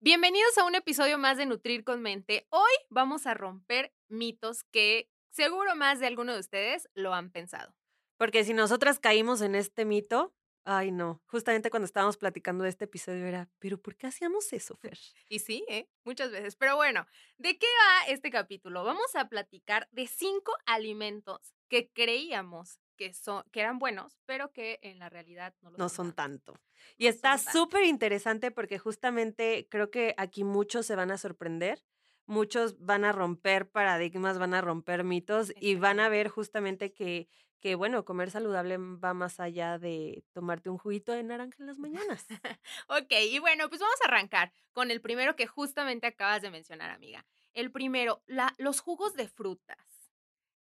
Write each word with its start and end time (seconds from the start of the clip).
Bienvenidos 0.00 0.56
a 0.58 0.64
un 0.64 0.76
episodio 0.76 1.18
más 1.18 1.38
de 1.38 1.46
Nutrir 1.46 1.82
con 1.82 2.00
Mente. 2.02 2.46
Hoy 2.50 2.70
vamos 2.88 3.26
a 3.26 3.34
romper 3.34 3.92
mitos 4.06 4.62
que 4.62 5.10
seguro 5.28 5.74
más 5.74 5.98
de 5.98 6.06
alguno 6.06 6.34
de 6.34 6.38
ustedes 6.38 6.88
lo 6.94 7.14
han 7.14 7.32
pensado. 7.32 7.74
Porque 8.16 8.44
si 8.44 8.54
nosotras 8.54 9.00
caímos 9.00 9.40
en 9.40 9.56
este 9.56 9.84
mito, 9.84 10.32
ay 10.62 10.92
no, 10.92 11.20
justamente 11.26 11.68
cuando 11.68 11.86
estábamos 11.86 12.16
platicando 12.16 12.62
de 12.62 12.70
este 12.70 12.84
episodio 12.84 13.26
era, 13.26 13.50
pero 13.58 13.82
¿por 13.82 13.96
qué 13.96 14.06
hacíamos 14.06 14.52
eso, 14.52 14.76
Fer? 14.76 15.00
Y 15.28 15.40
sí, 15.40 15.64
¿eh? 15.66 15.88
muchas 16.04 16.30
veces. 16.30 16.54
Pero 16.54 16.76
bueno, 16.76 17.04
¿de 17.36 17.58
qué 17.58 17.66
va 17.66 18.12
este 18.12 18.30
capítulo? 18.30 18.84
Vamos 18.84 19.16
a 19.16 19.28
platicar 19.28 19.88
de 19.90 20.06
cinco 20.06 20.52
alimentos 20.64 21.56
que 21.68 21.90
creíamos 21.90 22.78
que, 22.98 23.14
son, 23.14 23.44
que 23.52 23.60
eran 23.62 23.78
buenos, 23.80 24.20
pero 24.26 24.52
que 24.52 24.80
en 24.82 24.98
la 25.00 25.08
realidad 25.08 25.56
no, 25.62 25.70
lo 25.70 25.78
No 25.78 25.88
son 25.88 25.96
son 25.96 26.12
tanto. 26.14 26.52
tanto. 26.52 26.60
Y 26.98 27.06
No 27.06 27.08
está 27.08 27.38
súper 27.38 27.84
interesante 27.84 28.50
porque 28.50 28.78
justamente 28.78 29.68
creo 29.70 29.90
que 29.90 30.14
aquí 30.18 30.44
muchos 30.44 30.86
se 30.86 30.96
van 30.96 31.10
a 31.10 31.18
sorprender, 31.18 31.84
muchos 32.26 32.78
van 32.78 33.04
a 33.04 33.12
romper 33.12 33.70
paradigmas, 33.70 34.38
van 34.38 34.54
a 34.54 34.60
romper 34.60 35.04
mitos 35.04 35.52
y 35.60 35.76
van 35.76 36.00
a 36.00 36.08
ver 36.08 36.28
justamente 36.28 36.92
que, 36.92 37.28
que, 37.60 37.74
bueno, 37.76 38.04
comer 38.04 38.30
saludable 38.30 38.76
va 38.78 39.14
más 39.14 39.40
allá 39.40 39.78
de 39.78 40.24
tomarte 40.32 40.70
un 40.70 40.78
juguito 40.78 41.12
de 41.12 41.22
naranja 41.24 41.56
en 41.60 41.66
las 41.66 41.78
mañanas. 41.78 42.26
Ok, 42.88 43.12
y 43.30 43.38
bueno, 43.38 43.68
pues 43.68 43.80
vamos 43.80 44.00
a 44.02 44.08
arrancar 44.08 44.52
con 44.72 44.90
el 44.90 45.00
primero 45.00 45.36
que 45.36 45.46
justamente 45.46 46.06
acabas 46.06 46.42
de 46.42 46.50
mencionar, 46.50 46.90
amiga. 46.90 47.26
El 47.54 47.72
primero, 47.72 48.22
la, 48.26 48.54
los 48.58 48.80
jugos 48.80 49.14
de 49.14 49.28
frutas. 49.28 49.97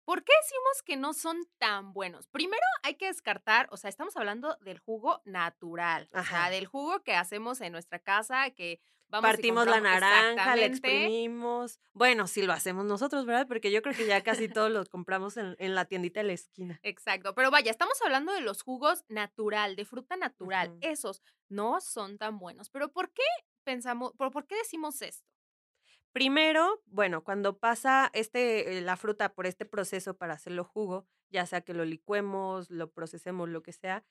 ¿Por 0.09 0.25
qué 0.25 0.33
decimos 0.43 0.83
que 0.87 0.97
no 0.97 1.13
son 1.13 1.47
tan 1.59 1.93
buenos? 1.93 2.29
Primero 2.29 2.63
hay 2.83 2.95
que 2.95 3.09
descartar, 3.09 3.69
o 3.73 3.77
sea, 3.77 3.91
estamos 3.91 4.17
hablando 4.17 4.57
del 4.63 4.79
jugo 4.79 5.21
natural, 5.27 6.09
o 6.15 6.25
sea, 6.25 6.49
del 6.49 6.65
jugo 6.65 7.03
que 7.03 7.15
hacemos 7.15 7.61
en 7.61 7.73
nuestra 7.73 7.99
casa, 7.99 8.49
que 8.53 8.81
vamos 9.09 9.29
y 9.29 9.33
Partimos 9.33 9.67
la 9.67 9.83
naranja, 9.83 10.57
la 10.57 10.65
exprimimos. 10.65 11.79
Bueno, 11.93 12.27
si 12.27 12.41
lo 12.41 12.55
hacemos 12.55 12.87
nosotros, 12.87 13.27
¿verdad? 13.27 13.47
Porque 13.47 13.71
yo 13.71 13.83
creo 13.83 13.95
que 13.95 14.07
ya 14.07 14.23
casi 14.23 14.49
todos 14.49 14.71
los 14.71 14.89
compramos 14.89 15.37
en, 15.37 15.57
en 15.59 15.75
la 15.75 15.85
tiendita 15.85 16.21
de 16.21 16.29
la 16.29 16.33
esquina. 16.33 16.81
Exacto, 16.83 17.35
pero 17.35 17.51
vaya, 17.51 17.71
estamos 17.71 18.01
hablando 18.01 18.33
de 18.33 18.41
los 18.41 18.63
jugos 18.63 19.05
natural, 19.09 19.77
de 19.77 19.85
fruta 19.85 20.17
natural. 20.17 20.79
Esos 20.81 21.21
no 21.51 21.83
son 21.83 22.17
tan 22.17 22.39
buenos. 22.39 22.71
Pero 22.71 22.91
¿por 22.91 23.13
qué 23.13 23.25
pensamos, 23.63 24.15
por, 24.15 24.31
por 24.31 24.47
qué 24.47 24.57
decimos 24.57 25.03
esto? 25.03 25.29
Primero, 26.13 26.83
bueno, 26.87 27.23
cuando 27.23 27.59
pasa 27.59 28.11
este, 28.13 28.79
eh, 28.79 28.81
la 28.81 28.97
fruta 28.97 29.35
por 29.35 29.47
este 29.47 29.65
proceso 29.65 30.17
para 30.17 30.35
hacerlo 30.35 30.65
jugo, 30.65 31.07
ya 31.31 31.47
sea 31.47 31.61
que 31.61 31.75
lo 31.75 31.85
licuemos, 31.85 32.71
lo 32.71 32.91
procesemos, 32.91 33.49
lo 33.49 33.63
que 33.63 33.73
sea, 33.73 34.05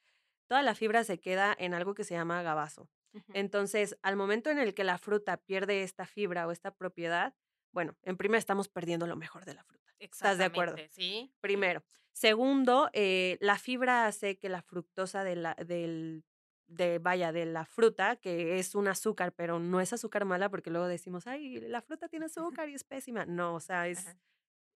toda 0.48 0.62
la 0.62 0.76
fibra 0.76 1.04
se 1.04 1.20
queda 1.20 1.56
en 1.58 1.74
algo 1.74 1.94
que 1.94 2.04
se 2.04 2.14
llama 2.14 2.42
gabazo. 2.42 2.90
Entonces, 3.34 3.98
al 4.04 4.16
momento 4.16 4.52
en 4.52 4.60
el 4.60 4.76
que 4.76 4.84
la 4.84 5.00
fruta 5.00 5.38
pierde 5.38 5.82
esta 5.82 6.06
fibra 6.06 6.46
o 6.46 6.52
esta 6.52 6.76
propiedad, 6.76 7.34
bueno, 7.72 7.96
en 8.04 8.16
primer 8.16 8.38
estamos 8.38 8.70
perdiendo 8.70 9.08
lo 9.08 9.16
mejor 9.16 9.46
de 9.46 9.56
la 9.56 9.64
fruta. 9.64 9.92
¿Estás 10.00 10.38
de 10.38 10.46
acuerdo? 10.46 10.78
Sí. 10.92 11.34
Primero. 11.42 11.84
Segundo, 12.14 12.90
eh, 12.94 13.38
la 13.42 13.58
fibra 13.58 14.06
hace 14.08 14.38
que 14.38 14.50
la 14.50 14.62
fructosa 14.62 15.24
de 15.24 15.36
la, 15.36 15.56
del, 15.56 16.24
de, 16.68 17.00
vaya, 17.00 17.32
de 17.32 17.46
la 17.46 17.66
fruta, 17.66 18.16
que 18.18 18.60
es 18.60 18.76
un 18.76 18.88
azúcar, 18.88 19.34
pero 19.34 19.60
no 19.60 19.80
es 19.82 19.94
azúcar 19.94 20.26
mala, 20.26 20.50
porque 20.50 20.70
luego 20.70 20.88
decimos, 20.88 21.28
ay, 21.28 21.60
la 21.62 21.82
fruta 21.82 22.08
tiene 22.10 22.26
azúcar 22.28 22.70
y 22.70 22.76
es 22.76 22.84
pésima. 22.84 23.26
No, 23.26 23.56
o 23.56 23.60
sea, 23.60 23.88
es, 23.88 24.06
Ajá. 24.06 24.18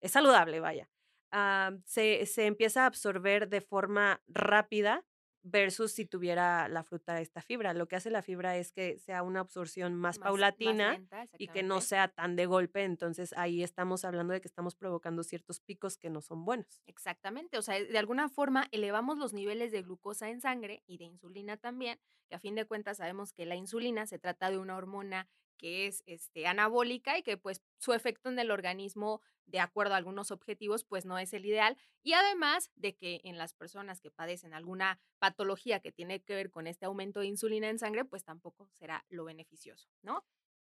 es 0.00 0.12
saludable, 0.12 0.60
vaya. 0.60 0.90
Ah, 1.32 1.72
se, 1.86 2.26
se 2.26 2.46
empieza 2.46 2.84
a 2.84 2.86
absorber 2.86 3.48
de 3.48 3.60
forma 3.60 4.22
rápida 4.28 5.06
versus 5.42 5.92
si 5.92 6.04
tuviera 6.04 6.68
la 6.68 6.82
fruta 6.84 7.20
esta 7.20 7.40
fibra. 7.42 7.72
Lo 7.74 7.88
que 7.88 7.96
hace 7.96 8.10
la 8.10 8.22
fibra 8.22 8.56
es 8.56 8.72
que 8.72 8.98
sea 8.98 9.22
una 9.22 9.40
absorción 9.40 9.94
más, 9.94 10.18
Más- 10.18 10.18
más 10.18 10.24
paulatina 10.24 10.92
lenta, 10.92 11.24
y 11.38 11.48
que 11.48 11.62
no 11.62 11.80
sea 11.80 12.08
tan 12.08 12.36
de 12.36 12.46
golpe. 12.46 12.84
Entonces 12.84 13.32
ahí 13.36 13.62
estamos 13.62 14.04
hablando 14.04 14.32
de 14.34 14.40
que 14.40 14.48
estamos 14.48 14.74
provocando 14.74 15.22
ciertos 15.22 15.60
picos 15.60 15.96
que 15.96 16.10
no 16.10 16.20
son 16.20 16.44
buenos. 16.44 16.82
Exactamente, 16.86 17.56
o 17.58 17.62
sea, 17.62 17.82
de 17.82 17.98
alguna 17.98 18.28
forma 18.28 18.68
elevamos 18.70 19.18
los 19.18 19.32
niveles 19.32 19.72
de 19.72 19.82
glucosa 19.82 20.28
en 20.28 20.40
sangre 20.40 20.82
y 20.86 20.98
de 20.98 21.04
insulina 21.04 21.56
también, 21.56 21.98
que 22.28 22.36
a 22.36 22.38
fin 22.40 22.54
de 22.54 22.66
cuentas 22.66 22.98
sabemos 22.98 23.32
que 23.32 23.46
la 23.46 23.56
insulina 23.56 24.06
se 24.06 24.18
trata 24.18 24.50
de 24.50 24.58
una 24.58 24.76
hormona 24.76 25.28
que 25.60 25.86
es 25.86 26.02
este, 26.06 26.46
anabólica 26.46 27.18
y 27.18 27.22
que 27.22 27.36
pues 27.36 27.60
su 27.76 27.92
efecto 27.92 28.30
en 28.30 28.38
el 28.38 28.50
organismo, 28.50 29.20
de 29.44 29.60
acuerdo 29.60 29.92
a 29.92 29.98
algunos 29.98 30.30
objetivos, 30.30 30.84
pues 30.84 31.04
no 31.04 31.18
es 31.18 31.34
el 31.34 31.44
ideal. 31.44 31.76
Y 32.02 32.14
además 32.14 32.70
de 32.76 32.96
que 32.96 33.20
en 33.24 33.36
las 33.36 33.52
personas 33.52 34.00
que 34.00 34.10
padecen 34.10 34.54
alguna 34.54 34.98
patología 35.18 35.80
que 35.80 35.92
tiene 35.92 36.22
que 36.22 36.34
ver 36.34 36.50
con 36.50 36.66
este 36.66 36.86
aumento 36.86 37.20
de 37.20 37.26
insulina 37.26 37.68
en 37.68 37.78
sangre, 37.78 38.06
pues 38.06 38.24
tampoco 38.24 38.70
será 38.72 39.04
lo 39.10 39.24
beneficioso, 39.24 39.90
¿no? 40.00 40.24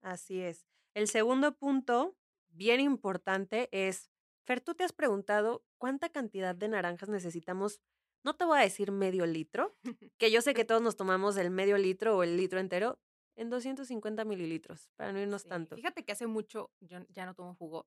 Así 0.01 0.39
es. 0.39 0.65
El 0.93 1.09
segundo 1.09 1.57
punto, 1.57 2.15
bien 2.47 2.79
importante, 2.79 3.67
es, 3.73 4.09
Fer, 4.45 4.61
¿tú 4.61 4.73
te 4.73 4.85
has 4.85 4.93
preguntado 4.93 5.65
cuánta 5.77 6.09
cantidad 6.09 6.55
de 6.55 6.69
naranjas 6.69 7.09
necesitamos? 7.09 7.81
No 8.23 8.37
te 8.37 8.45
voy 8.45 8.59
a 8.59 8.61
decir 8.61 8.93
medio 8.93 9.25
litro, 9.25 9.75
que 10.17 10.31
yo 10.31 10.41
sé 10.41 10.53
que 10.53 10.63
todos 10.65 10.81
nos 10.81 10.95
tomamos 10.95 11.35
el 11.35 11.49
medio 11.49 11.77
litro 11.77 12.15
o 12.15 12.23
el 12.23 12.37
litro 12.37 12.61
entero 12.61 13.01
en 13.37 13.49
250 13.49 14.25
mililitros, 14.25 14.91
para 14.97 15.13
no 15.13 15.19
irnos 15.21 15.45
Sí, 15.45 15.47
tanto. 15.47 15.75
Fíjate 15.75 16.03
que 16.05 16.11
hace 16.11 16.27
mucho 16.27 16.71
yo 16.79 16.99
ya 17.09 17.25
no 17.25 17.35
tomo 17.35 17.55
jugos, 17.55 17.85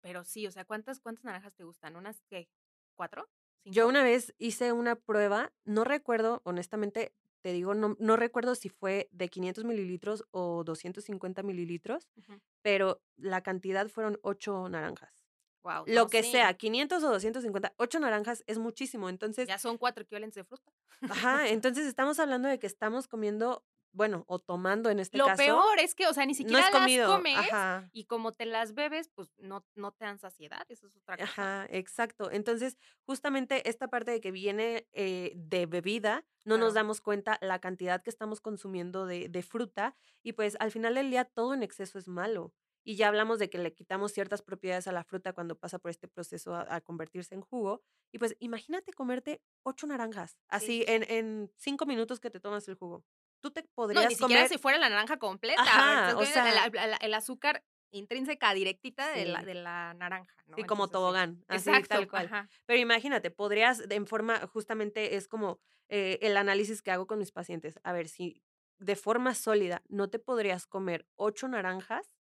pero 0.00 0.24
sí, 0.24 0.46
o 0.46 0.50
sea, 0.50 0.64
¿cuántas, 0.64 1.00
cuántas 1.00 1.24
naranjas 1.24 1.54
te 1.54 1.64
gustan? 1.64 1.96
¿Unas 1.96 2.22
qué? 2.28 2.48
¿Cuatro? 2.96 3.28
Yo 3.64 3.86
¿Cinco? 3.86 3.88
una 3.88 4.02
vez 4.04 4.34
hice 4.38 4.72
una 4.72 4.94
prueba, 4.96 5.52
no 5.64 5.84
recuerdo, 5.84 6.40
honestamente, 6.44 7.14
te 7.42 7.52
digo, 7.52 7.74
no, 7.74 7.96
no 7.98 8.16
recuerdo 8.16 8.54
si 8.54 8.68
fue 8.68 9.08
de 9.12 9.28
500 9.28 9.64
mililitros 9.64 10.24
o 10.30 10.62
250 10.64 11.42
mililitros, 11.42 12.08
Ujú. 12.16 12.40
pero 12.62 13.02
la 13.16 13.42
cantidad 13.42 13.88
fueron 13.88 14.18
ocho 14.22 14.68
naranjas. 14.68 15.26
Guau, 15.62 15.86
Lo 15.86 15.92
no, 15.92 16.08
que 16.10 16.22
sí, 16.22 16.32
sea, 16.32 16.54
500 16.54 17.04
o 17.04 17.10
250, 17.10 17.74
ocho 17.78 18.00
naranjas 18.00 18.44
es 18.46 18.58
muchísimo. 18.58 19.08
Entonces, 19.08 19.48
Ya 19.48 19.58
son 19.58 19.78
cuatro 19.78 20.02
equivalentes 20.02 20.34
de 20.34 20.44
fruta. 20.44 20.72
ajá, 21.08 21.48
entonces 21.48 21.86
estamos 21.86 22.18
hablando 22.18 22.48
de 22.48 22.58
que 22.58 22.66
estamos 22.66 23.08
comiendo, 23.08 23.64
bueno, 23.96 24.24
o 24.28 24.38
tomando 24.38 24.90
en 24.90 25.00
este 25.00 25.16
Lo 25.16 25.24
caso. 25.24 25.38
peor 25.42 25.78
es 25.80 25.94
que, 25.94 26.06
o 26.06 26.12
sea, 26.12 26.26
ni 26.26 26.32
no 26.32 26.36
siquiera 26.36 26.70
comido. 26.70 27.08
las 27.08 27.16
comes 27.16 27.38
Ajá. 27.38 27.88
y 27.92 28.04
como 28.04 28.32
te 28.32 28.44
las 28.44 28.74
bebes, 28.74 29.08
pues 29.14 29.32
no, 29.38 29.64
no 29.74 29.92
te 29.92 30.04
dan 30.04 30.18
saciedad, 30.18 30.64
eso 30.68 30.86
es 30.86 30.96
otra 30.96 31.16
cosa. 31.16 31.32
Ajá, 31.62 31.66
exacto. 31.70 32.30
Entonces, 32.30 32.76
justamente 33.04 33.68
esta 33.70 33.88
parte 33.88 34.10
de 34.10 34.20
que 34.20 34.30
viene 34.32 34.86
eh, 34.92 35.32
de 35.34 35.64
bebida, 35.64 36.26
no 36.44 36.58
nos 36.58 36.74
damos 36.74 37.00
cuenta 37.00 37.38
la 37.40 37.58
cantidad 37.58 38.02
que 38.02 38.10
estamos 38.10 38.40
consumiendo 38.40 39.06
de, 39.06 39.28
de 39.28 39.42
fruta 39.42 39.96
y 40.22 40.34
pues 40.34 40.56
al 40.60 40.70
final 40.70 40.94
del 40.94 41.10
día 41.10 41.24
todo 41.24 41.54
en 41.54 41.62
exceso 41.62 41.98
es 41.98 42.06
malo. 42.06 42.52
Y 42.88 42.94
ya 42.94 43.08
hablamos 43.08 43.40
de 43.40 43.50
que 43.50 43.58
le 43.58 43.74
quitamos 43.74 44.12
ciertas 44.12 44.42
propiedades 44.42 44.86
a 44.86 44.92
la 44.92 45.02
fruta 45.02 45.32
cuando 45.32 45.58
pasa 45.58 45.80
por 45.80 45.90
este 45.90 46.06
proceso 46.06 46.54
a, 46.54 46.66
a 46.72 46.80
convertirse 46.80 47.34
en 47.34 47.40
jugo. 47.40 47.82
Y 48.12 48.18
pues 48.18 48.36
imagínate 48.38 48.92
comerte 48.92 49.42
ocho 49.64 49.88
naranjas, 49.88 50.38
así 50.48 50.66
sí, 50.66 50.84
sí. 50.86 50.92
En, 50.92 51.02
en 51.10 51.52
cinco 51.56 51.84
minutos 51.86 52.20
que 52.20 52.30
te 52.30 52.38
tomas 52.38 52.68
el 52.68 52.76
jugo. 52.76 53.04
Tú 53.46 53.52
te 53.52 53.62
No, 53.62 53.68
podrías 53.76 54.08
ni 54.08 54.14
siquiera 54.16 54.40
comer... 54.42 54.48
si 54.48 54.58
fuera 54.58 54.76
la 54.78 54.88
naranja 54.88 55.18
completa. 55.18 55.62
Ajá, 55.62 56.16
o 56.16 56.24
sea- 56.24 56.66
el, 56.66 56.76
el- 56.76 56.94
el 57.00 57.14
azúcar 57.14 57.62
intrínseca 57.92 58.52
directita 58.54 59.08
de, 59.12 59.26
la, 59.26 59.42
de 59.42 59.54
la 59.54 59.94
naranja, 59.94 60.34
¿no? 60.46 60.56
Sí, 60.56 60.64
como 60.64 60.84
Entonces, 60.84 60.92
tobogán, 60.92 61.44
así 61.46 61.68
Exacto, 61.70 61.88
tal 61.90 62.08
cual. 62.08 62.26
ajá. 62.26 62.48
Pero 62.66 62.80
imagínate, 62.80 63.30
podrías, 63.30 63.86
de- 63.88 63.94
en 63.94 64.06
forma, 64.08 64.44
justamente 64.48 65.14
es 65.14 65.28
como 65.28 65.60
eh, 65.88 66.18
el 66.22 66.36
análisis 66.36 66.82
que 66.82 66.90
hago 66.90 67.06
con 67.06 67.20
mis 67.20 67.30
pacientes. 67.30 67.78
A 67.84 67.92
ver, 67.92 68.08
si 68.08 68.42
de 68.78 68.96
forma 68.96 69.34
sólida 69.36 69.82
no 69.88 70.10
te 70.10 70.18
podrías 70.18 70.66
comer 70.66 71.06
ocho 71.14 71.46
naranjas 71.46 72.16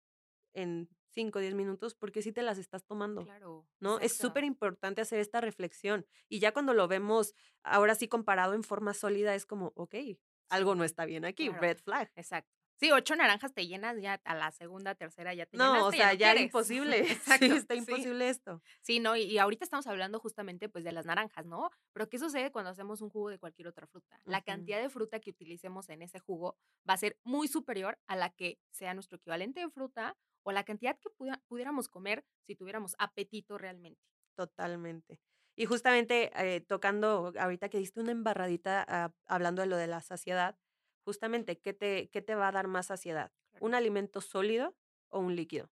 en 0.52 0.90
cinco 1.08 1.38
o 1.38 1.42
diez 1.42 1.54
minutos, 1.54 1.94
porque 1.94 2.20
si 2.22 2.32
te 2.32 2.42
las 2.42 2.58
estás 2.58 2.84
tomando. 2.84 3.22
Claro. 3.24 3.66
¿No? 3.80 3.98
Es 4.00 4.18
súper 4.18 4.44
importante 4.44 5.00
hacer 5.00 5.20
esta 5.20 5.40
reflexión. 5.40 6.06
Y 6.28 6.40
ya 6.40 6.52
cuando 6.52 6.74
lo 6.74 6.86
vemos 6.88 7.34
ahora 7.62 7.94
sí 7.94 8.08
comparado 8.08 8.52
en 8.54 8.62
forma 8.62 8.92
sólida, 8.94 9.34
es 9.34 9.46
como, 9.46 9.72
ok, 9.76 9.94
algo 10.48 10.74
no 10.74 10.84
está 10.84 11.04
bien 11.04 11.24
aquí, 11.24 11.48
Claro. 11.48 11.60
red 11.60 11.78
flag. 11.78 12.10
Exacto. 12.16 12.50
Sí, 12.76 12.90
ocho 12.90 13.14
naranjas 13.14 13.54
te 13.54 13.66
llenas 13.68 13.96
ya 14.02 14.20
a 14.24 14.34
la 14.34 14.50
segunda, 14.50 14.96
tercera 14.96 15.32
ya 15.32 15.46
te 15.46 15.56
No, 15.56 15.86
o 15.86 15.92
sea, 15.92 16.06
no 16.12 16.12
ya 16.14 16.32
quieres. 16.32 16.42
imposible. 16.46 16.98
Exacto, 17.38 17.46
Sí, 17.46 17.52
está 17.52 17.74
sí. 17.74 17.78
imposible 17.80 18.28
esto. 18.28 18.62
Sí, 18.82 18.98
no, 19.00 19.14
y, 19.16 19.22
y 19.22 19.38
ahorita 19.38 19.64
estamos 19.64 19.86
hablando 19.86 20.18
justamente 20.18 20.68
pues 20.68 20.82
de 20.84 20.90
las 20.92 21.06
naranjas, 21.06 21.46
¿no? 21.46 21.70
Pero 21.92 22.08
¿qué 22.08 22.18
sucede 22.18 22.50
cuando 22.50 22.70
hacemos 22.72 23.00
un 23.00 23.10
jugo 23.10 23.30
de 23.30 23.38
cualquier 23.38 23.68
otra 23.68 23.86
fruta? 23.86 24.20
La 24.24 24.42
cantidad 24.42 24.80
de 24.82 24.90
fruta 24.90 25.20
que 25.20 25.30
utilicemos 25.30 25.88
en 25.88 26.02
ese 26.02 26.18
jugo 26.18 26.58
va 26.88 26.94
a 26.94 26.98
ser 26.98 27.16
muy 27.22 27.46
superior 27.46 27.98
a 28.08 28.16
la 28.16 28.30
que 28.30 28.58
sea 28.72 28.92
nuestro 28.94 29.16
equivalente 29.18 29.60
de 29.60 29.70
fruta 29.70 30.16
o 30.42 30.50
la 30.52 30.64
cantidad 30.64 30.98
que 30.98 31.08
pudiéramos 31.46 31.88
comer 31.88 32.24
si 32.42 32.56
tuviéramos 32.56 32.96
apetito 32.98 33.56
realmente. 33.56 34.00
Totalmente. 34.36 35.20
Y 35.56 35.66
justamente 35.66 36.30
eh, 36.34 36.60
tocando, 36.60 37.32
ahorita 37.38 37.68
que 37.68 37.78
diste 37.78 38.00
una 38.00 38.12
embarradita 38.12 39.12
hablando 39.26 39.62
de 39.62 39.68
lo 39.68 39.76
de 39.76 39.86
la 39.86 40.00
saciedad, 40.00 40.56
justamente, 41.04 41.60
¿qué 41.60 41.72
te, 41.72 42.08
qué 42.10 42.22
te 42.22 42.34
va 42.34 42.48
a 42.48 42.52
dar 42.52 42.66
más 42.66 42.86
saciedad? 42.86 43.30
Claro. 43.50 43.66
¿Un 43.66 43.74
alimento 43.74 44.20
sólido 44.20 44.74
o 45.08 45.20
un 45.20 45.36
líquido? 45.36 45.70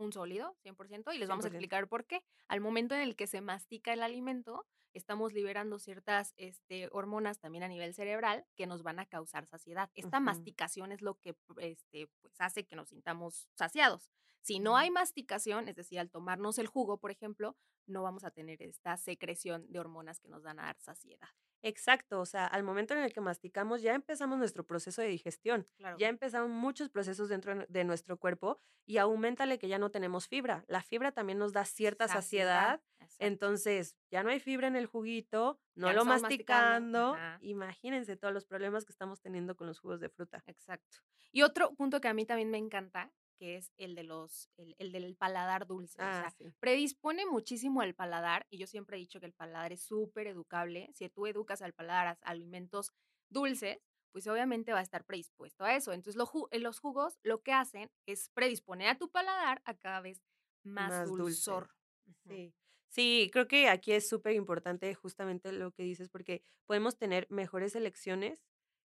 un 0.00 0.12
sólido, 0.12 0.56
100%, 0.64 1.14
y 1.14 1.18
les 1.18 1.28
vamos 1.28 1.44
a 1.44 1.48
100%. 1.48 1.52
explicar 1.52 1.88
por 1.88 2.06
qué. 2.06 2.24
Al 2.48 2.60
momento 2.60 2.94
en 2.94 3.02
el 3.02 3.16
que 3.16 3.26
se 3.26 3.40
mastica 3.40 3.92
el 3.92 4.02
alimento, 4.02 4.66
estamos 4.92 5.32
liberando 5.32 5.78
ciertas 5.78 6.34
este, 6.36 6.88
hormonas 6.90 7.38
también 7.38 7.62
a 7.62 7.68
nivel 7.68 7.94
cerebral 7.94 8.46
que 8.56 8.66
nos 8.66 8.82
van 8.82 8.98
a 8.98 9.06
causar 9.06 9.46
saciedad. 9.46 9.90
Esta 9.94 10.20
masticación 10.20 10.90
es 10.92 11.02
lo 11.02 11.14
que 11.20 11.36
este, 11.58 12.08
pues, 12.20 12.34
hace 12.38 12.64
que 12.64 12.76
nos 12.76 12.88
sintamos 12.88 13.48
saciados. 13.54 14.10
Si 14.42 14.58
no 14.58 14.76
hay 14.76 14.90
masticación, 14.90 15.68
es 15.68 15.76
decir, 15.76 15.98
al 16.00 16.10
tomarnos 16.10 16.58
el 16.58 16.66
jugo, 16.66 16.98
por 16.98 17.10
ejemplo, 17.10 17.56
no 17.86 18.02
vamos 18.02 18.24
a 18.24 18.30
tener 18.30 18.62
esta 18.62 18.96
secreción 18.96 19.66
de 19.70 19.80
hormonas 19.80 20.20
que 20.20 20.28
nos 20.28 20.42
dan 20.42 20.58
a 20.60 20.64
dar 20.64 20.78
saciedad. 20.78 21.28
Exacto, 21.62 22.20
o 22.20 22.24
sea, 22.26 22.46
al 22.46 22.62
momento 22.62 22.94
en 22.94 23.00
el 23.00 23.12
que 23.12 23.20
masticamos 23.20 23.82
ya 23.82 23.94
empezamos 23.94 24.38
nuestro 24.38 24.64
proceso 24.64 25.02
de 25.02 25.08
digestión, 25.08 25.68
Claro. 25.76 25.98
ya 25.98 26.08
empezaron 26.08 26.50
muchos 26.52 26.88
procesos 26.88 27.28
dentro 27.28 27.66
de- 27.68 27.84
nuestro 27.84 28.16
cuerpo 28.18 28.58
y 28.86 28.96
aumentale 28.96 29.58
que 29.58 29.68
ya 29.68 29.78
no 29.78 29.90
tenemos 29.90 30.26
fibra. 30.26 30.64
La 30.68 30.82
fibra 30.82 31.12
también 31.12 31.38
nos 31.38 31.52
da 31.52 31.66
cierta 31.66 32.08
saciedad, 32.08 32.80
entonces 33.18 33.94
ya 34.10 34.22
no 34.22 34.30
hay 34.30 34.40
fibra 34.40 34.68
en 34.68 34.76
el 34.76 34.86
juguito, 34.86 35.60
no 35.74 35.88
Ya 35.88 35.92
lo 35.92 36.04
masticando, 36.06 37.14
imagínense 37.42 38.16
todos 38.16 38.32
los 38.32 38.46
problemas 38.46 38.86
que 38.86 38.92
estamos 38.92 39.20
teniendo 39.20 39.54
con 39.54 39.66
los 39.66 39.80
jugos 39.80 40.00
de 40.00 40.08
fruta. 40.08 40.42
Exacto. 40.46 40.98
Y 41.30 41.42
otro 41.42 41.74
punto 41.74 42.00
que 42.00 42.08
a 42.08 42.14
mí 42.14 42.24
también 42.24 42.50
me 42.50 42.58
encanta, 42.58 43.12
que 43.40 43.56
es 43.56 43.72
el 43.78 43.94
de 43.96 44.04
los, 44.04 44.50
el, 44.58 44.74
el 44.78 44.92
del 44.92 45.16
paladar 45.16 45.66
dulce. 45.66 46.06
o 46.06 46.12
Ah, 46.12 46.12
sea, 46.12 46.34
sí. 46.36 46.52
predispone 46.60 47.26
muchísimo 47.26 47.80
al 47.82 47.94
paladar, 47.94 48.46
y 48.50 48.58
yo 48.58 48.66
siempre 48.66 48.96
he 48.96 49.00
dicho 49.00 49.20
que 49.20 49.26
el 49.26 49.32
paladar 49.34 49.72
es 49.72 49.82
súper 49.82 50.26
educable. 50.28 50.90
Si 50.94 51.08
tú 51.08 51.26
educas 51.26 51.62
al 51.62 51.72
paladar 51.74 52.06
a 52.08 52.18
alimentos 52.30 52.92
dulces, 53.30 53.78
pues 54.12 54.26
obviamente 54.26 54.72
va 54.72 54.80
a 54.80 54.82
estar 54.82 55.04
predispuesto 55.04 55.64
a 55.64 55.74
eso. 55.76 55.92
Entonces, 55.92 56.16
lo 56.16 56.26
ju- 56.26 56.48
eh, 56.50 56.58
los 56.58 56.80
jugos 56.80 57.18
lo 57.22 57.42
que 57.42 57.52
hacen 57.52 57.90
es 58.06 58.28
predisponer 58.30 58.88
a 58.88 58.98
tu 58.98 59.10
paladar 59.10 59.62
a 59.64 59.74
cada 59.78 60.00
vez 60.00 60.22
más, 60.64 60.90
Más 60.90 61.08
dulce. 61.14 61.22
dulzor. 61.22 61.70
Ujú. 62.06 62.28
Sí. 62.28 62.54
Sí, 62.88 63.30
creo 63.32 63.46
que 63.48 63.68
aquí 63.68 63.92
es 63.92 64.08
súper 64.08 64.34
importante 64.34 64.94
justamente 64.94 65.52
lo 65.52 65.72
que 65.72 65.84
dices, 65.84 66.08
porque 66.08 66.42
podemos 66.66 66.96
tener 66.98 67.26
mejores 67.30 67.76
elecciones 67.76 68.44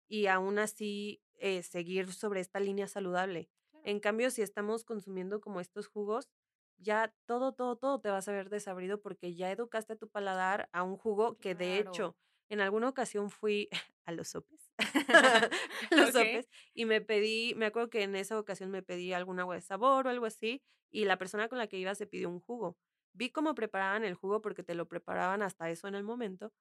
y 0.10 0.28
aún 0.28 0.60
así 0.60 1.24
eh, 1.36 1.64
seguir 1.64 2.12
sobre 2.14 2.42
esta 2.42 2.60
línea 2.60 2.88
saludable. 2.88 3.50
En 3.84 4.00
cambio, 4.00 4.32
si 4.32 4.42
estamos 4.42 4.86
consumiendo 4.86 5.42
como 5.42 5.60
estos 5.60 5.88
jugos, 5.88 6.30
ya 6.78 7.14
todo, 7.26 7.54
todo, 7.54 7.78
todo 7.78 8.00
te 8.00 8.10
va 8.10 8.18
a 8.18 8.22
saber 8.22 8.50
desabrido 8.50 9.02
porque 9.02 9.36
ya 9.36 9.52
educaste 9.52 9.94
a 9.94 9.96
tu 9.96 10.10
paladar 10.10 10.70
a 10.72 10.84
un 10.84 10.98
jugo 10.98 11.38
que 11.40 11.56
de 11.56 11.78
hecho 11.78 12.16
en 12.50 12.62
alguna 12.62 12.90
ocasión 12.90 13.30
fui 13.30 13.70
a 14.06 14.12
los 14.12 14.30
sopes, 14.30 14.72
a 15.92 15.96
los 15.96 16.12
sopes 16.12 16.50
y 16.74 16.86
me 16.86 17.02
pedí, 17.02 17.54
me 17.56 17.66
acuerdo 17.66 17.90
que 17.90 18.04
en 18.04 18.16
esa 18.16 18.40
ocasión 18.40 18.72
me 18.72 18.84
pedí 18.84 19.14
algún 19.14 19.40
agua 19.40 19.56
de 19.56 19.62
sabor 19.62 20.08
o 20.08 20.10
algo 20.10 20.26
así 20.26 20.62
y 20.92 21.06
la 21.06 21.18
persona 21.18 21.48
con 21.50 21.58
la 21.58 21.68
que 21.68 21.78
iba 21.78 21.96
se 21.96 22.08
pidió 22.08 22.30
un 22.30 22.40
jugo. 22.40 22.78
Vi 23.14 23.30
cómo 23.30 23.54
preparaban 23.54 24.04
el 24.04 24.16
jugo 24.16 24.42
porque 24.42 24.64
te 24.64 24.76
lo 24.76 24.88
preparaban 24.88 25.42
hasta 25.42 25.70
eso 25.70 25.88
en 25.88 25.96
el 25.96 26.04
momento 26.04 26.52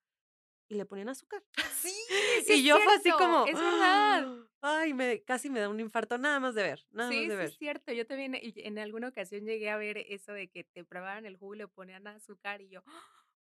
y 0.68 0.74
le 0.74 0.86
ponían 0.86 1.08
azúcar. 1.08 1.44
Sí, 1.74 1.94
y 2.48 2.64
es 2.64 2.64
yo 2.64 2.80
fue 2.80 2.94
así 2.94 3.14
como, 3.14 3.50
Es 3.50 3.60
verdad. 3.60 4.28
ay, 4.62 4.94
me, 4.94 5.22
casi 5.24 5.50
me 5.50 5.60
da 5.60 5.68
un 5.68 5.80
infarto 5.80 6.18
nada 6.18 6.40
más 6.40 6.54
de 6.54 6.62
ver, 6.62 6.86
nada 6.90 7.12
Sí, 7.12 7.14
más 7.14 7.26
sí 7.26 7.28
de 7.28 7.36
es 7.40 7.52
ver. 7.52 7.58
cierto. 7.58 7.92
Yo 7.92 8.06
también 8.06 8.34
y 8.40 8.52
en 8.66 8.78
alguna 8.78 9.08
ocasión 9.08 9.44
llegué 9.44 9.70
a 9.70 9.76
ver 9.76 9.98
eso 9.98 10.32
de 10.32 10.48
que 10.50 10.64
te 10.64 10.84
probaban 10.84 11.26
el 11.26 11.36
jugo 11.36 11.54
y 11.54 11.58
le 11.58 11.68
ponían 11.68 12.06
azúcar 12.06 12.60
y 12.60 12.68
yo, 12.68 12.82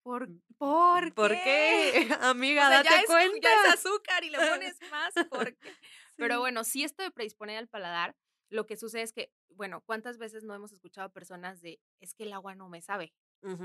¿por, 0.03 0.31
¿por, 0.59 1.15
¿Por 1.15 1.41
qué? 1.41 2.09
Amiga, 2.21 2.69
sea, 2.69 2.79
date 2.79 2.89
ya 2.89 3.01
es, 3.01 3.07
cuenta. 3.07 3.39
ya 3.43 3.55
es 3.55 3.65
azúcar 3.65 4.25
y 4.25 4.31
le 4.31 4.39
pones 4.43 4.83
más, 4.91 5.19
¿por 5.29 5.57
qué? 5.59 5.79
Pero 6.19 6.39
Sí. 6.39 6.41
bueno, 6.41 6.65
si 6.65 6.85
esto 6.85 7.03
de 7.03 7.11
predisponer 7.11 7.59
al 7.59 7.69
paladar, 7.69 8.17
lo 8.49 8.67
que 8.67 8.77
sucede 8.77 9.03
es 9.03 9.13
que, 9.13 9.33
bueno, 9.49 9.83
¿cuántas 9.83 10.19
veces 10.19 10.45
no 10.45 10.55
hemos 10.55 10.73
escuchado 10.73 11.11
personas 11.11 11.61
de, 11.61 11.81
es 12.01 12.15
que 12.15 12.25
el 12.25 12.33
agua 12.33 12.55
no 12.55 12.69
me 12.69 12.83
sabe. 12.83 13.15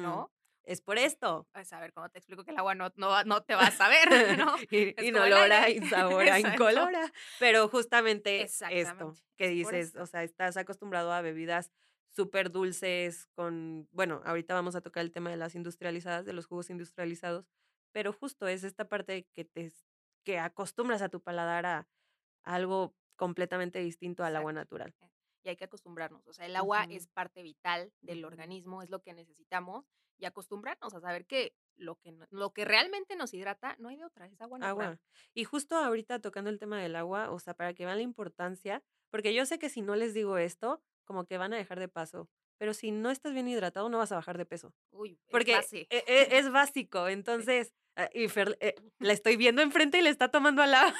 ¿no? 0.02 0.32
Es 0.64 0.82
por 0.82 0.98
esto. 0.98 1.48
Pues 1.54 1.72
a 1.74 1.80
ver, 1.80 1.92
¿cómo 1.94 2.10
te 2.10 2.20
explico 2.20 2.44
que 2.44 2.52
el 2.52 2.58
agua 2.58 2.76
no, 2.76 2.92
no, 2.96 3.24
no 3.24 3.44
te 3.44 3.56
va 3.56 3.68
a 3.68 3.72
saber, 3.72 4.08
¿no? 4.46 4.56
y, 4.70 4.94
Es 4.98 5.04
y 5.06 5.12
como 5.12 5.24
el 5.26 5.32
nolora, 5.32 5.64
aire. 5.64 5.86
insabora, 5.86 6.40
incolora. 6.40 7.12
Pero 7.40 7.68
justamente 7.68 8.42
esto 8.44 9.14
que 9.38 9.48
dices, 9.48 9.96
o 9.96 10.06
sea, 10.06 10.24
estás 10.24 10.58
acostumbrado 10.58 11.12
a 11.12 11.22
bebidas 11.22 11.72
súper 12.10 12.52
dulces 12.52 13.28
con, 13.36 13.88
bueno, 13.92 14.22
ahorita 14.26 14.54
vamos 14.54 14.76
a 14.76 14.82
tocar 14.82 15.02
el 15.02 15.12
tema 15.12 15.30
de 15.30 15.38
las 15.38 15.56
industrializadas, 15.56 16.26
de 16.26 16.34
los 16.34 16.46
jugos 16.46 16.70
industrializados, 16.70 17.46
pero 17.94 18.14
justo 18.14 18.48
es 18.48 18.64
esta 18.64 18.88
parte 18.88 19.28
que 19.34 19.46
te 19.46 19.72
que 20.24 20.38
acostumbras 20.38 21.02
a 21.02 21.10
tu 21.10 21.20
paladar 21.22 21.66
a, 21.66 21.88
a 22.44 22.56
algo 22.56 22.94
completamente 23.16 23.80
distinto 23.80 24.24
al 24.24 24.36
agua 24.36 24.54
natural. 24.54 24.94
Y 25.44 25.50
hay 25.50 25.56
que 25.56 25.66
acostumbrarnos. 25.66 26.26
O 26.28 26.34
sea, 26.34 26.46
el 26.46 26.56
agua 26.56 26.86
es 26.90 27.08
parte 27.08 27.42
vital 27.44 27.92
del 28.02 28.26
organismo, 28.26 28.82
es 28.82 28.90
lo 28.90 29.02
que 29.02 29.14
necesitamos 29.14 29.86
y 30.18 30.26
acostumbrarnos 30.26 30.94
a 30.94 31.00
saber 31.00 31.26
que 31.26 31.56
lo 31.76 31.96
que, 31.96 32.14
lo 32.30 32.54
que 32.54 32.64
realmente 32.64 33.16
nos 33.16 33.34
hidrata 33.34 33.76
no 33.80 33.90
hay 33.90 33.98
de 33.98 34.06
otra, 34.06 34.28
es 34.28 34.40
agua 34.40 34.60
natural. 34.60 34.88
Agua. 34.88 35.00
Y 35.34 35.46
justo 35.46 35.76
ahorita 35.76 36.20
tocando 36.20 36.50
el 36.50 36.60
tema 36.60 36.80
del 36.80 36.96
agua, 36.96 37.32
o 37.32 37.40
sea, 37.40 37.56
para 37.56 37.74
que 37.74 37.86
vean 37.86 37.98
la 37.98 38.04
importancia, 38.04 38.84
porque 39.10 39.34
yo 39.34 39.46
sé 39.46 39.58
que 39.58 39.70
si 39.70 39.82
no 39.82 39.96
les 39.96 40.14
digo 40.14 40.38
esto, 40.38 40.82
como 41.06 41.26
que 41.26 41.38
van 41.38 41.54
a 41.54 41.58
dejar 41.58 41.80
de 41.80 41.88
paso, 41.88 42.30
pero 42.60 42.76
si 42.76 42.92
no 42.92 43.10
estás 43.10 43.34
bien 43.34 43.48
hidratado, 43.48 43.90
no 43.90 43.98
vas 43.98 44.12
a 44.12 44.16
bajar 44.16 44.38
de 44.38 44.46
peso, 44.46 44.76
Uy, 44.92 45.14
es 45.14 45.32
porque 45.32 45.56
base. 45.56 45.88
e- 45.90 46.04
e- 46.08 46.38
es 46.38 46.52
básico. 46.52 47.08
Entonces, 47.08 47.74
ah, 47.96 48.08
y 48.14 48.28
Fer, 48.28 48.56
eh, 48.62 48.76
la 49.00 49.14
estoy 49.14 49.36
viendo 49.38 49.64
enfrente 49.64 49.98
y 49.98 50.04
le 50.04 50.12
está 50.12 50.30
tomando 50.30 50.62
a 50.62 50.68
la 50.68 50.94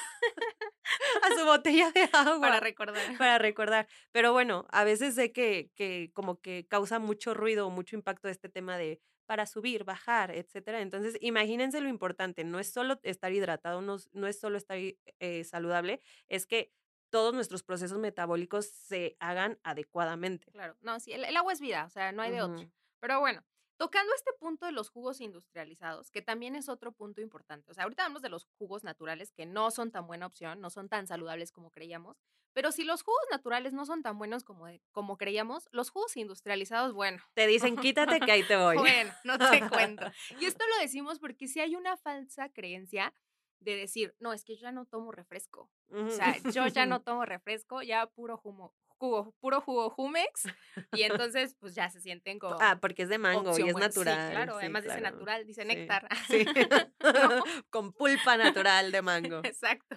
a 1.22 1.38
su 1.38 1.44
botella 1.46 1.90
de 1.92 2.02
agua 2.12 2.40
Para 2.40 2.60
recordar. 2.60 3.18
para 3.18 3.38
recordar. 3.38 3.88
Pero 4.12 4.32
bueno, 4.32 4.66
a 4.70 4.84
veces 4.84 5.14
sé 5.14 5.32
que, 5.32 5.70
que 5.74 6.10
como 6.14 6.40
que 6.40 6.66
causa 6.68 6.98
mucho 6.98 7.34
ruido 7.34 7.66
o 7.66 7.70
mucho 7.70 7.96
impacto 7.96 8.28
este 8.28 8.48
tema 8.48 8.76
de 8.78 9.00
para 9.26 9.46
subir, 9.46 9.84
bajar, 9.84 10.30
etcétera. 10.32 10.80
Entonces, 10.80 11.16
imagínense 11.20 11.80
lo 11.80 11.88
importante, 11.88 12.44
no 12.44 12.58
es 12.58 12.72
solo 12.72 12.98
estar 13.02 13.32
hidratado, 13.32 13.80
no, 13.80 13.94
es- 13.96 14.10
no 14.12 14.26
es 14.26 14.38
solo 14.38 14.58
estar 14.58 14.76
eh, 14.78 15.44
saludable, 15.44 16.00
es 16.28 16.46
que 16.46 16.72
todos 17.10 17.32
nuestros 17.34 17.62
procesos 17.62 17.98
metabólicos 17.98 18.66
se 18.66 19.16
hagan 19.20 19.58
adecuadamente. 19.62 20.50
Claro, 20.50 20.76
no, 20.80 20.98
sí, 20.98 21.12
el, 21.12 21.24
el 21.24 21.36
agua 21.36 21.52
es 21.52 21.60
vida, 21.60 21.84
o 21.84 21.90
sea, 21.90 22.10
no 22.12 22.22
hay 22.22 22.30
de 22.32 22.42
otro. 22.42 22.70
Pero 23.00 23.20
bueno, 23.20 23.44
tocando 23.76 24.14
este 24.14 24.32
punto 24.38 24.66
de 24.66 24.72
los 24.72 24.90
jugos 24.90 25.20
industrializados, 25.20 26.10
que 26.10 26.22
también 26.22 26.54
es 26.56 26.68
otro 26.68 26.92
punto 26.92 27.20
importante. 27.20 27.70
O 27.70 27.74
sea, 27.74 27.84
ahorita 27.84 28.04
hablamos 28.04 28.22
de 28.22 28.28
los 28.28 28.46
jugos 28.58 28.84
naturales, 28.84 29.32
que 29.32 29.46
no 29.46 29.70
son 29.70 29.90
tan 29.90 30.06
buena 30.06 30.26
opción, 30.26 30.60
no 30.60 30.70
son 30.70 30.88
tan 30.88 31.06
saludables 31.06 31.52
como 31.52 31.70
creíamos. 31.70 32.16
Pero 32.54 32.70
si 32.70 32.84
los 32.84 33.02
jugos 33.02 33.22
naturales 33.30 33.72
no 33.72 33.86
son 33.86 34.02
tan 34.02 34.18
buenos 34.18 34.44
como, 34.44 34.66
de- 34.66 34.82
como 34.92 35.16
creíamos, 35.16 35.68
los 35.72 35.90
jugos 35.90 36.16
industrializados, 36.18 36.92
bueno. 36.92 37.22
Te 37.34 37.46
dicen, 37.46 37.76
quítate 38.18 38.20
que 38.20 38.30
ahí 38.30 38.42
te 38.44 38.56
voy. 38.56 38.76
Bueno, 38.76 39.12
no 39.24 39.38
te 39.50 39.66
cuento. 39.68 40.06
Y 40.38 40.44
esto 40.44 40.64
lo 40.76 40.82
decimos 40.82 41.18
porque 41.18 41.48
si 41.48 41.60
hay 41.60 41.74
una 41.76 41.96
falsa 41.96 42.50
creencia 42.50 43.14
de 43.60 43.76
decir, 43.76 44.14
no, 44.18 44.32
es 44.32 44.44
que 44.44 44.56
yo 44.56 44.62
ya 44.62 44.72
no 44.72 44.84
tomo 44.86 45.12
refresco. 45.12 45.70
O 45.88 46.10
sea, 46.10 46.36
yo 46.52 46.66
ya 46.66 46.84
no 46.84 47.00
tomo 47.04 47.24
refresco, 47.24 47.80
ya 47.82 48.06
puro 48.06 48.36
jugo, 48.36 48.74
jugo 49.02 49.34
puro 49.40 49.60
jugo 49.60 49.90
Jumex. 49.90 50.44
Y 50.92 51.02
entonces, 51.34 51.56
pues 51.58 51.74
ya 51.74 51.90
se 51.90 52.00
sienten 52.00 52.38
como. 52.38 52.56
Ah, 52.60 52.78
porque 52.80 53.02
es 53.02 53.08
de 53.08 53.18
mango 53.18 53.50
opción 53.50 53.66
y 53.66 53.70
es 53.70 53.72
buena. 53.72 53.90
Sí, 53.90 53.98
natural. 53.98 54.30
claro, 54.30 54.52
sí, 54.52 54.58
además 54.60 54.84
dice 54.84 55.00
natural, 55.00 55.46
dice 55.46 55.62
Sí, 55.62 55.68
néctar. 55.68 56.08
Sí. 56.28 56.44
¿No? 57.02 57.44
Con 57.70 57.92
pulpa 57.92 58.36
natural 58.36 58.92
de 58.92 59.02
mango. 59.02 59.40
Exacto. 59.42 59.96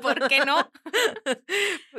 ¿Por 0.00 0.28
qué 0.28 0.44
no? 0.44 0.70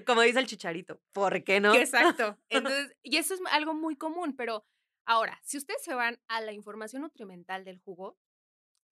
Como 0.06 0.22
dice 0.22 0.40
el 0.40 0.48
chicharito, 0.48 1.02
¿por 1.12 1.44
qué 1.44 1.60
no? 1.60 1.76
Exacto. 1.76 2.38
Entonces, 2.48 2.96
y 3.04 3.18
eso 3.18 3.34
es 3.34 3.42
algo 3.52 3.74
muy 3.74 3.98
común, 3.98 4.34
pero 4.38 4.66
ahora, 5.06 5.40
si 5.44 5.58
ustedes 5.58 5.84
se 5.84 5.94
van 5.94 6.20
a 6.30 6.40
la 6.40 6.54
información 6.54 7.02
nutrimental 7.02 7.66
del 7.66 7.80
jugo, 7.80 8.18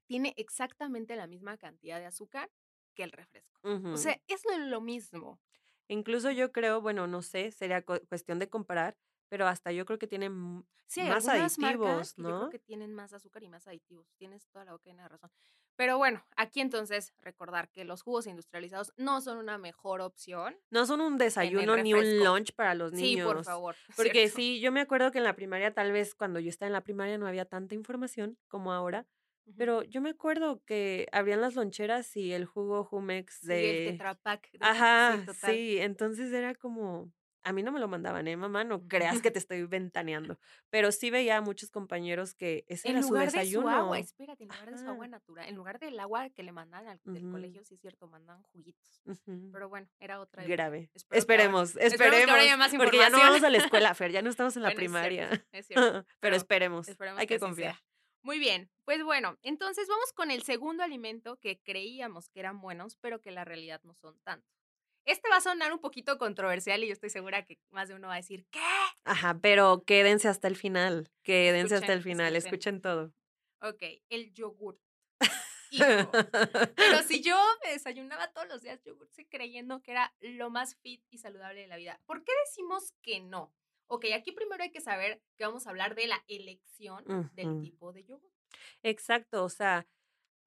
tiene 0.05 0.33
exactamente 0.35 1.15
la 1.15 1.27
misma 1.27 1.57
cantidad 1.57 1.97
de 1.97 2.07
azúcar 2.07 2.51
que 2.93 3.03
el 3.03 3.13
refresco. 3.13 3.61
O 3.63 3.95
sea, 3.95 4.19
es 4.27 4.43
lo 4.67 4.81
mismo. 4.81 5.39
Incluso 5.91 6.31
yo 6.31 6.51
creo, 6.51 6.81
bueno, 6.81 7.07
no 7.07 7.21
sé, 7.21 7.51
sería 7.51 7.83
cu- 7.83 7.99
cuestión 8.07 8.39
de 8.39 8.49
comparar, 8.49 8.97
pero 9.29 9.47
hasta 9.47 9.71
yo 9.71 9.85
creo 9.85 9.99
que 9.99 10.07
tienen 10.07 10.65
Sí, 10.87 11.01
más 11.03 11.27
aditivos, 11.27 12.13
que 12.13 12.23
yo 12.23 12.35
creo 12.35 12.47
¿no? 12.47 12.49
que 12.49 12.59
tienen 12.59 12.93
más 12.93 13.13
azúcar 13.13 13.43
y 13.43 13.49
más 13.49 13.67
aditivos. 13.67 14.07
Tienes 14.17 14.47
toda 14.49 14.65
la 14.65 14.73
boca 14.73 14.85
llena 14.89 15.03
de 15.03 15.09
razón. 15.09 15.31
Pero 15.77 15.97
bueno, 15.97 16.25
aquí 16.35 16.59
entonces 16.61 17.13
recordar 17.19 17.69
que 17.71 17.85
los 17.85 18.03
jugos 18.03 18.27
industrializados 18.27 18.93
no 18.97 19.21
son 19.21 19.37
una 19.37 19.57
mejor 19.57 20.01
opción. 20.01 20.57
No 20.69 20.85
son 20.85 21.01
un 21.01 21.17
desayuno 21.17 21.75
ni 21.77 21.93
un 21.93 22.23
lunch 22.23 22.53
para 22.55 22.75
los 22.75 22.93
Sí, 22.93 22.97
niños. 23.17 23.35
por 23.35 23.43
favor. 23.45 23.75
Porque 23.95 24.23
¿cierto? 24.23 24.35
sí, 24.35 24.59
yo 24.61 24.71
me 24.71 24.81
acuerdo 24.81 25.11
que 25.11 25.17
en 25.17 25.23
la 25.25 25.35
primaria, 25.35 25.73
tal 25.73 25.91
vez 25.91 26.15
cuando 26.15 26.39
yo 26.39 26.49
estaba 26.49 26.67
en 26.67 26.73
la 26.73 26.83
primaria 26.83 27.17
no 27.17 27.27
había 27.27 27.45
tanta 27.45 27.75
información 27.75 28.37
como 28.47 28.71
ahora, 28.73 29.05
Pero 29.57 29.83
yo 29.83 30.01
me 30.01 30.09
acuerdo 30.11 30.61
que 30.65 31.07
abrían 31.11 31.41
las 31.41 31.55
loncheras 31.55 32.15
y 32.17 32.33
el 32.33 32.45
jugo 32.45 32.83
Jumex 32.83 33.41
de... 33.41 33.87
el 33.87 33.91
Tetra 33.93 34.15
Pak. 34.15 34.51
de- 34.51 34.59
Ajá, 34.61 35.17
sí, 35.19 35.25
total. 35.25 35.51
sí, 35.53 35.77
entonces 35.79 36.31
era 36.33 36.55
como, 36.55 37.11
a 37.43 37.53
mí 37.53 37.63
no 37.63 37.71
me 37.71 37.79
lo 37.79 37.87
mandaban, 37.87 38.27
¿eh, 38.27 38.37
mamá? 38.37 38.63
No 38.63 38.87
creas 38.87 39.19
que 39.21 39.31
te 39.31 39.39
estoy 39.45 39.63
ventaneando, 39.65 40.37
pero 40.69 40.91
sí 40.91 41.09
veía 41.09 41.37
a 41.37 41.41
muchos 41.41 41.71
compañeros 41.71 42.35
que 42.35 42.65
ese 42.67 42.87
En 42.89 42.97
era 42.97 43.01
su 43.03 43.09
lugar 43.09 43.25
de 43.25 43.31
su 43.31 43.37
desayuno. 43.37 43.69
agua, 43.69 43.97
espérate, 43.99 44.43
en 44.43 44.49
lugar 44.49 44.71
de 44.71 44.77
su 44.77 44.87
agua 44.87 45.07
natural, 45.07 45.47
en 45.49 45.55
lugar 45.55 45.79
del 45.79 45.99
agua 45.99 46.29
que 46.29 46.43
le 46.43 46.51
mandan 46.51 46.87
al, 46.87 46.99
del 47.03 47.29
colegio, 47.31 47.63
sí 47.63 47.73
es 47.75 47.81
cierto, 47.81 48.07
mandan 48.07 48.41
juguitos. 48.43 49.01
Ujú. 49.05 49.49
Pero 49.51 49.69
bueno, 49.69 49.87
era 49.99 50.19
otra. 50.19 50.43
Grave. 50.45 50.91
Espero 50.93 50.99
que 51.01 51.07
ahora- 51.15 51.19
esperemos, 51.19 51.75
esperemos 51.77 52.25
que 52.25 52.31
haya 52.41 52.57
más 52.57 52.73
porque 52.75 52.97
ya 52.97 53.09
no 53.09 53.17
vamos 53.17 53.43
a 53.43 53.49
la 53.49 53.57
escuela, 53.89 53.95
Fer, 53.95 54.11
ya 54.11 54.21
no 54.21 54.29
estamos 54.29 54.55
en 54.55 54.61
la 54.63 54.69
Bueno, 54.69 54.81
es 54.81 54.91
cierto, 54.91 55.07
primaria, 55.07 55.45
es 55.51 55.65
cierto, 55.67 55.91
pero, 55.91 56.05
pero 56.19 56.35
esperemos, 56.35 56.87
Esperemos 56.87 57.19
hay 57.19 57.27
que, 57.27 57.39
confiar. 57.39 57.73
sea. 57.73 57.83
Muy 58.23 58.37
bien, 58.37 58.69
pues 58.85 59.03
bueno, 59.03 59.37
entonces 59.41 59.87
vamos 59.87 60.13
con 60.13 60.29
el 60.29 60.43
segundo 60.43 60.83
alimento 60.83 61.39
que 61.39 61.59
creíamos 61.59 62.29
que 62.29 62.39
eran 62.39 62.61
buenos, 62.61 62.95
pero 62.97 63.19
que 63.19 63.31
la 63.31 63.45
realidad 63.45 63.81
no 63.83 63.95
son 63.95 64.19
tanto. 64.21 64.47
Este 65.05 65.27
va 65.29 65.37
a 65.37 65.41
sonar 65.41 65.73
un 65.73 65.79
poquito 65.79 66.19
controversial 66.19 66.83
y 66.83 66.87
yo 66.87 66.93
estoy 66.93 67.09
segura 67.09 67.43
que 67.43 67.59
más 67.71 67.89
de 67.89 67.95
uno 67.95 68.09
va 68.09 68.13
a 68.13 68.17
decir, 68.17 68.45
¿qué? 68.51 68.59
Ajá, 69.03 69.39
pero 69.41 69.83
quédense 69.85 70.27
hasta 70.27 70.47
el 70.47 70.55
final, 70.55 71.11
quédense 71.23 71.75
hasta 71.75 71.93
el 71.93 72.03
final, 72.03 72.35
escuchen. 72.35 72.53
escuchen 72.53 72.81
todo. 72.81 73.13
Ok, 73.61 73.83
el 74.09 74.31
yogur. 74.33 74.79
Hijo. 75.71 76.11
Pero 76.75 77.01
si 77.07 77.21
yo 77.21 77.35
me 77.63 77.71
desayunaba 77.71 78.31
todos 78.31 78.47
los 78.47 78.61
días 78.61 78.83
yogur, 78.83 79.09
creyendo 79.29 79.81
que 79.81 79.91
era 79.91 80.13
lo 80.19 80.51
más 80.51 80.75
fit 80.75 81.03
y 81.09 81.17
saludable 81.17 81.61
de 81.61 81.67
la 81.67 81.77
vida, 81.77 81.99
¿por 82.05 82.23
qué 82.23 82.31
decimos 82.45 82.93
que 83.01 83.19
no? 83.19 83.51
Ok, 83.93 84.05
aquí 84.15 84.31
primero 84.31 84.63
hay 84.63 84.71
que 84.71 84.79
saber 84.79 85.21
que 85.37 85.43
vamos 85.43 85.67
a 85.67 85.69
hablar 85.69 85.95
de 85.95 86.07
la 86.07 86.23
elección 86.29 87.03
del 87.33 87.59
tipo 87.59 87.91
de 87.91 88.05
yogur. 88.05 88.31
Exacto, 88.83 89.43
o 89.43 89.49
sea, 89.49 89.85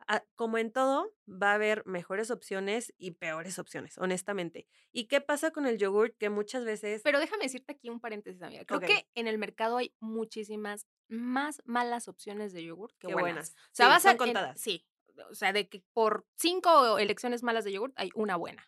a- 0.07 0.25
como 0.35 0.57
en 0.57 0.73
todo, 0.73 1.13
va 1.29 1.51
a 1.53 1.55
haber 1.57 1.85
mejores 1.85 2.31
opciones 2.31 2.95
y 2.97 3.11
peores 3.11 3.59
opciones, 3.59 3.99
honestamente. 3.99 4.67
¿Y 4.93 5.09
qué 5.09 5.21
pasa 5.21 5.51
con 5.51 5.67
el 5.67 5.77
yogurt? 5.77 6.17
Que 6.17 6.31
muchas 6.31 6.65
veces... 6.65 7.03
Pero 7.05 7.19
déjame 7.21 7.45
decirte 7.45 7.73
aquí 7.75 7.91
un 7.91 8.01
paréntesis, 8.01 8.41
amiga. 8.41 8.65
Creo 8.65 8.81
que 8.81 9.07
en 9.15 9.29
el 9.29 9.37
mercado 9.37 9.77
hay 9.77 9.95
muchísimas 10.01 10.87
más 11.09 11.61
malas 11.67 12.09
opciones 12.09 12.55
de 12.55 12.65
yogur 12.65 12.95
que 12.99 13.09
buenas. 13.09 13.23
buenas. 13.23 13.51
O 13.51 13.55
sea, 13.73 13.87
Sí, 13.87 13.91
vas 13.91 14.03
son 14.03 14.09
a 14.09 14.13
en- 14.13 14.19
contadas. 14.19 14.59
sí. 14.61 14.87
O 15.31 15.35
sea, 15.35 15.53
de 15.53 15.69
que 15.69 15.83
por 15.93 16.27
cinco 16.37 16.99
elecciones 16.99 17.43
malas 17.43 17.65
de 17.65 17.73
yogur 17.73 17.93
hay 17.97 18.11
una 18.15 18.37
buena. 18.37 18.67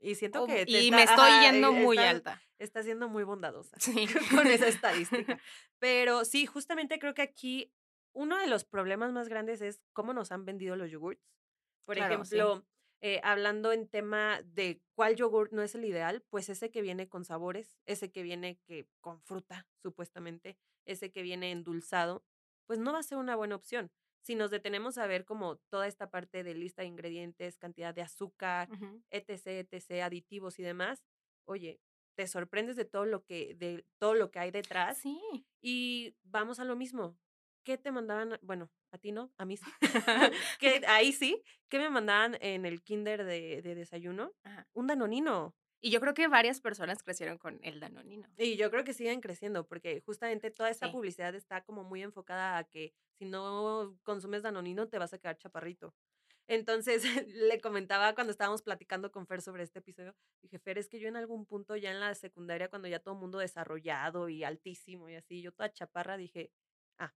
Y 0.00 0.14
siento 0.14 0.46
que... 0.46 0.64
y 0.66 0.76
está- 0.88 0.96
me 0.96 1.02
estoy 1.02 1.30
yendo 1.42 1.68
eh, 1.68 1.72
muy 1.84 1.96
está- 1.98 2.10
alta. 2.10 2.42
Está 2.58 2.82
siendo 2.82 3.08
muy 3.08 3.24
bondadosa 3.24 3.76
Sí. 3.80 4.06
con 4.30 4.46
esa 4.46 4.68
estadística. 4.68 5.38
Pero 5.78 6.24
sí, 6.24 6.46
justamente 6.46 6.98
creo 6.98 7.14
que 7.14 7.22
aquí 7.22 7.72
uno 8.14 8.38
de 8.38 8.46
los 8.46 8.64
problemas 8.64 9.12
más 9.12 9.28
grandes 9.28 9.60
es 9.62 9.82
cómo 9.92 10.12
nos 10.14 10.32
han 10.32 10.44
vendido 10.44 10.76
los 10.76 10.90
yogurts. 10.90 11.22
Por 11.84 11.96
Claro, 11.96 12.24
sí. 12.24 12.36
ejemplo, 12.36 12.64
eh, 13.00 13.20
hablando 13.24 13.72
en 13.72 13.88
tema 13.88 14.40
de 14.44 14.80
cuál 14.94 15.16
yogurt 15.16 15.52
no 15.52 15.62
es 15.62 15.74
el 15.74 15.84
ideal, 15.84 16.22
pues 16.30 16.48
ese 16.48 16.70
que 16.70 16.82
viene 16.82 17.08
con 17.08 17.24
sabores, 17.24 17.76
ese 17.86 18.12
que 18.12 18.22
viene 18.22 18.58
que 18.66 18.86
con 19.00 19.20
fruta, 19.22 19.66
supuestamente, 19.82 20.56
ese 20.84 21.10
que 21.10 21.22
viene 21.22 21.50
endulzado, 21.50 22.24
pues 22.66 22.78
no 22.78 22.92
va 22.92 23.00
a 23.00 23.02
ser 23.02 23.18
una 23.18 23.34
buena 23.34 23.56
opción. 23.56 23.90
Si 24.22 24.34
nos 24.36 24.50
detenemos 24.50 24.98
a 24.98 25.06
ver 25.06 25.24
como 25.24 25.56
toda 25.68 25.86
esta 25.86 26.10
parte 26.10 26.44
de 26.44 26.54
lista 26.54 26.82
de 26.82 26.88
ingredientes, 26.88 27.58
cantidad 27.58 27.92
de 27.94 28.02
azúcar, 28.02 28.68
etc, 29.10 29.68
etc, 29.70 30.02
aditivos 30.04 30.58
y 30.58 30.62
demás, 30.62 31.02
oye, 31.44 31.80
te 32.14 32.26
sorprendes 32.28 32.76
de 32.76 32.84
todo 32.84 33.04
lo 33.04 33.24
que 33.24 33.54
de 33.56 33.84
todo 33.98 34.14
lo 34.14 34.30
que 34.30 34.38
hay 34.38 34.50
detrás 34.50 34.98
Sí. 34.98 35.18
y 35.60 36.14
vamos 36.22 36.60
a 36.60 36.64
lo 36.64 36.76
mismo. 36.76 37.18
¿Qué 37.64 37.78
te 37.78 37.92
mandaban? 37.92 38.38
Bueno, 38.42 38.70
a 38.92 38.98
ti 38.98 39.12
no, 39.12 39.32
a 39.38 39.44
mí 39.44 39.56
sí. 39.56 39.64
que 40.60 40.82
ahí 40.88 41.12
sí, 41.12 41.42
¿qué 41.68 41.78
me 41.78 41.90
mandaban 41.90 42.36
en 42.40 42.66
el 42.66 42.82
kinder 42.82 43.24
de, 43.24 43.62
de 43.62 43.74
desayuno? 43.74 44.32
Ajá. 44.44 44.66
Un 44.74 44.86
danonino. 44.88 45.54
Y 45.84 45.90
yo 45.90 46.00
creo 46.00 46.14
que 46.14 46.28
varias 46.28 46.60
personas 46.60 47.02
crecieron 47.02 47.38
con 47.38 47.58
el 47.62 47.80
danonino. 47.80 48.28
Y 48.38 48.56
yo 48.56 48.70
creo 48.70 48.84
que 48.84 48.94
siguen 48.94 49.20
creciendo 49.20 49.66
porque 49.66 50.00
justamente 50.00 50.50
toda 50.52 50.70
esta 50.70 50.86
Sí. 50.86 50.92
publicidad 50.92 51.34
está 51.34 51.64
como 51.64 51.82
muy 51.82 52.02
enfocada 52.02 52.56
a 52.56 52.64
que 52.64 52.94
si 53.18 53.24
no 53.24 53.98
consumes 54.04 54.42
danonino 54.42 54.88
te 54.88 54.98
vas 54.98 55.12
a 55.12 55.18
quedar 55.18 55.36
chaparrito. 55.36 55.94
Entonces 56.48 57.02
le 57.28 57.60
comentaba 57.60 58.14
cuando 58.14 58.30
estábamos 58.30 58.62
platicando 58.62 59.10
con 59.10 59.26
Fer 59.26 59.42
sobre 59.42 59.64
este 59.64 59.80
episodio, 59.80 60.14
dije, 60.40 60.58
Fer, 60.60 60.78
es 60.78 60.88
que 60.88 61.00
yo 61.00 61.08
en 61.08 61.16
algún 61.16 61.46
punto 61.46 61.76
ya 61.76 61.90
en 61.90 62.00
la 62.00 62.14
secundaria, 62.14 62.68
cuando 62.68 62.86
ya 62.88 63.00
todo 63.00 63.14
el 63.14 63.20
mundo 63.20 63.38
desarrollado 63.38 64.28
y 64.28 64.44
altísimo 64.44 65.08
y 65.08 65.16
así, 65.16 65.42
yo 65.42 65.52
toda 65.52 65.72
chaparra, 65.72 66.16
dije, 66.16 66.52
ah, 66.98 67.12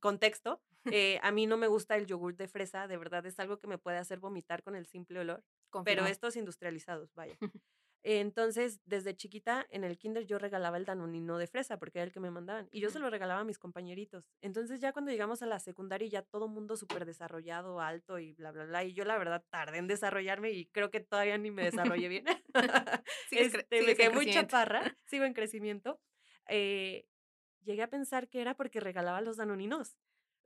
contexto, 0.00 0.62
eh, 0.94 1.18
a 1.22 1.32
mí 1.32 1.46
no 1.46 1.56
me 1.58 1.66
gusta 1.68 1.96
el 1.96 2.06
yogur 2.06 2.36
de 2.36 2.48
fresa, 2.48 2.88
de 2.88 2.96
verdad 2.98 3.26
es 3.26 3.38
algo 3.40 3.58
que 3.58 3.66
me 3.68 3.78
puede 3.78 3.98
hacer 3.98 4.20
vomitar 4.20 4.62
con 4.62 4.76
el 4.76 4.86
simple 4.86 5.20
olor, 5.20 5.44
pero 5.84 6.04
Confirmo. 6.04 6.06
estos 6.06 6.36
industrializados, 6.36 7.14
vaya. 7.14 7.40
Entonces, 8.02 8.80
desde 8.84 9.16
chiquita, 9.16 9.66
en 9.70 9.82
el 9.82 9.98
kinder 9.98 10.26
yo 10.26 10.38
regalaba 10.38 10.76
el 10.76 10.84
danonino 10.84 11.38
de 11.38 11.46
fresa, 11.48 11.78
porque 11.78 11.98
era 11.98 12.04
el 12.06 12.12
que 12.12 12.20
me 12.20 12.30
mandaban, 12.30 12.68
y 12.70 12.80
yo 12.80 12.90
se 12.90 12.98
lo 13.00 13.10
regalaba 13.10 13.40
a 13.40 13.44
mis 13.44 13.58
compañeritos. 13.58 14.24
Entonces, 14.40 14.80
ya 14.80 14.92
cuando 14.92 15.10
llegamos 15.10 15.42
a 15.42 15.46
la 15.46 15.58
secundaria, 15.58 16.06
ya 16.08 16.22
todo 16.22 16.46
mundo 16.48 16.76
súper 16.76 17.04
desarrollado, 17.04 17.80
alto 17.80 18.18
y 18.18 18.32
bla, 18.34 18.52
bla, 18.52 18.64
bla, 18.64 18.84
y 18.84 18.92
yo 18.94 19.04
la 19.04 19.18
verdad 19.18 19.44
tardé 19.50 19.78
en 19.78 19.88
desarrollarme 19.88 20.50
y 20.52 20.66
creo 20.66 20.90
que 20.90 21.00
todavía 21.00 21.36
ni 21.38 21.50
me 21.50 21.64
desarrollé 21.64 22.08
bien. 22.08 22.24
Este, 23.30 23.82
me 23.82 23.94
quedé 23.96 24.10
muy 24.10 24.26
chaparra, 24.30 24.96
sigo 25.06 25.24
en 25.24 25.34
crecimiento. 25.34 26.00
Eh, 26.48 27.06
llegué 27.64 27.82
a 27.82 27.88
pensar 27.90 28.28
que 28.28 28.40
era 28.40 28.54
porque 28.54 28.80
regalaba 28.80 29.20
los 29.20 29.36
danoninos. 29.36 29.96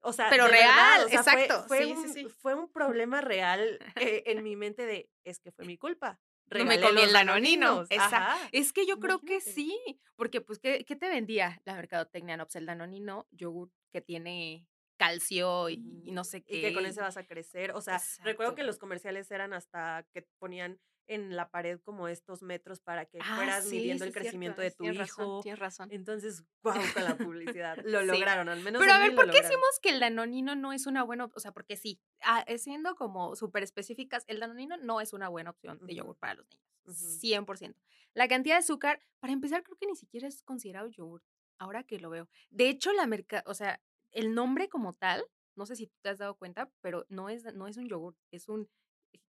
O 0.02 0.12
sea, 0.12 0.30
Pero 0.30 0.44
verdad, 0.44 0.58
real, 0.58 1.04
o 1.04 1.08
sea, 1.08 1.22
fue- 1.22 1.44
exacto, 1.44 1.68
Fue, 1.68 1.78
sí, 1.84 1.94
sí, 1.94 2.08
un, 2.08 2.08
sí. 2.14 2.28
fue 2.38 2.54
un 2.54 2.72
problema 2.72 3.20
real 3.20 3.78
eh, 3.96 4.22
en 4.26 4.42
mi 4.42 4.56
mente 4.56 4.86
de, 4.86 5.10
es 5.24 5.40
que 5.40 5.52
fue 5.52 5.66
mi 5.66 5.76
culpa. 5.76 6.18
No 6.50 6.64
me 6.64 6.76
Regalé 6.76 6.82
comí 6.88 6.94
los 7.00 7.06
el 7.06 7.12
danonino. 7.12 7.66
danoninos. 7.66 7.90
Exacto. 7.90 8.48
Es 8.52 8.72
que 8.72 8.86
yo 8.86 8.98
creo 8.98 9.20
que 9.20 9.40
sí, 9.40 9.76
porque 10.16 10.40
pues, 10.40 10.58
¿qué, 10.58 10.84
qué 10.84 10.96
te 10.96 11.08
vendía 11.08 11.60
la 11.64 11.74
mercadotecnia? 11.74 12.36
No, 12.36 12.44
pues 12.46 12.56
el 12.56 12.66
danonino, 12.66 13.28
yogur 13.30 13.70
que 13.92 14.00
tiene 14.00 14.66
calcio 14.96 15.70
y, 15.70 15.74
y 16.04 16.12
no 16.12 16.24
sé 16.24 16.42
qué. 16.42 16.58
Y 16.58 16.60
que 16.60 16.74
con 16.74 16.84
eso 16.86 17.00
vas 17.00 17.16
a 17.16 17.24
crecer. 17.24 17.72
O 17.72 17.80
sea, 17.80 18.00
recuerdo 18.22 18.54
que 18.54 18.64
los 18.64 18.78
comerciales 18.78 19.30
eran 19.30 19.52
hasta 19.52 20.06
que 20.12 20.26
ponían 20.38 20.78
en 21.10 21.34
la 21.36 21.50
pared 21.50 21.80
como 21.80 22.06
estos 22.08 22.40
metros 22.42 22.80
para 22.80 23.04
que 23.04 23.18
Ah, 23.20 23.34
fueras 23.36 23.64
sí, 23.64 23.76
midiendo 23.76 24.04
sí 24.04 24.08
el 24.08 24.12
cierto, 24.12 24.20
crecimiento 24.20 24.62
de 24.62 24.70
tu 24.70 24.84
tienes 24.84 24.98
razón, 24.98 25.24
hijo. 25.26 25.40
tienes 25.42 25.58
razón. 25.58 25.88
Entonces, 25.90 26.44
wow, 26.62 26.74
con 26.94 27.04
la 27.04 27.16
publicidad. 27.18 27.78
Lo 27.84 28.00
Sí. 28.00 28.06
lograron, 28.06 28.48
al 28.48 28.60
menos. 28.62 28.80
Pero 28.80 28.92
a 28.92 28.98
ver, 28.98 29.14
¿por 29.16 29.24
qué 29.26 29.38
lograron. 29.38 29.42
decimos 29.50 29.80
que 29.82 29.90
el 29.90 30.00
danonino 30.00 30.54
no 30.54 30.72
es 30.72 30.86
una 30.86 31.02
buena 31.02 31.24
opción? 31.24 31.36
O 31.38 31.40
sea, 31.40 31.52
porque 31.52 31.76
sí, 31.76 32.00
ah, 32.22 32.44
eh, 32.46 32.58
siendo 32.58 32.94
como 32.94 33.34
súper 33.34 33.62
específicas, 33.64 34.24
el 34.28 34.38
danonino 34.40 34.76
no 34.76 35.00
es 35.00 35.12
una 35.12 35.28
buena 35.28 35.50
opción 35.50 35.78
de 35.78 35.84
Ujú. 35.86 35.94
yogur 35.94 36.16
para 36.16 36.34
los 36.34 36.46
niños. 36.48 36.64
Ujú. 36.84 36.94
100%. 37.20 37.80
La 38.14 38.28
cantidad 38.28 38.54
de 38.54 38.60
azúcar, 38.60 39.02
para 39.18 39.32
empezar, 39.32 39.62
creo 39.64 39.76
que 39.76 39.86
ni 39.86 39.96
siquiera 39.96 40.28
es 40.28 40.42
considerado 40.42 40.88
yogur, 40.88 41.22
ahora 41.58 41.82
que 41.82 41.98
lo 41.98 42.10
veo. 42.10 42.28
De 42.50 42.68
hecho, 42.68 42.92
la 42.92 43.06
merca, 43.06 43.42
o 43.46 43.54
sea, 43.54 43.80
el 44.12 44.34
nombre 44.34 44.68
como 44.68 44.94
tal, 44.94 45.24
no 45.56 45.66
sé 45.66 45.76
si 45.76 45.86
tú 45.88 45.96
te 46.02 46.08
has 46.08 46.18
dado 46.18 46.36
cuenta, 46.36 46.70
pero 46.80 47.04
no 47.08 47.28
es, 47.28 47.44
no 47.54 47.66
es 47.68 47.76
un 47.76 47.88
yogur, 47.88 48.16
es 48.30 48.48
un 48.48 48.68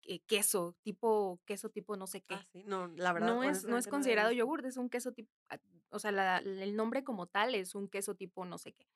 eh, 0.08 0.20
queso, 0.28 0.76
tipo, 0.84 1.40
queso 1.46 1.70
tipo 1.70 1.96
no 1.98 2.08
sé 2.08 2.22
qué. 2.22 2.36
Ah, 2.36 2.46
sí, 2.52 2.64
no, 2.66 2.88
la 2.96 3.14
verdad. 3.14 3.28
no, 3.28 3.44
es, 3.44 3.66
no 3.66 3.78
es 3.78 3.88
considerado 3.88 4.32
yogur, 4.32 4.66
es 4.66 4.78
un 4.78 4.90
queso 4.90 5.12
tipo, 5.12 5.30
ah, 5.50 5.60
o 5.90 6.00
sea, 6.00 6.12
la- 6.12 6.38
el 6.40 6.76
nombre 6.76 7.04
como 7.04 7.28
tal 7.28 7.54
es 7.56 7.76
un 7.76 7.88
queso 7.90 8.16
tipo 8.16 8.46
no 8.46 8.58
sé 8.58 8.74
qué. 8.74 8.88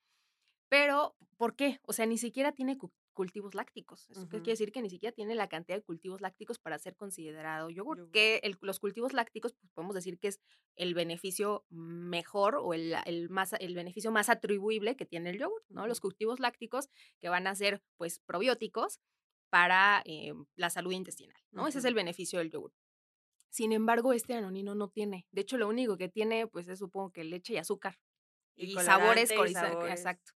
Pero, 0.70 1.16
¿por 1.38 1.56
qué? 1.56 1.80
O 1.84 1.92
sea, 1.94 2.06
ni 2.06 2.18
siquiera 2.18 2.54
tiene 2.54 2.78
cu- 2.78 2.92
cultivos 3.14 3.56
lácticos. 3.56 4.10
Eso 4.10 4.22
qué 4.30 4.38
Ujú. 4.38 4.44
quiere 4.44 4.54
decir 4.54 4.72
que 4.72 4.82
ni 4.82 4.90
siquiera 4.90 5.14
tiene 5.14 5.36
la 5.36 5.50
cantidad 5.50 5.78
de 5.78 5.84
cultivos 5.84 6.22
lácticos 6.22 6.60
para 6.60 6.80
ser 6.80 6.96
considerado 6.96 7.70
yogur. 7.70 7.98
Yogur. 7.98 8.12
Que 8.12 8.40
el- 8.44 8.58
los 8.62 8.80
cultivos 8.80 9.12
lácticos, 9.12 9.52
pues 9.54 9.70
podemos 9.74 9.96
decir 9.96 10.18
que 10.18 10.30
es 10.30 10.40
el 10.78 10.94
beneficio 10.94 11.66
mejor 11.70 12.56
o 12.56 12.74
el, 12.74 12.96
el 13.06 13.30
más, 13.30 13.52
el 13.60 13.76
beneficio 13.76 14.12
más 14.12 14.30
atribuible 14.30 14.96
que 14.96 15.06
tiene 15.06 15.32
el 15.32 15.40
yogur, 15.40 15.62
¿no? 15.68 15.88
Los 15.88 16.00
cultivos 16.00 16.40
lácticos 16.40 16.88
que 17.20 17.28
van 17.28 17.48
a 17.48 17.56
ser, 17.56 17.84
pues, 17.98 18.20
probióticos 18.20 19.02
para 19.52 20.02
eh, 20.06 20.34
la 20.56 20.72
salud 20.72 20.94
intestinal, 20.94 21.40
¿no? 21.52 21.68
Ese 21.68 21.80
es 21.80 21.86
el 21.86 21.94
beneficio 21.96 22.40
del 22.40 22.50
yogur. 22.52 22.74
Sin 23.50 23.74
embargo, 23.74 24.14
este 24.14 24.34
anonino 24.34 24.76
no 24.76 24.90
tiene. 24.90 25.28
De 25.32 25.42
hecho, 25.42 25.58
lo 25.58 25.68
único 25.68 25.98
que 25.98 26.10
tiene, 26.10 26.48
pues, 26.48 26.68
es 26.70 26.80
supongo 26.80 27.12
que 27.12 27.24
leche 27.26 27.54
y 27.54 27.58
azúcar. 27.58 28.00
Y 28.56 28.74
Y, 28.74 28.80
sabores, 28.80 29.32
y 29.32 29.54
sabores. 29.54 29.92
exacto. 30.00 30.32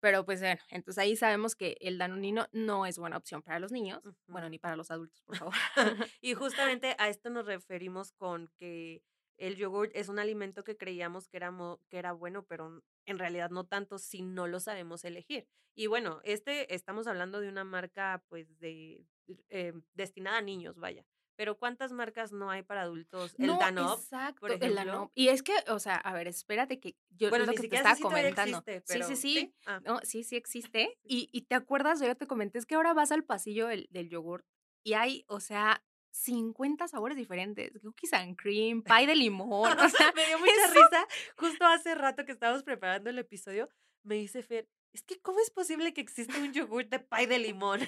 Pero 0.00 0.24
pues 0.24 0.40
bueno, 0.40 0.60
entonces 0.70 0.98
ahí 1.02 1.16
sabemos 1.16 1.56
que 1.56 1.76
el 1.80 1.98
danonino 1.98 2.46
no 2.52 2.86
es 2.86 2.98
buena 2.98 3.16
opción 3.16 3.42
para 3.42 3.58
los 3.58 3.72
niños, 3.72 4.00
bueno, 4.28 4.46
Ujú. 4.46 4.50
ni 4.50 4.58
para 4.58 4.76
los 4.76 4.90
adultos, 4.92 5.22
por 5.22 5.36
favor. 5.36 5.54
y 6.20 6.34
justamente 6.34 6.94
a 6.98 7.08
esto 7.08 7.30
nos 7.30 7.46
referimos 7.46 8.12
con 8.12 8.48
que 8.58 9.02
el 9.38 9.56
yogur 9.56 9.90
es 9.94 10.08
un 10.08 10.18
alimento 10.18 10.64
que 10.64 10.76
creíamos 10.76 11.28
que 11.28 11.38
era, 11.38 11.52
que 11.88 11.98
era 11.98 12.12
bueno, 12.12 12.44
pero 12.46 12.82
en 13.06 13.18
realidad 13.18 13.50
no 13.50 13.64
tanto 13.64 13.98
si 13.98 14.22
no 14.22 14.46
lo 14.46 14.60
sabemos 14.60 15.04
elegir. 15.04 15.48
Y 15.74 15.86
bueno, 15.86 16.20
este 16.24 16.74
estamos 16.74 17.06
hablando 17.06 17.40
de 17.40 17.48
una 17.48 17.64
marca 17.64 18.24
pues 18.28 18.58
de 18.58 19.06
eh, 19.48 19.72
destinada 19.94 20.38
a 20.38 20.42
niños, 20.42 20.78
vaya. 20.78 21.04
Pero 21.36 21.56
¿cuántas 21.56 21.92
marcas 21.92 22.32
no 22.32 22.50
hay 22.50 22.64
para 22.64 22.82
adultos? 22.82 23.36
El 23.38 23.46
No, 23.46 23.60
exacto, 23.94 24.40
por 24.40 24.50
el 24.50 24.56
ejemplo. 24.56 24.84
Danone. 24.84 25.10
Y 25.14 25.28
es 25.28 25.44
que, 25.44 25.52
o 25.68 25.78
sea, 25.78 25.94
a 25.94 26.12
ver, 26.12 26.26
espérate 26.26 26.80
que 26.80 26.96
yo 27.10 27.30
Bueno, 27.30 27.44
es 27.44 27.50
lo 27.50 27.54
que 27.54 27.68
te 27.68 27.76
estaba 27.76 27.96
comentando. 27.96 28.58
existe, 28.58 28.80
sí, 28.80 28.84
pero 28.88 29.06
sí, 29.06 29.16
sí. 29.16 29.54
Ah, 29.64 29.80
No, 29.84 30.00
sí, 30.02 30.24
sí 30.24 30.34
existe. 30.34 30.98
Y, 31.04 31.28
y 31.32 31.42
te 31.42 31.54
acuerdas, 31.54 32.00
yo 32.00 32.12
te 32.16 32.26
comenté, 32.26 32.58
es 32.58 32.66
que 32.66 32.74
ahora 32.74 32.92
vas 32.92 33.12
al 33.12 33.22
pasillo 33.22 33.68
del, 33.68 33.86
del 33.90 34.08
yogur 34.08 34.44
y 34.82 34.94
hay, 34.94 35.24
o 35.28 35.38
sea, 35.38 35.84
50 36.22 36.88
sabores 36.88 37.16
diferentes. 37.16 37.72
Cookies 37.82 38.12
and 38.12 38.36
cream, 38.36 38.82
pie 39.02 39.06
de 39.06 39.14
limón. 39.14 39.78
O 39.78 39.88
sea, 39.88 40.12
me 40.16 40.26
dio 40.26 40.38
mucha 40.40 40.52
eso- 40.52 40.74
risa. 40.74 41.06
Justo 41.36 41.64
hace 41.66 41.94
rato 41.94 42.24
que 42.24 42.32
estábamos 42.32 42.62
preparando 42.62 43.10
el 43.10 43.18
episodio, 43.18 43.68
me 44.02 44.16
dice 44.16 44.42
Fer, 44.42 44.68
es 44.92 45.02
que 45.02 45.20
¿cómo 45.20 45.38
es 45.40 45.50
posible 45.50 45.92
que 45.92 46.00
exista 46.00 46.38
un 46.38 46.52
yogur 46.52 46.88
de 46.88 46.98
pie 46.98 47.26
de 47.26 47.38
limón? 47.38 47.80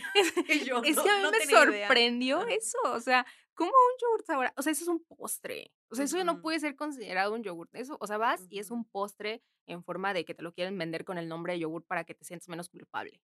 Y 0.49 0.60
yo, 0.64 0.82
es 0.84 0.96
"No, 0.96 1.02
que 1.02 1.10
a 1.10 1.16
mí 1.16 1.22
no 1.22 1.30
me 1.30 1.38
tenía 1.38 1.64
idea". 1.64 1.87
sorprendió 1.88 2.46
eso. 2.46 2.78
O 2.84 3.00
sea, 3.00 3.25
¿cómo 3.54 3.70
un 3.70 3.99
yogur 4.00 4.25
sabor? 4.25 4.52
O 4.56 4.62
sea, 4.62 4.72
eso 4.72 4.84
es 4.84 4.88
un 4.88 5.02
postre. 5.04 5.72
O 5.90 5.94
sea, 5.94 6.04
eso 6.04 6.18
ya 6.18 6.25
no 6.25 6.40
puede 6.42 6.60
ser 6.60 6.76
considerado 6.76 7.34
un 7.34 7.42
yogur. 7.42 7.68
Eso, 7.72 7.96
o 8.00 8.06
sea, 8.06 8.18
vas 8.18 8.46
y 8.50 8.58
es 8.58 8.70
un 8.70 8.84
postre 8.84 9.42
en 9.66 9.82
forma 9.82 10.12
de 10.14 10.25
que 10.25 10.34
te 10.34 10.42
lo 10.42 10.52
quieren 10.52 10.76
vender 10.78 11.04
con 11.04 11.16
el 11.18 11.26
nombre 11.26 11.54
de 11.54 11.60
yogur 11.60 11.84
para 11.84 12.04
que 12.04 12.14
te 12.14 12.25
sientas 12.25 12.49
menos 12.49 12.68
culpable. 12.68 13.20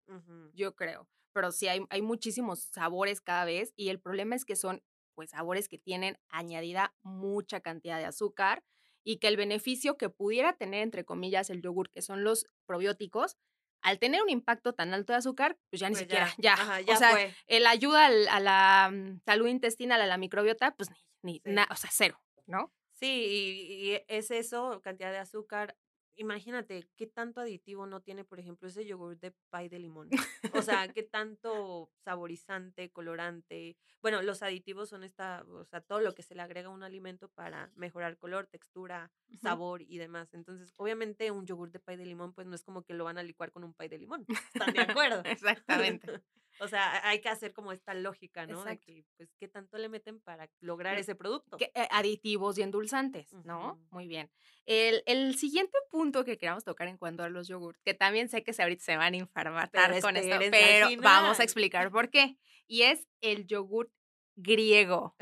Yo 0.53 0.75
creo. 0.75 1.07
Pero 1.33 1.51
sí 1.51 1.67
hay, 1.67 1.85
hay 1.91 2.01
muchísimos 2.01 2.63
sabores 2.73 3.21
cada 3.21 3.45
vez 3.45 3.71
y 3.75 3.89
el 3.89 3.99
problema 3.99 4.35
es 4.35 4.43
que 4.43 4.55
son 4.55 4.81
pues 5.17 5.31
sabores 5.31 5.67
que 5.67 5.79
tienen 5.79 6.19
añadida 6.29 6.93
mucha 7.01 7.59
cantidad 7.59 7.97
de 7.97 8.05
azúcar 8.05 8.63
y 9.03 9.17
que 9.17 9.27
el 9.27 9.35
beneficio 9.35 9.97
que 9.97 10.09
pudiera 10.09 10.53
tener 10.57 10.83
entre 10.83 11.05
comillas 11.05 11.49
el 11.49 11.63
yogur, 11.63 11.89
que 11.89 12.03
son 12.03 12.23
los 12.23 12.45
probióticos, 12.67 13.35
al 13.81 13.97
tener 13.97 14.21
un 14.21 14.29
impacto 14.29 14.73
tan 14.73 14.93
alto 14.93 15.13
de 15.13 15.17
azúcar, 15.17 15.57
pues 15.71 15.79
ya 15.79 15.87
ni 15.89 15.93
Pues 15.95 16.01
siquiera, 16.03 16.29
ya, 16.37 16.53
ajá, 16.53 16.77
o 16.81 16.85
ya 16.85 16.95
sea, 16.97 17.09
fue. 17.11 17.33
el 17.47 17.65
ayuda 17.65 18.05
al- 18.05 18.27
a 18.27 18.39
la 18.39 18.91
mm, 18.93 19.21
salud 19.25 19.47
intestinal, 19.47 19.99
a 20.01 20.05
la 20.05 20.17
microbiota, 20.19 20.75
pues 20.75 20.91
ni, 20.91 20.95
ni 21.23 21.33
Sí. 21.43 21.51
na- 21.51 21.67
o 21.71 21.75
sea, 21.75 21.89
cero, 21.91 22.21
¿no? 22.45 22.71
Sí, 22.93 23.07
y, 23.07 23.91
y 23.93 24.01
es 24.07 24.29
eso, 24.29 24.81
cantidad 24.83 25.11
de 25.11 25.17
azúcar. 25.17 25.75
Imagínate 26.19 26.87
qué 26.95 27.05
tanto 27.05 27.41
aditivo 27.41 27.85
no 27.85 28.01
tiene, 28.01 28.23
por 28.25 28.39
ejemplo, 28.39 28.67
ese 28.67 28.85
yogur 28.85 29.19
de 29.19 29.31
pie 29.51 29.69
de 29.69 29.77
limón. 29.77 30.09
O 30.53 30.63
sea, 30.63 30.87
qué 30.91 31.03
tanto 31.03 31.91
saborizante, 32.03 32.89
colorante. 32.91 33.77
Bueno, 34.01 34.23
los 34.23 34.41
aditivos 34.41 34.89
son 34.89 35.03
esta, 35.03 35.43
o 35.47 35.63
sea, 35.65 35.79
todo 35.81 36.01
lo 36.01 36.15
que 36.15 36.23
se 36.23 36.33
le 36.33 36.41
agrega 36.41 36.69
a 36.69 36.71
un 36.71 36.81
alimento 36.81 37.29
para 37.29 37.71
mejorar 37.75 38.17
color, 38.17 38.47
textura, 38.47 39.11
sabor 39.39 39.83
y 39.83 39.99
demás. 39.99 40.33
Entonces, 40.33 40.73
obviamente, 40.77 41.29
un 41.29 41.45
yogur 41.45 41.71
de 41.71 41.79
pie 41.79 41.97
de 41.97 42.05
limón, 42.05 42.33
pues 42.33 42.47
no 42.47 42.55
es 42.55 42.63
como 42.63 42.83
que 42.83 42.95
lo 42.95 43.03
van 43.03 43.19
a 43.19 43.23
licuar 43.23 43.51
con 43.51 43.63
un 43.63 43.75
pie 43.75 43.87
de 43.87 43.99
limón. 43.99 44.25
¿Están 44.53 44.73
de 44.73 44.81
acuerdo? 44.81 45.21
Exactamente. 45.23 46.23
O 46.59 46.67
sea, 46.67 47.07
hay 47.07 47.21
que 47.21 47.29
hacer 47.29 47.53
como 47.53 47.71
esta 47.71 47.93
lógica, 47.93 48.45
¿no? 48.45 48.63
De 48.63 48.77
que, 48.79 49.03
pues, 49.17 49.29
qué 49.39 49.47
tanto 49.47 49.77
le 49.77 49.89
meten 49.89 50.19
para 50.19 50.49
lograr 50.59 50.95
Lo- 50.95 50.99
ese 51.01 51.15
producto. 51.15 51.57
que- 51.57 51.71
eh, 51.75 51.87
aditivos 51.91 52.57
y 52.57 52.61
endulzantes, 52.63 53.33
¿no? 53.45 53.79
Muy 53.91 54.07
bien. 54.07 54.29
El, 54.65 55.03
el 55.05 55.35
siguiente 55.37 55.77
punto 55.89 56.25
que 56.25 56.37
queramos 56.37 56.63
tocar 56.63 56.87
en 56.87 56.97
cuanto 56.97 57.23
a 57.23 57.29
los 57.29 57.47
yogurts, 57.47 57.81
que 57.83 57.93
también 57.93 58.27
sé 58.29 58.43
que 58.43 58.53
se 58.53 58.63
ahorita 58.63 58.83
se 58.83 58.97
van 58.97 59.13
a 59.13 59.17
infarmatar 59.17 60.01
con 60.01 60.17
esto, 60.17 60.35
espérense 60.35 60.83
al 60.83 60.89
pero 60.97 61.01
vamos 61.01 61.39
a 61.39 61.43
explicar 61.43 61.91
por 61.91 62.09
qué. 62.09 62.37
Y 62.67 62.81
es 62.81 63.07
el 63.21 63.45
yogurt 63.47 63.91
griego. 64.35 65.15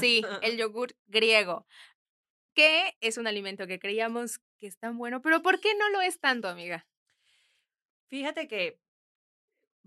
Sí, 0.00 0.22
el 0.42 0.56
yogurt 0.58 0.96
griego, 1.06 1.66
que 2.54 2.96
es 3.00 3.18
un 3.18 3.26
alimento 3.26 3.66
que 3.66 3.78
creíamos 3.78 4.40
que 4.58 4.66
es 4.66 4.78
tan 4.78 4.96
bueno, 4.96 5.20
pero 5.20 5.42
¿por 5.42 5.60
qué 5.60 5.74
no 5.74 5.90
lo 5.90 6.00
es 6.00 6.18
tanto, 6.18 6.48
amiga? 6.48 6.86
Fíjate 8.08 8.48
que 8.48 8.78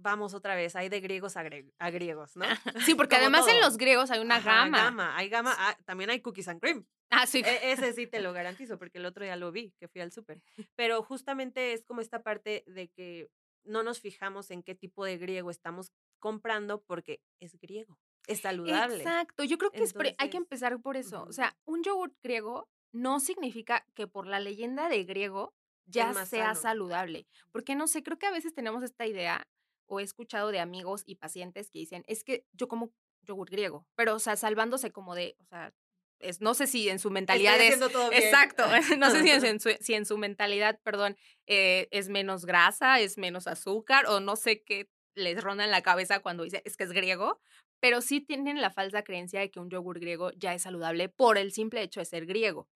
vamos 0.01 0.33
otra 0.33 0.55
vez, 0.55 0.75
hay 0.75 0.89
de 0.89 0.99
griegos 0.99 1.37
a, 1.37 1.43
gre- 1.43 1.71
a 1.79 1.89
griegos, 1.91 2.35
¿no? 2.35 2.45
Sí, 2.91 2.95
porque 2.95 3.15
Como 3.15 3.27
además 3.27 3.47
en 3.47 3.59
los 3.61 3.77
griegos 3.77 4.11
hay 4.11 4.19
una 4.19 4.37
Ajá, 4.37 4.69
gama. 4.69 5.15
Hay 5.17 5.29
gama, 5.29 5.53
ah, 5.57 5.77
también 5.85 6.09
hay 6.09 6.21
cookies 6.21 6.47
and 6.47 6.59
cream. 6.61 6.85
Ah, 7.09 7.25
sí. 7.25 7.41
E- 7.45 7.71
ese 7.71 7.93
sí 7.93 8.07
te 8.07 8.21
lo 8.21 8.33
garantizo, 8.33 8.77
porque 8.77 8.97
el 8.99 9.05
otro 9.05 9.25
ya 9.25 9.35
lo 9.35 9.51
vi, 9.51 9.73
que 9.79 9.87
fui 9.87 10.01
al 10.01 10.11
súper. 10.11 10.41
Pero 10.75 11.01
justamente 11.03 11.73
es 11.73 11.83
como 11.83 12.01
esta 12.01 12.21
parte 12.23 12.63
de 12.67 12.89
que 12.89 13.29
no 13.63 13.83
nos 13.83 13.99
fijamos 13.99 14.51
en 14.51 14.63
qué 14.63 14.73
tipo 14.75 15.05
de 15.05 15.17
griego 15.17 15.51
estamos 15.51 15.91
comprando 16.19 16.81
porque 16.83 17.21
es 17.39 17.57
griego, 17.59 17.99
es 18.27 18.41
saludable. 18.41 18.97
Exacto, 18.97 19.43
yo 19.43 19.57
creo 19.57 19.71
que 19.71 19.83
es 19.83 19.93
pre- 19.93 20.15
hay 20.17 20.29
que 20.29 20.37
Entonces, 20.37 20.61
empezar 20.61 20.79
por 20.81 20.97
eso. 20.97 21.23
O 21.27 21.33
sea, 21.33 21.57
un 21.65 21.83
yogurt 21.83 22.13
griego 22.23 22.69
no 22.91 23.19
significa 23.19 23.85
que 23.95 24.07
por 24.07 24.25
la 24.27 24.39
leyenda 24.39 24.87
de 24.89 25.03
griego 25.03 25.53
ya 25.85 26.13
sea 26.13 26.53
sano. 26.53 26.61
saludable. 26.61 27.27
Porque 27.51 27.75
no 27.75 27.87
sé, 27.87 28.01
creo 28.03 28.17
que 28.17 28.27
a 28.27 28.31
veces 28.31 28.53
tenemos 28.53 28.83
esta 28.83 29.05
idea 29.07 29.47
o 29.89 29.99
he 29.99 30.03
escuchado 30.03 30.51
de 30.51 30.59
amigos 30.59 31.03
y 31.05 31.15
pacientes 31.15 31.69
que 31.69 31.79
dicen, 31.79 32.03
es 32.07 32.23
que 32.23 32.45
yo 32.53 32.67
como 32.67 32.91
yogurt 33.23 33.51
griego, 33.51 33.87
pero 33.95 34.15
o 34.15 34.19
sea, 34.19 34.35
salvándose 34.35 34.91
como 34.91 35.15
de, 35.15 35.35
o 35.39 35.45
sea, 35.45 35.73
es, 36.19 36.41
no 36.41 36.53
sé 36.53 36.67
si 36.67 36.89
en 36.89 36.99
su 36.99 37.11
mentalidad 37.11 37.59
Estoy 37.59 37.87
es... 37.87 37.93
todo 37.93 38.09
bien. 38.09 38.23
Exacto, 38.23 38.63
no 38.97 39.09
sé 39.09 39.23
si 39.23 39.29
en, 39.47 39.59
su, 39.59 39.69
si 39.79 39.93
en 39.93 40.05
su 40.05 40.17
mentalidad, 40.17 40.79
perdón, 40.83 41.17
eh, 41.47 41.87
es 41.91 42.09
menos 42.09 42.45
grasa, 42.45 42.99
es 42.99 43.17
menos 43.17 43.47
azúcar 43.47 44.05
o 44.07 44.19
no 44.19 44.35
sé 44.35 44.63
qué 44.63 44.89
les 45.15 45.43
ronda 45.43 45.63
en 45.65 45.71
la 45.71 45.81
cabeza 45.81 46.19
cuando 46.19 46.43
dice 46.43 46.61
es 46.65 46.77
que 46.77 46.83
es 46.83 46.91
griego, 46.91 47.39
pero 47.79 48.01
sí 48.01 48.21
tienen 48.21 48.61
la 48.61 48.69
falsa 48.69 49.03
creencia 49.03 49.39
de 49.39 49.51
que 49.51 49.59
un 49.59 49.69
yogur 49.69 49.99
griego 49.99 50.31
ya 50.31 50.53
es 50.53 50.61
saludable 50.61 51.09
por 51.09 51.37
el 51.37 51.51
simple 51.51 51.81
hecho 51.81 51.99
de 51.99 52.05
ser 52.05 52.25
griego. 52.25 52.69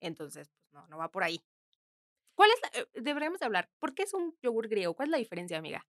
Entonces, 0.00 0.48
pues 0.48 0.72
no, 0.72 0.86
no 0.88 0.98
va 0.98 1.10
por 1.10 1.22
ahí. 1.22 1.42
¿Cuál 2.34 2.50
es 2.50 2.60
la, 2.62 2.80
eh, 2.80 2.86
deberíamos 2.94 3.40
de 3.40 3.46
hablar? 3.46 3.68
¿Por 3.80 3.94
qué 3.94 4.04
es 4.04 4.14
un 4.14 4.36
yogur 4.42 4.68
griego? 4.68 4.94
¿Cuál 4.94 5.08
es 5.08 5.10
la 5.12 5.18
diferencia, 5.18 5.58
amiga? 5.58 5.86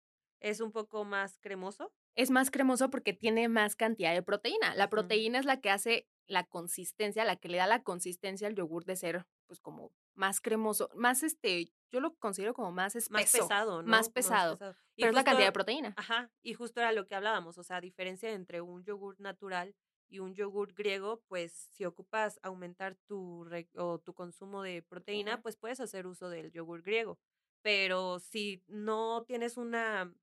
Es 0.46 0.61
un 0.61 0.70
poco 0.70 1.04
más 1.04 1.38
cremoso. 1.38 1.92
Es 2.14 2.30
más 2.30 2.52
cremoso 2.52 2.88
porque 2.88 3.12
tiene 3.12 3.48
más 3.48 3.74
cantidad 3.74 4.14
de 4.14 4.22
proteína. 4.22 4.76
La 4.76 4.88
proteína 4.88 5.40
es 5.40 5.44
la 5.44 5.61
que 5.61 5.70
hace 5.70 6.09
la 6.28 6.44
consistencia, 6.44 7.24
la 7.24 7.35
que 7.37 7.48
le 7.48 7.59
da 7.59 7.66
la 7.66 7.82
consistencia 7.82 8.46
al 8.46 8.54
yogur 8.54 8.85
de 8.85 8.94
ser, 8.94 9.26
pues, 9.46 9.61
como 9.61 9.92
más 10.14 10.40
cremoso, 10.40 10.88
más 10.94 11.22
este, 11.22 11.72
yo 11.90 12.00
lo 12.00 12.14
considero 12.16 12.54
como 12.54 12.70
más 12.70 12.96
espeso. 12.96 13.12
Más 13.12 13.32
pesado, 13.32 13.82
¿no? 13.82 13.88
Más 13.88 14.09
pesado. 14.09 14.56
Pero 14.59 15.09
es 15.09 15.14
la 15.14 15.24
cantidad 15.24 15.48
de 15.48 15.52
proteína. 15.52 15.94
Ajá, 15.96 16.30
y 16.42 16.54
justo 16.54 16.80
era 16.80 16.92
lo 16.92 17.06
que 17.06 17.14
hablábamos, 17.14 17.59
o 17.59 17.64
sea, 17.64 17.76
a 17.76 17.80
diferencia 17.80 18.30
entre 18.30 18.61
un 18.61 18.85
yogur 18.85 19.20
natural 19.20 19.74
y 20.09 20.20
un 20.20 20.35
yogur 20.35 20.74
griego, 20.74 21.22
pues 21.26 21.52
si 21.72 21.85
ocupas 21.85 22.38
aumentar 22.42 22.96
tu, 23.06 23.48
o 23.74 23.98
tu 23.98 24.14
consumo 24.14 24.62
de 24.62 24.82
proteína, 24.82 25.32
Proteína. 25.32 25.42
pues 25.42 25.56
puedes 25.56 25.80
hacer 25.80 26.06
uso 26.06 26.30
del 26.30 26.52
yogur 26.52 26.82
griego. 26.82 27.18
Pero 27.62 28.20
si 28.20 28.62
no 28.68 29.24
tienes 29.26 29.56
una, 29.56 30.14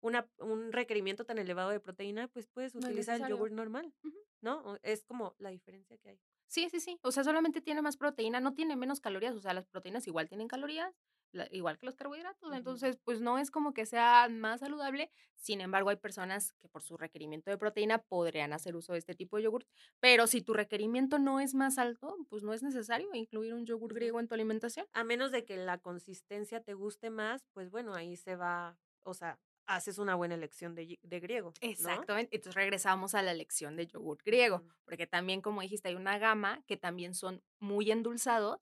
una, 0.00 0.28
un 0.38 0.72
requerimiento 0.72 1.24
tan 1.24 1.38
elevado 1.38 1.70
de 1.70 1.80
proteína, 1.80 2.28
pues 2.28 2.46
puedes 2.46 2.74
No 2.74 2.80
utilizar 2.86 3.20
el 3.20 3.28
yogur 3.28 3.50
normal. 3.52 3.92
¿no? 4.40 4.78
Es 4.82 5.04
como 5.04 5.34
la 5.38 5.50
diferencia 5.50 5.98
que 5.98 6.10
hay. 6.10 6.20
Sí, 6.46 6.68
sí, 6.70 6.80
sí. 6.80 6.98
O 7.02 7.12
sea, 7.12 7.24
solamente 7.24 7.60
tiene 7.60 7.82
más 7.82 7.96
proteína, 7.96 8.40
no 8.40 8.54
tiene 8.54 8.74
menos 8.76 9.00
calorías. 9.00 9.34
O 9.34 9.40
sea, 9.40 9.52
las 9.52 9.66
proteínas 9.66 10.06
igual 10.06 10.28
tienen 10.28 10.48
calorías, 10.48 10.94
la- 11.32 11.46
igual 11.50 11.76
que 11.76 11.84
los 11.84 11.94
carbohidratos. 11.94 12.54
Entonces, 12.54 12.98
pues 13.04 13.20
no 13.20 13.36
es 13.38 13.50
como 13.50 13.74
que 13.74 13.84
sea 13.84 14.28
más 14.30 14.60
saludable. 14.60 15.10
Sin 15.34 15.60
embargo, 15.60 15.90
hay 15.90 15.96
personas 15.96 16.52
que 16.54 16.68
por 16.68 16.82
su 16.82 16.96
requerimiento 16.96 17.50
de 17.50 17.58
proteína 17.58 17.98
podrían 17.98 18.54
hacer 18.54 18.76
uso 18.76 18.92
de 18.94 18.98
este 19.00 19.14
tipo 19.14 19.36
de 19.36 19.42
yogur. 19.42 19.66
Pero 20.00 20.26
si 20.26 20.40
tu 20.40 20.54
requerimiento 20.54 21.18
no 21.18 21.38
es 21.40 21.54
más 21.54 21.76
alto, 21.76 22.16
pues 22.30 22.42
no 22.44 22.54
es 22.54 22.62
necesario 22.62 23.14
incluir 23.14 23.52
un 23.52 23.66
yogur 23.66 23.92
griego 23.92 24.18
en 24.18 24.28
tu 24.28 24.34
alimentación. 24.34 24.86
A 24.94 25.04
menos 25.04 25.32
de 25.32 25.44
que 25.44 25.58
la 25.58 25.76
consistencia 25.78 26.62
te 26.62 26.72
guste 26.72 27.10
más, 27.10 27.44
pues 27.52 27.70
bueno, 27.70 27.92
ahí 27.94 28.16
se 28.16 28.36
va, 28.36 28.78
o 29.02 29.12
sea, 29.12 29.38
haces 29.68 29.98
una 29.98 30.14
buena 30.14 30.34
elección 30.34 30.74
de, 30.74 30.98
de 31.00 31.20
griego. 31.20 31.52
¿no? 31.62 31.68
Exactamente. 31.68 32.34
Entonces 32.34 32.54
regresamos 32.54 33.14
a 33.14 33.22
la 33.22 33.30
elección 33.30 33.76
de 33.76 33.86
yogur 33.86 34.18
griego, 34.24 34.64
porque 34.84 35.06
también, 35.06 35.40
como 35.40 35.60
dijiste, 35.60 35.88
hay 35.88 35.94
una 35.94 36.18
gama 36.18 36.62
que 36.66 36.76
también 36.76 37.14
son 37.14 37.42
muy 37.60 37.90
endulzados 37.90 38.58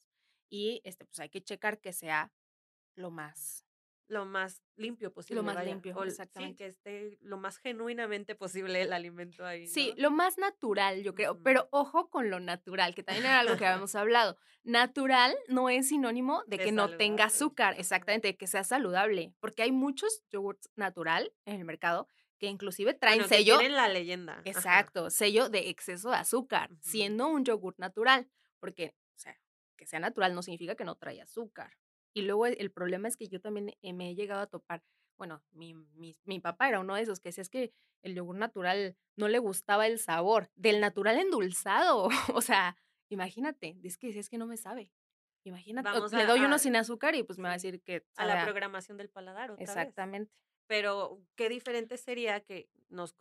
y 0.51 0.83
este, 0.85 1.05
pues 1.07 1.21
hay 1.21 1.31
que 1.31 1.42
checar 1.42 1.81
que 1.81 1.92
sea 1.92 2.33
lo 2.97 3.11
más 3.11 3.65
Lo 4.09 4.25
más 4.25 4.62
limpio 4.77 5.12
posible. 5.12 5.42
más 5.42 5.57
vaya, 5.57 5.71
limpio, 5.71 5.97
o 5.97 6.05
exactamente. 6.05 6.53
Sí, 6.53 6.57
que 6.59 6.66
esté 6.66 7.19
lo 7.23 7.38
más 7.38 7.59
genuinamente 7.59 8.35
posible 8.37 8.83
el 8.83 8.92
alimento 8.92 9.45
ahí. 9.45 9.66
Sí, 9.66 9.95
lo 9.97 10.11
más 10.11 10.38
natural, 10.38 11.03
yo 11.03 11.14
creo, 11.14 11.42
pero 11.42 11.69
ojo 11.73 12.09
con 12.09 12.31
lo 12.31 12.38
natural, 12.38 12.95
que 12.95 13.03
también 13.03 13.27
era 13.27 13.40
algo 13.40 13.57
que 13.57 13.66
habíamos 13.66 13.95
hablado. 13.97 14.37
Natural 14.62 15.37
no 15.49 15.69
es 15.71 15.88
sinónimo 15.88 16.42
de 16.47 16.59
De 16.59 16.64
que 16.64 16.73
no 16.73 16.97
tenga 16.97 17.25
azúcar, 17.25 17.75
exactamente, 17.79 18.29
de 18.29 18.37
que 18.37 18.47
sea 18.47 18.64
saludable, 18.64 19.33
porque 19.40 19.62
hay 19.62 19.73
muchos 19.73 20.23
yogurts 20.31 20.71
natural 20.77 21.33
en 21.45 21.57
el 21.61 21.64
mercado 21.64 22.07
que 22.38 22.47
inclusive 22.47 22.95
traen 22.95 23.19
Bueno, 23.19 23.29
que 23.29 23.37
sello, 23.37 23.59
Tienen 23.59 23.77
la 23.77 23.88
leyenda. 23.88 24.35
ajá. 24.35 24.49
exacto, 24.51 25.11
sello 25.11 25.49
de 25.49 25.71
exceso 25.71 26.11
de 26.11 26.16
azúcar, 26.16 26.71
siendo 26.81 27.29
un 27.29 27.45
yogurt 27.45 27.79
natural, 27.79 28.29
porque, 28.61 28.95
o 29.14 29.19
sea, 29.19 29.37
que 29.77 29.87
sea 29.87 29.99
natural 30.01 30.35
no 30.35 30.42
significa 30.42 30.75
que 30.77 30.85
no 30.85 30.97
trae 30.97 31.21
azúcar. 31.21 31.73
Y 32.16 32.22
luego 32.22 32.46
el 32.46 32.57
el 32.59 32.70
problema 32.70 33.09
es 33.09 33.16
que 33.16 33.29
yo 33.29 33.40
también 33.40 33.72
eh, 33.83 33.92
me 33.92 34.11
he 34.11 34.14
llegado 34.14 34.40
a 34.40 34.46
topar, 34.46 34.83
bueno, 35.18 35.42
mi, 35.52 35.74
mi, 35.74 36.14
mi 36.24 36.40
papá 36.40 36.68
era 36.68 36.81
uno 36.81 36.94
de 36.94 37.02
esos 37.02 37.20
que 37.20 37.29
decía 37.29 37.42
es 37.42 37.50
que 37.50 37.72
el 38.02 38.14
yogur 38.14 38.37
natural 38.37 38.96
no 39.16 39.29
le 39.29 39.38
gustaba 39.38 39.87
el 39.87 39.98
sabor 39.98 40.48
del 40.57 40.81
natural 40.81 41.18
endulzado. 41.18 42.09
O 42.40 42.40
sea, 42.40 42.76
Imagínate, 43.09 43.79
es 43.85 43.98
que 43.98 44.09
es 44.09 44.29
que 44.29 44.38
no 44.38 44.46
me 44.46 44.57
sabe. 44.57 44.90
Imagínate, 45.44 45.88
Vamos 45.88 46.12
le 46.12 46.22
a- 46.22 46.26
doy 46.26 46.40
uno 46.40 46.59
sin 46.59 46.74
azúcar 46.74 47.14
y 47.14 47.22
pues 47.22 47.38
me 47.38 47.44
va 47.44 47.50
a 47.50 47.52
decir 47.61 47.81
que 47.83 48.05
A 48.16 48.26
la 48.26 48.42
programación 48.44 48.96
del 48.96 49.11
paladar 49.11 49.50
otra 49.52 49.61
vez. 49.61 49.68
Exactamente. 49.70 50.33
Pero 50.66 51.22
qué 51.37 51.48
diferente 51.48 51.98
sería 51.98 52.40
que 52.40 52.68
nos, 52.88 53.14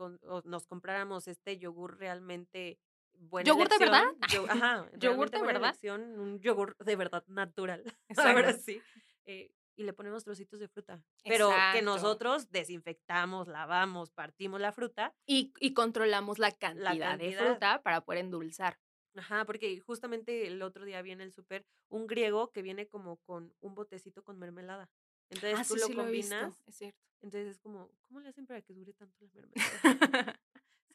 nos 0.45 0.65
compráramos 0.65 1.27
este 1.27 1.57
yogur 1.59 1.99
realmente 1.99 2.79
buena 3.19 3.47
¿Yogur 3.47 3.69
de 3.69 3.77
verdad? 3.77 4.03
elección, 4.03 4.21
yo- 4.45 4.51
ajá, 4.51 4.89
¿Yogur 4.97 5.31
de 5.31 5.41
verdad? 5.41 5.63
elección, 5.69 6.19
un 6.19 6.39
yogur 6.39 6.75
de 6.77 6.95
verdad 6.95 7.23
natural. 7.27 7.83
Ahora 8.17 8.53
sí. 8.53 8.81
eh, 9.25 9.51
y 9.77 9.83
le 9.83 9.91
ponemos 9.93 10.23
trocitos 10.23 10.59
de 10.59 10.69
fruta. 10.69 11.03
Pero 11.23 11.49
que 11.49 11.55
Exacto. 11.79 11.81
nosotros 11.85 12.49
desinfectamos, 12.49 13.47
lavamos, 13.49 14.09
partimos 14.11 14.61
la 14.61 14.71
fruta. 14.71 15.13
Y, 15.25 15.53
y 15.59 15.73
controlamos 15.73 16.39
la 16.39 16.51
cantidad, 16.51 16.93
de 16.93 16.99
cantidad. 17.01 17.45
fruta 17.45 17.81
para 17.83 18.01
poder 18.01 18.21
endulzar. 18.21 18.79
Ajá, 19.17 19.43
porque 19.45 19.79
justamente 19.79 20.47
el 20.47 20.61
otro 20.61 20.85
día 20.85 21.01
vi 21.01 21.11
en 21.11 21.21
el 21.21 21.31
súper 21.33 21.65
un 21.89 22.07
griego 22.07 22.51
que 22.51 22.61
viene 22.61 22.87
como 22.87 23.17
con 23.17 23.53
un 23.59 23.75
botecito 23.75 24.23
con 24.23 24.37
mermelada. 24.39 24.89
Entonces 25.29 25.59
ah, 25.59 25.65
tú 25.67 25.73
sí, 25.75 25.79
lo 25.81 25.87
sí 25.87 25.93
lo 25.93 26.07
he 26.07 26.11
visto, 26.11 26.35
combinas. 26.35 26.61
es 26.67 26.75
cierto. 26.75 26.99
Entonces 27.21 27.47
es 27.47 27.59
como, 27.59 27.89
¿cómo 28.03 28.19
le 28.19 28.29
hacen 28.29 28.45
para 28.45 28.61
que 28.61 28.73
dure 28.73 28.93
tanto 28.93 29.25
la 29.33 29.45
mermelada? 30.31 30.39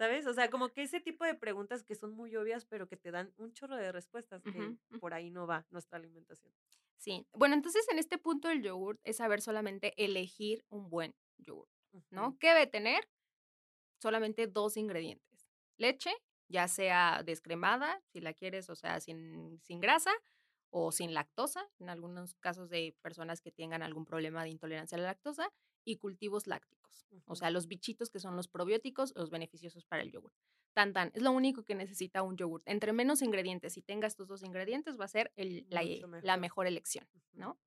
¿Sabes? 0.01 0.27
O 0.27 0.33
sea, 0.33 0.49
como 0.49 0.71
que 0.71 0.81
ese 0.81 0.99
tipo 1.01 1.27
de 1.27 1.35
preguntas 1.35 1.83
que 1.83 1.95
son 1.95 2.15
muy 2.15 2.35
obvias, 2.35 2.65
pero 2.65 2.89
que 2.89 2.97
te 2.97 3.11
dan 3.11 3.35
un 3.37 3.53
chorro 3.53 3.77
de 3.77 3.93
respuestas, 3.93 4.43
que 4.43 4.49
Ujú, 4.49 4.79
ujú. 4.89 4.99
por 4.99 5.13
ahí 5.13 5.29
no 5.31 5.47
va 5.47 5.67
nuestra 5.69 5.99
alimentación. 5.99 6.55
Sí. 6.97 7.27
Bueno, 7.35 7.55
entonces 7.55 7.87
en 7.91 7.99
este 7.99 8.17
punto 8.17 8.49
del 8.49 8.63
yogurt 8.63 8.99
es 9.05 9.19
saber 9.19 9.43
solamente 9.43 9.93
elegir 10.03 10.65
un 10.71 10.89
buen 10.89 11.15
yogurt, 11.37 11.69
¿no? 12.09 12.29
Ujú. 12.29 12.39
¿Qué 12.39 12.49
debe 12.49 12.67
tener? 12.67 13.11
Solamente 14.01 14.47
dos 14.47 14.79
ingredientes. 14.79 15.51
Leche, 15.77 16.13
ya 16.49 16.67
sea 16.67 17.23
descremada, 17.23 18.03
si 18.07 18.23
la 18.23 18.33
quieres, 18.33 18.71
o 18.71 18.77
sea, 18.77 19.01
sin, 19.01 19.61
sin 19.61 19.81
grasa 19.81 20.13
o 20.71 20.93
sin 20.93 21.13
lactosa, 21.13 21.69
en 21.79 21.91
algunos 21.91 22.35
casos 22.37 22.71
de 22.71 22.97
personas 23.03 23.43
que 23.43 23.53
tengan 23.53 23.83
algún 23.83 24.07
problema 24.07 24.45
de 24.45 24.49
intolerancia 24.49 24.97
a 24.97 25.01
la 25.03 25.09
lactosa, 25.09 25.53
y 25.85 25.97
cultivos 25.97 26.47
lácticos, 26.47 27.07
o 27.27 27.35
sea, 27.35 27.51
los 27.51 27.67
bichitos 27.67 28.11
que 28.11 28.21
son 28.21 28.37
los 28.37 28.49
probióticos, 28.49 29.13
los 29.17 29.31
beneficiosos 29.31 29.85
para 29.85 30.03
el 30.03 30.11
yogur. 30.13 30.33
Tan 30.73 30.93
tan, 30.93 31.11
es 31.15 31.23
lo 31.23 31.33
único 31.33 31.65
que 31.65 31.75
necesita 31.75 32.23
un 32.23 32.37
yogur. 32.37 32.63
Entre 32.65 32.93
menos 32.93 33.23
ingredientes 33.23 33.77
y 33.77 33.83
tenga 33.83 34.07
estos 34.07 34.29
dos 34.29 34.43
ingredientes, 34.45 34.99
va 34.99 35.05
a 35.07 35.09
ser 35.09 35.33
el- 35.37 35.67
la, 35.69 35.83
la 36.23 36.37
mejor. 36.37 36.67
elección. 36.67 37.09
¿no? 37.33 37.59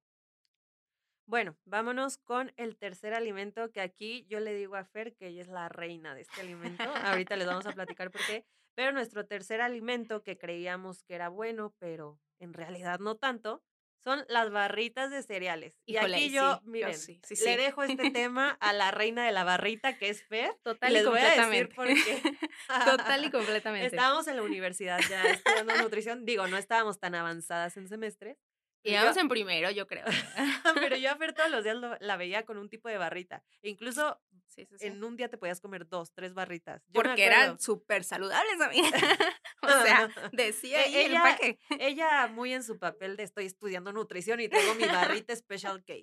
Bueno, 1.25 1.55
vámonos 1.65 2.17
con 2.17 2.51
el 2.57 2.75
tercer 2.77 3.13
alimento 3.13 3.71
que 3.71 3.81
aquí 3.81 4.25
yo 4.29 4.39
le 4.39 4.53
digo 4.53 4.75
a 4.75 4.83
Fer 4.83 5.15
que 5.15 5.27
ella 5.27 5.41
es 5.41 5.47
la 5.47 5.69
reina 5.69 6.13
de 6.15 6.21
este 6.21 6.41
alimento. 6.41 6.83
Ahorita 6.83 7.35
les 7.35 7.47
vamos 7.47 7.65
a 7.65 7.71
platicar 7.71 8.11
por 8.11 8.25
qué. 8.25 8.45
Pero 8.75 8.91
nuestro 8.91 9.25
tercer 9.25 9.61
alimento 9.61 10.23
que 10.23 10.37
creíamos 10.37 11.03
que 11.03 11.15
era 11.15 11.29
bueno, 11.29 11.73
pero 11.79 12.19
en 12.39 12.53
realidad 12.53 12.99
no 12.99 13.15
tanto, 13.15 13.63
son 14.03 14.25
las 14.27 14.51
barritas 14.51 15.11
de 15.11 15.23
cereales. 15.23 15.79
Híjole, 15.85 16.19
y 16.19 16.21
aquí 16.21 16.29
sí, 16.29 16.35
yo, 16.35 16.41
yo 16.41 16.61
miren, 16.63 16.97
sí, 16.97 17.19
sí, 17.23 17.35
le 17.45 17.57
dejo 17.57 17.83
este 17.83 18.11
tema 18.11 18.57
a 18.59 18.73
la 18.73 18.91
reina 18.91 19.25
de 19.25 19.31
la 19.31 19.43
barrita 19.43 19.97
que 19.97 20.09
es 20.09 20.23
Fer. 20.23 20.53
Total 20.63 20.91
les 20.91 21.03
y 21.03 21.05
voy 21.05 21.19
a 21.19 21.23
decir 21.23 21.69
completamente. 21.73 21.75
por 21.75 21.87
qué. 21.87 22.37
Total 22.85 23.25
y 23.25 23.31
completamente. 23.31 23.87
Estábamos 23.87 24.27
en 24.27 24.35
la 24.35 24.43
universidad 24.43 24.99
ya 25.09 25.23
estudiando 25.23 25.75
nutrición. 25.77 26.25
Digo, 26.25 26.47
no 26.47 26.57
estábamos 26.57 26.99
tan 26.99 27.15
avanzadas 27.15 27.77
en 27.77 27.87
semestres. 27.87 28.37
Y 28.83 28.93
vamos 28.93 29.17
en 29.17 29.29
primero, 29.29 29.71
yo 29.71 29.87
creo. 29.87 30.05
pero 30.91 30.95
yo 30.97 31.11
a 31.11 31.15
Fer 31.15 31.33
todos 31.33 31.49
los 31.49 31.63
días 31.63 31.75
lo- 31.77 31.97
la 31.99 32.17
veía 32.17 32.43
con 32.43 32.57
un 32.57 32.69
tipo 32.69 32.89
de 32.89 32.97
barrita. 32.97 33.43
E 33.61 33.69
incluso 33.69 34.19
Sí, 34.47 34.67
sí, 34.67 34.75
sí. 34.77 34.85
en 34.85 35.03
un 35.03 35.15
día 35.15 35.29
te 35.29 35.39
podías 35.39 35.59
comer 35.59 35.87
dos, 35.87 36.13
tres 36.13 36.35
barritas. 36.35 36.83
Yo 36.89 37.01
Porque 37.01 37.25
eran 37.25 37.59
súper 37.59 38.03
saludables, 38.03 38.61
amiga. 38.61 38.87
o 39.63 39.67
sea, 39.67 40.09
decía 40.31 40.83
E- 40.85 41.05
el 41.05 41.11
ella-. 41.13 41.37
Ella 41.79 42.27
muy 42.27 42.53
en 42.53 42.61
su 42.63 42.77
papel 42.77 43.15
de 43.17 43.23
estoy 43.23 43.45
estudiando 43.47 43.91
nutrición 43.93 44.39
y 44.41 44.49
tengo 44.49 44.75
mi 44.75 44.83
barrita 44.85 45.35
Special 45.35 45.83
K. 45.83 45.93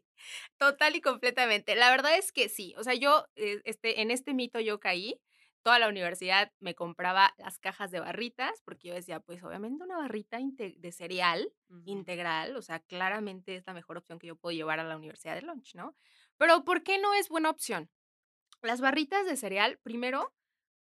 Total 0.58 0.96
y 0.96 1.00
completamente. 1.00 1.76
La 1.76 1.90
verdad 1.90 2.16
es 2.16 2.32
que 2.32 2.48
sí. 2.48 2.74
O 2.76 2.82
sea, 2.82 2.94
yo, 2.94 3.24
eh, 3.36 3.60
este, 3.64 4.00
en 4.00 4.10
este 4.10 4.34
mito 4.34 4.58
yo 4.58 4.80
caí. 4.80 5.20
Toda 5.62 5.78
la 5.78 5.88
universidad 5.88 6.52
me 6.58 6.74
compraba 6.74 7.34
las 7.36 7.58
cajas 7.58 7.90
de 7.90 8.00
barritas, 8.00 8.62
porque 8.64 8.88
yo 8.88 8.94
decía, 8.94 9.20
pues 9.20 9.42
obviamente 9.42 9.84
una 9.84 9.98
barrita 9.98 10.38
de 10.38 10.92
cereal 10.92 11.52
integral, 11.84 12.56
o 12.56 12.62
sea, 12.62 12.80
claramente 12.80 13.56
es 13.56 13.66
la 13.66 13.74
mejor 13.74 13.98
opción 13.98 14.18
que 14.18 14.26
yo 14.26 14.36
puedo 14.36 14.56
llevar 14.56 14.80
a 14.80 14.84
la 14.84 14.96
universidad 14.96 15.34
de 15.34 15.42
lunch, 15.42 15.74
¿no? 15.74 15.94
Pero 16.38 16.64
¿por 16.64 16.82
qué 16.82 16.98
no 16.98 17.12
es 17.14 17.28
buena 17.28 17.50
opción? 17.50 17.90
Las 18.62 18.80
barritas 18.80 19.26
de 19.26 19.36
cereal, 19.36 19.78
primero, 19.82 20.32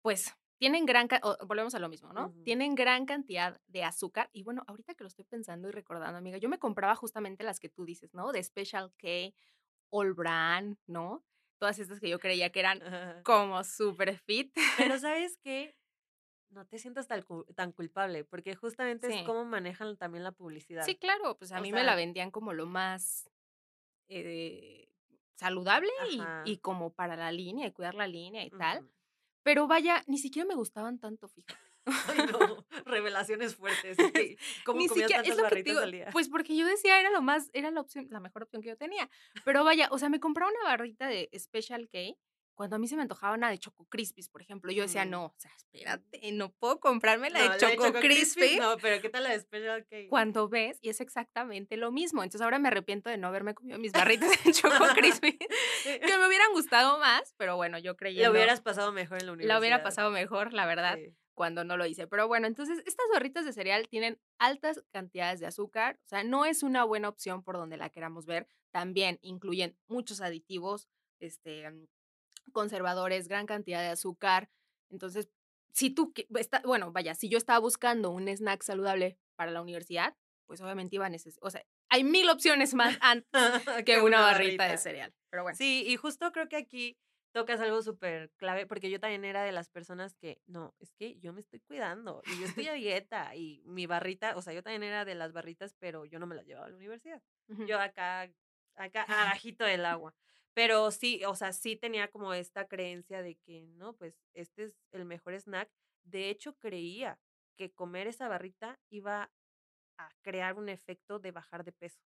pues 0.02 0.34
tienen 0.58 0.86
gran, 0.86 1.08
volvemos 1.46 1.74
a 1.74 1.78
lo 1.78 1.88
mismo, 1.88 2.12
¿no? 2.12 2.34
Tienen 2.42 2.74
gran 2.74 3.06
cantidad 3.06 3.60
de 3.68 3.84
azúcar 3.84 4.28
y 4.32 4.42
bueno, 4.42 4.64
ahorita 4.66 4.94
que 4.94 5.04
lo 5.04 5.08
estoy 5.08 5.24
pensando 5.24 5.68
y 5.68 5.72
recordando, 5.72 6.18
amiga, 6.18 6.38
yo 6.38 6.48
me 6.48 6.58
compraba 6.58 6.94
justamente 6.96 7.44
las 7.44 7.60
que 7.60 7.68
tú 7.68 7.84
dices, 7.84 8.12
¿no? 8.12 8.32
De 8.32 8.42
Special 8.42 8.92
K, 8.98 9.08
All 9.90 10.14
Brand, 10.14 10.76
¿no? 10.86 11.24
Todas 11.58 11.78
estas 11.78 12.00
que 12.00 12.08
yo 12.08 12.18
creía 12.18 12.50
que 12.50 12.60
eran 12.60 12.80
como 13.24 13.62
super 13.64 14.16
fit. 14.18 14.52
Pero 14.76 14.98
¿sabes 15.00 15.38
qué? 15.42 15.74
No 16.50 16.66
te 16.66 16.78
sientas 16.78 17.06
tan, 17.06 17.24
tan 17.54 17.72
culpable, 17.72 18.24
porque 18.24 18.54
justamente 18.54 19.08
Sí. 19.08 19.18
es 19.18 19.26
cómo 19.26 19.44
manejan 19.44 19.96
también 19.96 20.24
la 20.24 20.32
publicidad. 20.32 20.84
Sí, 20.84 20.96
claro, 20.96 21.36
pues 21.36 21.52
a 21.52 21.58
O 21.58 21.62
mí 21.62 21.72
me 21.72 21.84
la 21.84 21.94
vendían 21.94 22.30
como 22.30 22.52
lo 22.54 22.64
más 22.66 23.28
eh, 24.08 24.88
saludable 25.34 25.90
y, 26.10 26.22
y 26.50 26.58
como 26.58 26.94
para 26.94 27.16
la 27.16 27.32
línea 27.32 27.66
y 27.66 27.72
cuidar 27.72 27.94
la 27.94 28.06
línea 28.06 28.44
y 28.44 28.50
tal. 28.50 28.88
Pero 29.42 29.66
vaya, 29.66 30.02
ni 30.06 30.18
siquiera 30.18 30.46
me 30.48 30.54
gustaban 30.54 30.98
tanto, 30.98 31.28
fíjate. 31.28 31.67
Ay, 32.08 32.26
no, 32.32 32.66
revelaciones 32.84 33.56
fuertes. 33.56 33.96
que, 34.14 34.36
¿Cómo 34.64 34.78
Ni 34.80 34.88
siquiera, 34.88 35.22
es 35.22 35.36
lo 35.36 35.48
que 35.48 35.62
digo, 35.62 35.80
al 35.80 35.92
día? 35.92 36.08
pues 36.12 36.28
porque 36.28 36.56
yo 36.56 36.66
decía 36.66 36.98
era 37.00 37.10
lo 37.10 37.22
más, 37.22 37.50
era 37.52 37.70
la 37.70 37.80
opción, 37.80 38.06
la 38.10 38.20
mejor 38.20 38.42
opción 38.44 38.62
que 38.62 38.68
yo 38.68 38.76
tenía. 38.76 39.08
Pero 39.44 39.64
vaya, 39.64 39.88
o 39.90 39.98
sea, 39.98 40.08
me 40.08 40.20
compraba 40.20 40.50
una 40.50 40.70
barrita 40.70 41.06
de 41.08 41.28
Special 41.38 41.88
K 41.88 41.98
cuando 42.54 42.74
a 42.74 42.80
mí 42.80 42.88
se 42.88 42.96
me 42.96 43.02
antojaba 43.02 43.34
una 43.34 43.50
de 43.50 43.58
Choco 43.58 43.86
Crispies, 43.88 44.28
por 44.28 44.42
ejemplo. 44.42 44.72
Yo 44.72 44.82
decía, 44.82 45.04
Mm. 45.04 45.10
no, 45.10 45.24
o 45.26 45.34
sea, 45.38 45.52
espérate, 45.56 46.32
no 46.32 46.50
puedo 46.50 46.80
comprarme 46.80 47.30
la 47.30 47.38
No, 47.44 47.52
de 47.52 47.56
Choco, 47.58 47.92
Crispies, 48.00 48.58
No, 48.58 48.76
pero 48.78 49.00
¿qué 49.00 49.08
tal 49.08 49.22
la 49.22 49.30
de 49.30 49.38
Special 49.38 49.86
K? 49.86 49.96
cuando 50.10 50.48
ves 50.48 50.76
y 50.82 50.88
es 50.88 51.00
exactamente 51.00 51.76
lo 51.76 51.92
mismo. 51.92 52.24
Entonces 52.24 52.40
ahora 52.40 52.58
me 52.58 52.66
arrepiento 52.66 53.10
de 53.10 53.16
no 53.16 53.28
haberme 53.28 53.54
comido 53.54 53.78
mis 53.78 53.92
barritas 53.92 54.30
de 54.42 54.52
Choco 54.52 54.86
Crispy, 54.96 55.38
que 55.38 56.00
me 56.18 56.26
hubieran 56.26 56.50
gustado 56.52 56.98
más, 56.98 57.32
pero 57.36 57.54
bueno, 57.54 57.78
yo 57.78 57.96
creí 57.96 58.16
Lo 58.20 58.32
hubieras 58.32 58.60
pasado 58.60 58.90
mejor 58.90 59.18
en 59.20 59.26
la 59.26 59.32
universidad. 59.34 59.54
la 59.54 59.60
hubiera 59.60 59.82
pasado 59.84 60.10
mejor, 60.10 60.52
la 60.52 60.66
verdad 60.66 60.96
Sí. 60.96 61.14
Cuando 61.38 61.62
no 61.62 61.76
lo 61.76 61.86
hice. 61.86 62.08
Pero 62.08 62.26
bueno, 62.26 62.48
entonces 62.48 62.82
estas 62.84 63.06
barritas 63.12 63.44
de 63.44 63.52
cereal 63.52 63.86
tienen 63.88 64.20
altas 64.40 64.82
cantidades 64.90 65.38
de 65.38 65.46
azúcar, 65.46 66.00
o 66.04 66.08
sea, 66.08 66.24
no 66.24 66.44
es 66.44 66.64
una 66.64 66.82
buena 66.82 67.08
opción 67.08 67.44
por 67.44 67.56
donde 67.56 67.76
la 67.76 67.90
queramos 67.90 68.26
ver. 68.26 68.48
También 68.72 69.20
incluyen 69.22 69.78
muchos 69.86 70.20
aditivos, 70.20 70.88
este, 71.20 71.70
mm, 71.70 71.86
conservadores, 72.52 73.28
gran 73.28 73.46
cantidad 73.46 73.80
de 73.80 73.90
azúcar. 73.90 74.50
Entonces, 74.90 75.30
si 75.72 75.90
tú, 75.90 76.12
está, 76.34 76.60
bueno, 76.64 76.90
vaya, 76.90 77.14
si 77.14 77.28
yo 77.28 77.38
estaba 77.38 77.60
buscando 77.60 78.10
un 78.10 78.28
snack 78.28 78.64
saludable 78.64 79.16
para 79.36 79.52
la 79.52 79.62
universidad, 79.62 80.16
pues 80.48 80.60
obviamente 80.60 80.96
iba 80.96 81.06
a 81.06 81.10
necesitar, 81.10 81.46
o 81.46 81.50
sea, 81.50 81.64
hay 81.88 82.02
mil 82.02 82.28
opciones 82.30 82.74
más 82.74 82.98
antes 83.00 83.30
que 83.86 84.00
una 84.00 84.22
barrita 84.22 84.64
de 84.64 84.76
cereal. 84.76 85.14
Pero 85.30 85.44
bueno. 85.44 85.56
Sí, 85.56 85.84
y 85.86 85.94
justo 85.94 86.32
creo 86.32 86.48
que 86.48 86.56
aquí 86.56 86.98
tocas 87.32 87.60
algo 87.60 87.82
súper 87.82 88.30
clave, 88.36 88.66
porque 88.66 88.90
yo 88.90 89.00
también 89.00 89.24
era 89.24 89.42
de 89.42 89.52
las 89.52 89.68
personas 89.68 90.14
que, 90.14 90.40
no, 90.46 90.74
es 90.78 90.92
que 90.92 91.18
yo 91.18 91.32
me 91.32 91.40
estoy 91.40 91.60
cuidando 91.60 92.22
y 92.26 92.40
yo 92.40 92.46
estoy 92.46 92.68
a 92.68 92.72
dieta 92.74 93.34
y 93.36 93.62
mi 93.66 93.86
barrita, 93.86 94.36
o 94.36 94.42
sea, 94.42 94.52
yo 94.52 94.62
también 94.62 94.82
era 94.82 95.04
de 95.04 95.14
las 95.14 95.32
barritas, 95.32 95.74
pero 95.78 96.04
yo 96.04 96.18
no 96.18 96.26
me 96.26 96.34
las 96.34 96.46
llevaba 96.46 96.66
a 96.66 96.70
la 96.70 96.76
universidad. 96.76 97.22
Yo 97.66 97.80
acá, 97.80 98.30
acá, 98.76 99.04
abajito 99.42 99.64
del 99.64 99.84
agua. 99.84 100.14
Pero 100.54 100.90
sí, 100.90 101.22
o 101.24 101.34
sea, 101.34 101.52
sí 101.52 101.76
tenía 101.76 102.08
como 102.10 102.34
esta 102.34 102.66
creencia 102.66 103.22
de 103.22 103.36
que, 103.36 103.66
no, 103.68 103.94
pues 103.94 104.16
este 104.34 104.64
es 104.64 104.76
el 104.92 105.04
mejor 105.04 105.34
snack. 105.34 105.70
De 106.02 106.30
hecho, 106.30 106.54
creía 106.58 107.18
que 107.56 107.70
comer 107.70 108.08
esa 108.08 108.28
barrita 108.28 108.78
iba 108.90 109.30
a 109.98 110.10
crear 110.22 110.54
un 110.54 110.68
efecto 110.68 111.18
de 111.18 111.32
bajar 111.32 111.64
de 111.64 111.72
peso. 111.72 112.00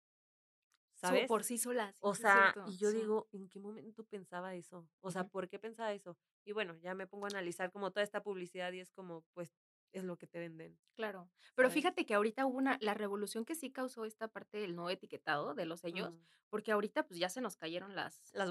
Por 1.26 1.44
sí 1.44 1.58
solas. 1.58 1.94
O 2.00 2.14
sí 2.14 2.22
sea, 2.22 2.52
cierto, 2.52 2.70
y 2.70 2.76
yo 2.76 2.90
sí. 2.90 2.98
digo, 2.98 3.28
¿en 3.32 3.48
qué 3.48 3.58
momento 3.58 4.04
pensaba 4.04 4.54
eso? 4.54 4.88
O 5.00 5.10
sea. 5.10 5.24
¿por 5.28 5.48
qué 5.48 5.58
pensaba 5.58 5.92
eso? 5.92 6.16
Y 6.44 6.52
bueno, 6.52 6.76
ya 6.76 6.94
me 6.94 7.06
pongo 7.06 7.26
a 7.26 7.28
analizar 7.28 7.70
como 7.70 7.90
toda 7.90 8.02
esta 8.02 8.22
publicidad 8.22 8.72
y 8.72 8.80
es 8.80 8.90
como, 8.90 9.24
pues, 9.34 9.54
es 9.92 10.04
lo 10.04 10.16
que 10.16 10.26
te 10.26 10.38
venden. 10.38 10.78
Claro. 10.94 11.30
Pero 11.54 11.68
¿sabes? 11.68 11.74
fíjate 11.74 12.06
que 12.06 12.14
ahorita 12.14 12.46
hubo 12.46 12.58
una, 12.58 12.78
la 12.80 12.94
revolución 12.94 13.44
que 13.44 13.54
sí 13.54 13.70
causó 13.70 14.04
esta 14.04 14.28
parte 14.28 14.58
del 14.58 14.74
no 14.74 14.88
etiquetado 14.90 15.54
de 15.54 15.66
los 15.66 15.80
sellos, 15.80 16.12
Mm. 16.12 16.18
porque 16.48 16.72
ahorita 16.72 17.06
pues 17.06 17.18
ya 17.20 17.28
se 17.28 17.40
nos 17.40 17.56
cayeron 17.56 17.94
las, 17.94 18.30
Las 18.32 18.50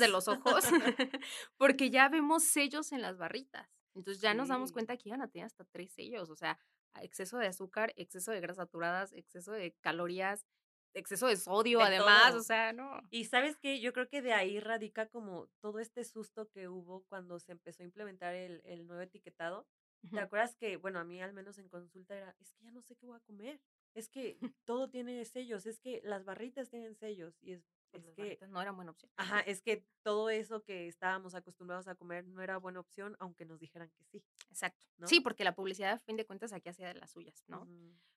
de 0.00 0.08
los 0.08 0.28
ojos, 0.28 0.64
porque 1.56 1.90
ya 1.90 2.08
vemos 2.08 2.44
sellos 2.44 2.92
en 2.92 3.02
las 3.02 3.16
barritas. 3.16 3.68
Entonces 3.94 4.22
ya 4.22 4.34
nos 4.34 4.48
damos 4.48 4.72
cuenta 4.72 4.96
que 4.96 5.08
iban 5.10 5.22
a 5.22 5.28
tener 5.28 5.46
hasta 5.46 5.64
tres 5.64 5.92
sellos, 5.92 6.30
o 6.30 6.36
sea, 6.36 6.58
exceso 7.00 7.38
de 7.38 7.46
azúcar, 7.46 7.92
exceso 7.96 8.30
de 8.30 8.40
grasas 8.40 8.64
saturadas, 8.64 9.12
exceso 9.12 9.52
de 9.52 9.74
calorías, 9.80 10.46
exceso 10.94 11.26
de 11.26 11.36
sodio 11.36 11.78
De 11.78 11.84
además, 11.84 12.30
todo. 12.30 12.40
o 12.40 12.42
sea, 12.42 12.72
no. 12.72 13.00
Y 13.10 13.24
sabes 13.26 13.56
qué, 13.56 13.80
yo 13.80 13.92
creo 13.92 14.08
que 14.08 14.22
de 14.22 14.32
ahí 14.32 14.60
radica 14.60 15.06
como 15.08 15.48
todo 15.60 15.78
este 15.78 16.04
susto 16.04 16.48
que 16.50 16.68
hubo 16.68 17.04
cuando 17.08 17.38
se 17.38 17.52
empezó 17.52 17.82
a 17.82 17.86
implementar 17.86 18.34
el, 18.34 18.62
el 18.64 18.86
nuevo 18.86 19.02
etiquetado, 19.02 19.66
¿Te 20.10 20.18
acuerdas 20.18 20.56
que, 20.56 20.76
bueno, 20.76 20.98
a 20.98 21.04
mí 21.04 21.22
al 21.22 21.32
menos 21.32 21.58
en 21.58 21.68
consulta 21.68 22.16
era, 22.16 22.34
es 22.40 22.52
que 22.52 22.64
ya 22.64 22.72
no 22.72 22.82
sé 22.82 22.96
qué 22.96 23.06
voy 23.06 23.16
a 23.16 23.20
comer? 23.20 23.60
Es 23.94 24.08
que 24.08 24.36
todo 24.64 24.90
tiene 24.90 25.24
sellos, 25.24 25.64
es 25.64 25.78
que 25.78 26.00
las 26.02 26.24
barritas 26.24 26.70
tienen 26.70 26.96
sellos 26.96 27.38
y 27.40 27.52
es, 27.52 27.62
es 27.98 28.04
las 28.04 28.14
que, 28.14 28.38
no 28.48 28.60
era 28.62 28.72
buena 28.72 28.90
opción. 28.92 29.10
ajá, 29.16 29.40
es 29.40 29.62
que 29.62 29.84
todo 30.02 30.30
eso 30.30 30.62
que 30.62 30.88
estábamos 30.88 31.34
acostumbrados 31.34 31.88
a 31.88 31.94
comer 31.94 32.26
no 32.26 32.42
era 32.42 32.56
buena 32.58 32.80
opción, 32.80 33.16
aunque 33.20 33.44
nos 33.44 33.58
dijeran 33.58 33.90
que 33.90 34.04
sí, 34.04 34.24
Exacto. 34.50 34.86
¿no? 34.98 35.06
Sí, 35.06 35.20
porque 35.20 35.44
la 35.44 35.54
publicidad, 35.54 35.92
a 35.92 35.98
fin 35.98 36.16
de 36.16 36.24
cuentas, 36.26 36.52
aquí 36.52 36.68
hacía 36.68 36.88
de 36.88 36.94
las 36.94 37.10
suyas, 37.10 37.44
¿no? 37.48 37.66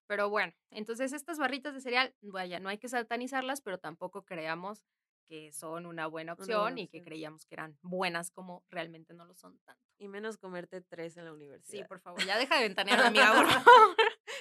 Pero 0.07 0.29
bueno, 0.29 0.53
entonces 0.69 1.13
estas 1.13 1.37
barritas 1.39 1.73
de 1.73 1.81
cereal, 1.81 2.15
vaya, 2.21 2.59
no 2.59 2.69
hay 2.69 2.77
que 2.77 2.89
satanizarlas, 2.89 3.61
pero 3.61 3.79
tampoco 3.79 4.23
creamos 4.23 4.83
que 5.27 5.51
son 5.51 5.87
una 5.87 6.05
buena 6.05 6.33
Una 6.33 6.43
opción 6.43 6.77
y 6.77 6.87
que 6.87 7.01
creíamos 7.03 7.47
que 7.47 7.55
eran 7.55 7.79
buenas 7.81 8.29
como 8.29 8.63
realmente 8.69 9.15
no 9.15 9.25
lo 9.25 9.33
son 9.33 9.57
tanto. 9.65 9.81
Y 9.97 10.07
menos 10.07 10.37
comerte 10.37 10.81
tres 10.81 11.17
en 11.17 11.25
la 11.25 11.31
Sí, 11.31 11.35
universidad. 11.35 11.87
por 11.87 11.99
favor, 11.99 12.23
ya 12.23 12.37
deja 12.37 12.57
de 12.57 12.61
ventanear 12.67 12.99
a 12.99 13.09
mi 13.09 13.17
amiga, 13.17 13.33
por 13.33 13.45
favor. 13.65 13.95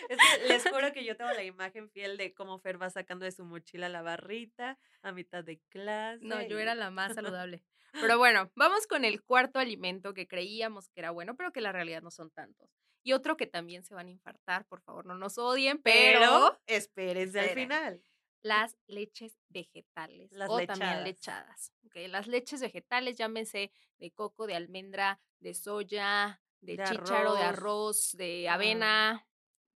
Es 0.09 0.19
que 0.19 0.49
les 0.49 0.63
juro 0.69 0.93
que 0.93 1.05
yo 1.05 1.17
tengo 1.17 1.31
la 1.33 1.43
imagen 1.45 1.91
fiel 1.91 2.17
de 2.17 2.35
cómo 2.35 2.59
Fer 2.59 2.81
va 2.81 2.91
sacando 2.91 3.25
de 3.25 3.33
su 3.33 3.45
mochila 3.45 3.89
la 3.89 4.03
barrita 4.03 4.79
a 5.03 5.13
mitad 5.13 5.45
de 5.45 5.61
clase. 5.69 6.25
No, 6.25 6.41
yo 6.43 6.59
era 6.59 6.75
la 6.75 6.91
más 6.91 7.15
saludable. 7.43 7.65
Pero 7.93 8.19
bueno, 8.19 8.51
vamos 8.57 8.87
con 8.89 9.05
el 9.05 9.23
cuarto 9.23 9.59
alimento 9.61 10.15
que 10.15 10.27
creíamos 10.27 10.89
que 10.89 11.01
era 11.01 11.11
bueno, 11.13 11.37
pero 11.37 11.53
que 11.53 11.61
la 11.61 11.71
realidad 11.73 12.03
no 12.03 12.11
son 12.11 12.31
tantos. 12.31 12.69
Y 13.05 13.13
otro 13.13 13.37
que 13.37 13.47
también 13.47 13.85
se 13.85 13.95
van 13.95 14.09
a 14.09 14.11
infartar, 14.11 14.67
por 14.67 14.81
favor, 14.81 15.07
no 15.07 15.15
nos 15.15 15.39
odien, 15.39 15.81
pero, 15.81 16.19
Pero 16.19 16.61
espérense 16.67 17.39
al 17.39 17.51
final. 17.51 18.03
las 18.43 18.77
leches 18.87 19.39
vegetales 19.49 20.33
Las 20.33 20.51
o 20.51 20.57
también 20.67 21.05
lechadas. 21.05 21.05
lechadas. 21.05 21.73
¿ok? 21.87 21.95
Las 22.11 22.27
leches 22.27 22.61
vegetales, 22.63 23.17
llámese 23.17 23.71
de 23.99 24.11
coco, 24.11 24.47
de 24.47 24.57
almendra, 24.57 25.21
de 25.39 25.55
soya, 25.55 26.41
de, 26.61 26.77
De 26.79 26.85
chícharo, 26.85 27.35
de 27.35 27.43
arroz. 27.43 28.13
de 28.17 28.49
avena, 28.49 29.25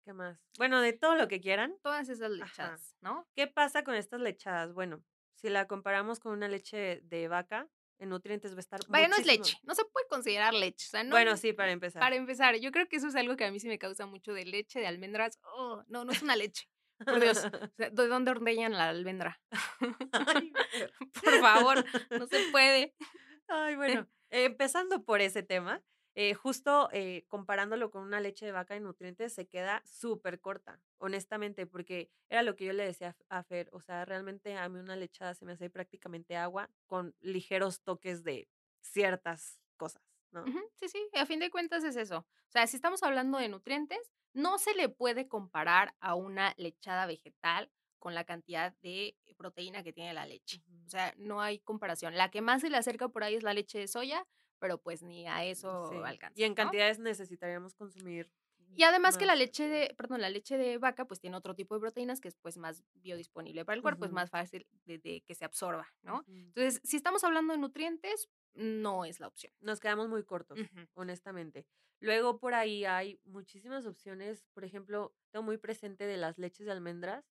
¿Qué 0.08 0.14
más? 0.14 0.40
Bueno, 0.56 0.80
de 0.80 0.94
todo 0.94 1.16
lo 1.16 1.28
que 1.28 1.38
quieran. 1.38 1.76
todas 1.82 2.08
esas 2.08 2.32
Ajá. 2.32 2.46
lechadas, 2.46 2.96
¿no? 3.02 3.28
¿Qué 3.36 3.46
pasa 3.46 3.84
con 3.84 3.94
estas 3.94 4.22
lechadas? 4.22 4.72
Bueno, 4.72 5.04
si 5.34 5.50
la 5.50 5.66
comparamos 5.66 6.18
con 6.18 6.32
una 6.32 6.48
leche 6.48 7.02
de 7.02 7.28
vaca, 7.28 7.68
en 7.98 8.08
nutrientes 8.08 8.54
va 8.54 8.56
a 8.56 8.60
estar 8.60 8.80
Vaya, 8.88 9.06
no 9.06 9.16
es 9.16 9.26
leche, 9.26 9.58
no 9.64 9.74
se 9.74 9.84
puede 9.84 10.06
considerar 10.08 10.54
leche. 10.54 10.86
O 10.86 10.90
sea, 10.92 11.04
no, 11.04 11.10
Bueno, 11.10 11.36
sí, 11.36 11.52
para 11.52 11.72
empezar. 11.72 12.00
Para 12.00 12.16
empezar, 12.16 12.56
yo 12.56 12.72
creo 12.72 12.88
que 12.88 12.96
eso 12.96 13.08
es 13.08 13.16
algo 13.16 13.36
que 13.36 13.44
a 13.44 13.50
mí 13.50 13.60
sí 13.60 13.68
me 13.68 13.78
causa 13.78 14.06
mucho 14.06 14.32
de 14.32 14.46
leche, 14.46 14.80
de 14.80 14.86
almendras. 14.86 15.38
Oh, 15.42 15.84
no, 15.88 16.06
no 16.06 16.12
es 16.12 16.22
una 16.22 16.36
leche. 16.36 16.70
Por 17.04 17.20
Dios. 17.20 17.44
O 17.44 17.50
sea, 17.76 17.90
¿De 17.90 18.08
dónde 18.08 18.30
ordeñan 18.30 18.72
la 18.72 18.88
almendra? 18.88 19.38
Ay. 20.12 20.52
Por 21.22 21.38
favor, 21.38 21.84
no 22.18 22.26
se 22.28 22.48
puede. 22.50 22.94
Ay, 23.48 23.76
bueno, 23.76 24.08
eh, 24.30 24.44
empezando 24.46 25.04
por 25.04 25.20
ese 25.20 25.42
tema, 25.42 25.82
eh, 26.20 26.34
justo 26.34 26.88
eh, 26.90 27.26
comparándolo 27.28 27.92
con 27.92 28.02
una 28.02 28.18
leche 28.18 28.44
de 28.44 28.50
vaca 28.50 28.74
en 28.74 28.82
nutrientes, 28.82 29.32
se 29.32 29.46
queda 29.46 29.84
súper 29.86 30.40
corta, 30.40 30.80
honestamente, 30.96 31.64
porque 31.64 32.10
era 32.28 32.42
lo 32.42 32.56
que 32.56 32.64
yo 32.64 32.72
le 32.72 32.84
decía 32.84 33.16
a 33.28 33.44
Fer, 33.44 33.68
o 33.70 33.80
sea, 33.80 34.04
realmente 34.04 34.56
a 34.56 34.68
mí 34.68 34.80
una 34.80 34.96
lechada 34.96 35.34
se 35.34 35.44
me 35.44 35.52
hace 35.52 35.70
prácticamente 35.70 36.34
agua 36.34 36.70
con 36.88 37.14
ligeros 37.20 37.82
toques 37.82 38.24
de 38.24 38.48
ciertas 38.80 39.60
cosas, 39.76 40.02
¿no? 40.32 40.44
Sí, 40.74 40.88
sí, 40.88 41.08
a 41.14 41.24
fin 41.24 41.38
de 41.38 41.52
cuentas 41.52 41.84
es 41.84 41.94
eso. 41.94 42.18
O 42.18 42.50
sea, 42.50 42.66
si 42.66 42.74
estamos 42.74 43.04
hablando 43.04 43.38
de 43.38 43.48
nutrientes, 43.48 44.10
no 44.32 44.58
se 44.58 44.74
le 44.74 44.88
puede 44.88 45.28
comparar 45.28 45.94
a 46.00 46.16
una 46.16 46.52
lechada 46.56 47.06
vegetal 47.06 47.70
con 48.00 48.16
la 48.16 48.24
cantidad 48.24 48.74
de 48.82 49.16
proteína 49.36 49.84
que 49.84 49.92
tiene 49.92 50.14
la 50.14 50.26
leche. 50.26 50.64
O 50.84 50.88
sea, 50.88 51.14
no 51.16 51.40
hay 51.40 51.60
comparación. 51.60 52.16
La 52.16 52.28
que 52.28 52.40
más 52.40 52.62
se 52.62 52.70
le 52.70 52.76
acerca 52.76 53.08
por 53.08 53.22
ahí 53.22 53.36
es 53.36 53.44
la 53.44 53.54
leche 53.54 53.78
de 53.78 53.86
soya, 53.86 54.26
pero 54.58 54.78
pues 54.78 55.02
ni 55.02 55.26
a 55.26 55.44
eso 55.44 55.88
Sí, 55.90 55.96
alcanza. 56.04 56.40
Y 56.40 56.44
en 56.44 56.52
¿no? 56.52 56.56
cantidades 56.56 56.98
necesitaríamos 56.98 57.74
consumir. 57.74 58.30
Y 58.76 58.82
además 58.82 59.16
que 59.16 59.24
la 59.24 59.34
leche 59.34 59.66
de, 59.66 59.94
perdón, 59.96 60.20
la 60.20 60.28
leche 60.28 60.58
de 60.58 60.76
vaca 60.78 61.06
pues 61.06 61.20
tiene 61.20 61.36
otro 61.36 61.54
tipo 61.54 61.74
de 61.74 61.80
proteínas 61.80 62.20
que 62.20 62.28
es 62.28 62.36
pues 62.36 62.58
más 62.58 62.84
biodisponible 62.94 63.64
para 63.64 63.74
el 63.76 63.82
cuerpo, 63.82 64.04
es 64.04 64.12
más 64.12 64.30
fácil 64.30 64.66
de, 64.84 64.98
de 64.98 65.22
que 65.22 65.34
se 65.34 65.44
absorba, 65.46 65.88
¿no? 66.02 66.22
Entonces, 66.28 66.80
si 66.84 66.96
estamos 66.96 67.24
hablando 67.24 67.54
de 67.54 67.58
nutrientes, 67.58 68.28
no 68.54 69.04
es 69.06 69.20
la 69.20 69.26
opción. 69.28 69.52
Nos 69.60 69.80
quedamos 69.80 70.08
muy 70.08 70.22
cortos, 70.22 70.58
honestamente. 70.94 71.66
Luego 72.00 72.38
por 72.38 72.54
ahí 72.54 72.84
hay 72.84 73.18
muchísimas 73.24 73.86
opciones. 73.86 74.44
Por 74.52 74.64
ejemplo, 74.64 75.14
tengo 75.30 75.44
muy 75.44 75.56
presente 75.58 76.06
de 76.06 76.16
las 76.16 76.38
leches 76.38 76.66
de 76.66 76.72
almendras, 76.72 77.24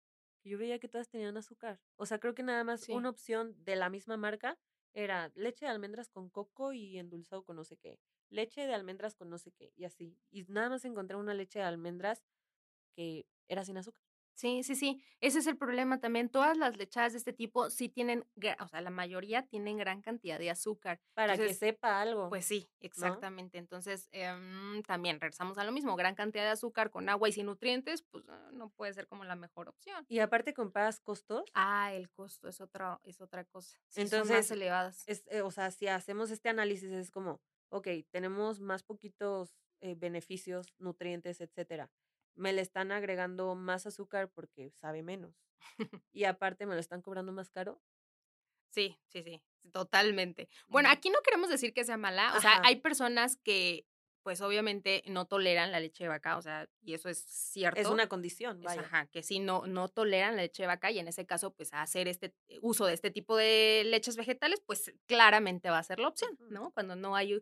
yo 0.45 0.57
veía 0.59 0.79
que 0.79 0.89
todas 0.89 1.09
tenían 1.09 1.37
azúcar. 1.37 1.81
O 1.97 2.07
sea, 2.07 2.19
creo 2.21 2.35
que 2.35 2.43
nada 2.43 2.65
más 2.65 2.83
Sí. 2.83 2.93
una 2.93 3.09
opción 3.11 3.55
de 3.65 3.77
la 3.77 3.89
misma 3.91 4.17
marca 4.17 4.59
era 4.95 5.31
leche 5.35 5.67
de 5.67 5.73
almendras 5.73 6.09
con 6.09 6.31
coco 6.31 6.73
y 6.73 6.99
endulzado 6.99 7.45
con 7.45 7.57
no 7.57 7.65
sé 7.65 7.77
qué. 7.77 7.99
Leche 8.31 8.67
de 8.67 8.75
almendras 8.75 9.15
con 9.15 9.31
no 9.31 9.39
sé 9.39 9.53
qué. 9.53 9.73
Y 9.77 9.85
así. 9.85 10.19
Y 10.31 10.45
nada 10.45 10.71
más 10.71 10.85
encontré 10.85 11.17
una 11.17 11.35
leche 11.35 11.59
de 11.61 11.65
almendras 11.67 12.25
que 12.97 13.27
era 13.49 13.65
sin 13.65 13.79
azúcar. 13.79 14.04
Sí, 14.35 14.63
sí, 14.65 14.75
sí. 14.75 15.01
Ese 15.21 15.39
es 15.39 15.47
el 15.47 15.57
problema 15.57 16.01
también. 16.01 16.29
Todas 16.29 16.57
las 16.57 16.77
lechadas 16.77 17.13
de 17.13 17.19
este 17.19 17.33
tipo 17.33 17.71
sí 17.71 17.89
tienen, 17.89 18.25
o 18.61 18.69
sea, 18.69 18.81
la 18.81 18.91
mayoría 18.91 19.47
tienen 19.47 19.79
gran 19.79 20.03
cantidad 20.03 20.39
de 20.39 20.51
azúcar. 20.51 21.01
Para 21.15 21.35
Entonces, 21.35 21.59
que 21.59 21.67
sepa 21.67 22.01
algo. 22.01 22.29
Pues 22.29 22.45
sí, 22.45 22.69
exactamente. 22.81 23.59
Entonces, 23.59 24.09
em, 24.13 24.83
también 24.83 25.21
regresamos 25.21 25.57
a 25.59 25.65
lo 25.65 25.73
mismo. 25.73 25.95
Gran 25.97 26.15
cantidad 26.15 26.45
de 26.45 26.51
azúcar 26.51 26.91
con 26.91 27.09
agua 27.09 27.29
y 27.29 27.33
sin 27.33 27.47
nutrientes, 27.47 28.03
pues 28.03 28.25
ah, 28.29 28.51
no 28.53 28.71
puede 28.71 28.93
ser 28.93 29.07
como 29.07 29.25
la 29.25 29.37
mejor 29.37 29.69
opción. 29.69 30.05
Y 30.09 30.19
aparte 30.19 30.53
comparas 30.53 31.01
costos. 31.01 31.45
Ah, 31.55 31.93
el 31.95 32.11
costo 32.11 32.49
es 32.49 32.61
otra, 32.61 33.01
es 33.05 33.21
otra 33.21 33.45
cosa. 33.45 33.79
Sí, 33.89 34.07
son 34.07 34.21
más 34.21 34.29
Entonces, 34.31 34.51
elevadas. 34.51 35.05
es, 35.07 35.25
eh, 35.29 35.43
o 35.43 35.51
sea, 35.51 35.71
si 35.71 35.87
hacemos 35.87 36.31
este 36.31 36.49
análisis 36.49 36.91
es 36.91 37.11
como, 37.11 37.41
ok, 37.69 37.89
tenemos 38.11 38.61
más 38.61 38.83
poquitos 38.83 39.57
eh, 39.81 39.95
beneficios, 39.97 40.75
nutrientes, 40.79 41.41
etcétera. 41.41 41.91
Me 42.35 42.53
le 42.53 42.63
están 42.63 42.93
agregando 42.93 43.55
más 43.55 43.87
azúcar 43.87 44.31
porque 44.31 44.71
sabe 44.71 45.03
menos. 45.03 45.35
Y 46.13 46.25
aparte 46.25 46.67
me 46.67 46.75
lo 46.75 46.81
están 46.81 47.03
cobrando 47.03 47.33
más 47.33 47.51
caro. 47.51 47.81
Sí, 48.71 48.99
sí, 49.07 49.23
sí, 49.23 49.43
totalmente. 49.73 50.49
Bueno, 50.69 50.89
aquí 50.91 51.09
no 51.11 51.21
queremos 51.23 51.49
decir 51.49 51.73
que 51.73 51.85
sea 51.85 51.97
mala, 51.97 52.35
o 52.37 52.41
sea, 52.41 52.55
Ajá. 52.55 52.63
hay 52.65 52.77
personas 52.77 53.37
que, 53.37 53.87
pues 54.25 54.41
obviamente 54.41 55.05
no 55.07 55.27
toleran 55.27 55.71
la 55.71 55.79
leche 55.79 56.05
de 56.05 56.09
vaca, 56.09 56.37
o 56.37 56.43
sea, 56.43 56.69
y 56.81 56.95
eso 56.95 57.09
es 57.09 57.19
cierto. 57.19 57.81
Es 57.81 57.87
una 57.87 58.09
condición, 58.09 58.61
vaya. 58.63 58.81
ajá, 58.81 59.07
que 59.07 59.23
sí 59.23 59.39
no, 59.39 59.67
no 59.67 59.89
toleran 59.89 60.35
la 60.35 60.43
leche 60.43 60.65
de 60.65 60.67
vaca 60.67 60.91
y 60.91 60.99
en 60.99 61.07
ese 61.07 61.25
caso, 61.25 61.55
pues 61.55 61.73
hacer 61.73 62.09
este 62.09 62.35
uso 62.63 62.87
de 62.87 62.95
este 62.95 63.11
tipo 63.11 63.37
de 63.37 63.83
leches 63.87 64.17
vegetales, 64.17 64.61
pues 64.67 64.93
claramente 65.07 65.71
va 65.71 65.79
a 65.79 65.83
ser 65.85 66.01
la 66.01 66.09
opción. 66.09 66.37
¿no? 66.49 66.73
Cuando 66.73 66.97
no 66.97 67.15
hay, 67.15 67.41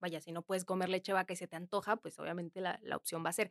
vaya, 0.00 0.20
si 0.20 0.32
no 0.32 0.42
puedes 0.42 0.64
comer 0.64 0.88
leche 0.88 1.12
de 1.12 1.16
vaca 1.16 1.32
y 1.32 1.36
se 1.36 1.48
te 1.48 1.56
antoja, 1.56 1.96
pues 1.96 2.18
obviamente 2.18 2.60
la, 2.60 2.78
la 2.82 2.96
opción 2.96 3.24
va 3.24 3.30
a 3.30 3.34
ser. 3.34 3.50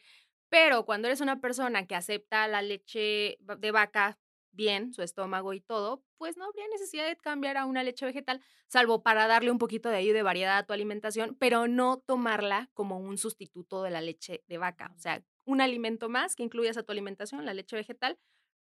Pero 0.50 0.86
cuando 0.86 1.08
eres 1.08 1.22
una 1.22 1.40
persona 1.40 1.86
que 1.86 1.96
acepta 1.96 2.48
la 2.48 2.62
leche 2.62 3.38
de 3.40 3.72
vaca 3.72 4.20
bien, 4.52 4.94
su 4.94 5.02
estómago 5.02 5.54
y 5.54 5.62
todo, 5.62 6.04
pues 6.18 6.38
no 6.38 6.46
habría 6.46 6.68
necesidad 6.68 7.08
de 7.08 7.16
cambiar 7.16 7.58
a 7.58 7.66
una 7.66 7.84
leche 7.84 8.06
vegetal, 8.06 8.42
salvo 8.68 9.04
para 9.04 9.28
darle 9.28 9.52
un 9.52 9.60
poquito 9.60 9.90
de 9.90 9.98
ahí 9.98 10.12
de 10.12 10.24
variedad 10.24 10.58
a 10.58 10.66
tu 10.66 10.74
alimentación, 10.74 11.36
pero 11.40 11.68
no 11.68 12.00
tomarla 12.00 12.70
como 12.74 13.00
un 13.00 13.18
sustituto 13.18 13.84
de 13.84 13.92
la 13.92 14.02
leche 14.02 14.44
de 14.48 14.58
vaca. 14.58 14.92
O 14.96 15.00
sea, 15.00 15.24
un 15.46 15.62
alimento 15.62 16.10
más 16.10 16.36
que 16.36 16.44
incluyas 16.44 16.78
a 16.78 16.84
tu 16.84 16.92
alimentación, 16.92 17.46
la 17.46 17.54
leche 17.54 17.76
vegetal, 17.76 18.20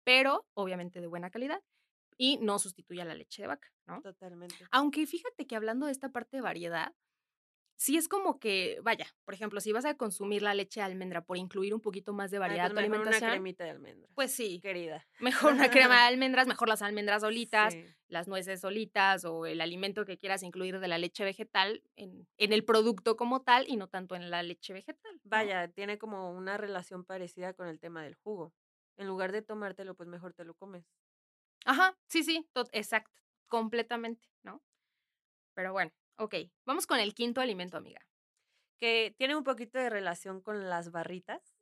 pero 0.04 0.46
obviamente 0.54 1.00
de 1.00 1.06
buena 1.06 1.30
calidad 1.30 1.62
y 2.16 2.38
no 2.38 2.58
sustituya 2.58 3.04
la 3.04 3.14
leche 3.14 3.42
de 3.42 3.48
vaca, 3.48 3.72
¿no? 3.86 4.00
Totalmente. 4.02 4.66
Aunque 4.70 5.06
fíjate 5.06 5.46
que 5.46 5.56
hablando 5.56 5.86
de 5.86 5.92
esta 5.92 6.10
parte 6.10 6.36
de 6.36 6.42
variedad, 6.42 6.94
sí 7.82 7.96
es 7.96 8.08
como 8.08 8.38
que, 8.38 8.78
vaya, 8.82 9.06
por 9.24 9.34
ejemplo, 9.34 9.60
si 9.60 9.72
vas 9.72 9.84
a 9.84 9.94
consumir 9.96 10.42
la 10.42 10.54
leche 10.54 10.80
de 10.80 10.84
almendra 10.86 11.24
por 11.24 11.36
incluir 11.36 11.74
un 11.74 11.80
poquito 11.80 12.12
más 12.12 12.30
de 12.30 12.36
Ay, 12.36 12.40
variedad 12.40 12.66
a 12.66 12.68
pues 12.68 12.74
tu 12.74 12.90
mejor 12.90 13.06
una 13.08 13.16
alimentación, 13.16 13.30
cremita 13.32 13.64
de 13.64 13.70
almendras. 13.70 14.12
pues 14.14 14.32
sí, 14.32 14.60
Querida. 14.60 15.06
mejor 15.18 15.52
una 15.52 15.68
crema 15.70 16.02
de 16.02 16.06
almendras, 16.08 16.46
mejor 16.46 16.68
las 16.68 16.82
almendras 16.82 17.22
solitas, 17.22 17.72
Sí. 17.74 17.84
las 18.08 18.28
nueces 18.28 18.60
solitas 18.60 19.24
o 19.24 19.46
el 19.46 19.60
alimento 19.60 20.04
que 20.04 20.18
quieras 20.18 20.42
incluir 20.42 20.78
de 20.80 20.88
la 20.88 20.98
leche 20.98 21.24
vegetal 21.24 21.82
en, 21.96 22.28
en 22.38 22.52
el 22.52 22.64
producto 22.64 23.16
como 23.16 23.42
tal 23.42 23.66
y 23.68 23.76
no 23.76 23.88
tanto 23.88 24.14
en 24.14 24.30
la 24.30 24.42
leche 24.42 24.72
vegetal. 24.72 25.12
¿no? 25.14 25.30
Vaya, 25.30 25.68
tiene 25.68 25.98
como 25.98 26.30
una 26.30 26.56
relación 26.58 27.04
parecida 27.04 27.54
con 27.54 27.68
el 27.68 27.80
tema 27.80 28.02
del 28.02 28.14
jugo. 28.14 28.52
En 28.98 29.06
lugar 29.06 29.32
de 29.32 29.42
tomártelo, 29.42 29.94
pues 29.94 30.08
mejor 30.08 30.34
te 30.34 30.44
lo 30.44 30.54
comes. 30.54 30.84
Ajá, 31.64 31.96
sí, 32.08 32.22
sí, 32.22 32.46
exacto, 32.72 33.22
completamente, 33.48 34.28
¿no? 34.42 34.62
Pero 35.54 35.72
bueno, 35.72 35.92
ok, 36.16 36.34
vamos 36.64 36.86
con 36.86 36.98
el 37.00 37.14
quinto 37.14 37.40
alimento, 37.40 37.76
amiga. 37.76 38.00
Que 38.78 39.14
tiene 39.16 39.36
un 39.36 39.44
poquito 39.44 39.78
de 39.78 39.90
relación 39.90 40.40
con 40.40 40.68
las 40.68 40.90
barritas, 40.90 41.54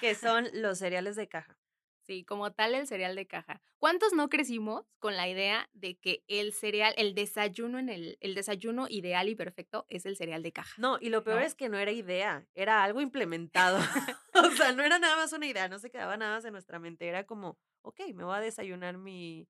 que 0.00 0.14
son 0.14 0.48
los 0.52 0.78
cereales 0.78 1.16
de 1.16 1.28
caja. 1.28 1.58
Sí, 2.06 2.24
como 2.24 2.52
tal 2.52 2.76
el 2.76 2.86
cereal 2.86 3.16
de 3.16 3.26
caja. 3.26 3.60
¿Cuántos 3.78 4.12
no 4.12 4.28
crecimos 4.28 4.86
con 5.00 5.16
la 5.16 5.28
idea 5.28 5.68
de 5.72 5.96
que 5.96 6.22
el 6.28 6.52
cereal, 6.52 6.94
el 6.96 7.16
desayuno 7.16 7.80
en 7.80 7.88
el, 7.88 8.16
el 8.20 8.36
desayuno 8.36 8.86
ideal 8.88 9.28
y 9.28 9.34
perfecto 9.34 9.86
es 9.88 10.06
el 10.06 10.16
cereal 10.16 10.44
de 10.44 10.52
caja? 10.52 10.80
No, 10.80 10.98
y 11.00 11.08
lo 11.08 11.24
peor 11.24 11.40
¿No? 11.40 11.46
es 11.46 11.56
que 11.56 11.68
no 11.68 11.78
era 11.78 11.90
idea, 11.90 12.46
era 12.54 12.84
algo 12.84 13.00
implementado. 13.00 13.78
o 14.34 14.50
sea, 14.52 14.70
no 14.70 14.84
era 14.84 15.00
nada 15.00 15.16
más 15.16 15.32
una 15.32 15.46
idea, 15.46 15.68
no 15.68 15.80
se 15.80 15.90
quedaba 15.90 16.16
nada 16.16 16.36
más 16.36 16.44
en 16.44 16.52
nuestra 16.52 16.78
mente. 16.78 17.08
Era 17.08 17.24
como, 17.24 17.58
ok, 17.82 18.00
me 18.14 18.22
voy 18.22 18.36
a 18.36 18.40
desayunar 18.40 18.98
mi. 18.98 19.48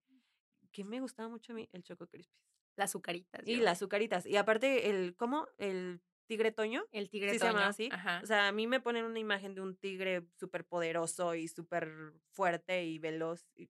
¿Qué 0.73 0.83
me 0.83 1.01
gustaba 1.01 1.29
mucho 1.29 1.53
a 1.53 1.57
mí? 1.57 1.69
El 1.73 1.83
Choco 1.83 2.07
Crispies. 2.07 2.56
Las 2.77 2.91
azucaritas. 2.91 3.43
Y 3.47 3.57
yo. 3.59 3.63
las 3.65 3.79
azucaritas. 3.79 4.27
Y 4.27 4.37
aparte, 4.37 4.91
el, 4.91 5.17
¿cómo? 5.17 5.49
El 5.59 6.01
tigre 6.27 6.53
toño. 6.53 6.85
El 6.93 7.09
tigre 7.09 7.31
Sí 7.33 7.39
se 7.39 7.47
toño. 7.47 7.53
llama 7.59 7.69
así. 7.69 7.89
Ajá. 7.91 8.21
O 8.23 8.27
sea, 8.27 8.49
a 8.49 8.53
mí 8.53 8.67
me 8.67 8.81
ponen 8.81 9.05
una 9.05 9.19
imagen 9.19 9.55
de 9.55 9.61
un 9.63 9.77
tigre 9.77 10.27
súper 10.39 10.65
poderoso 10.65 11.35
y 11.35 11.49
súper 11.49 11.91
fuerte 12.31 12.85
y 12.85 12.99
veloz. 12.99 13.47
y, 13.55 13.69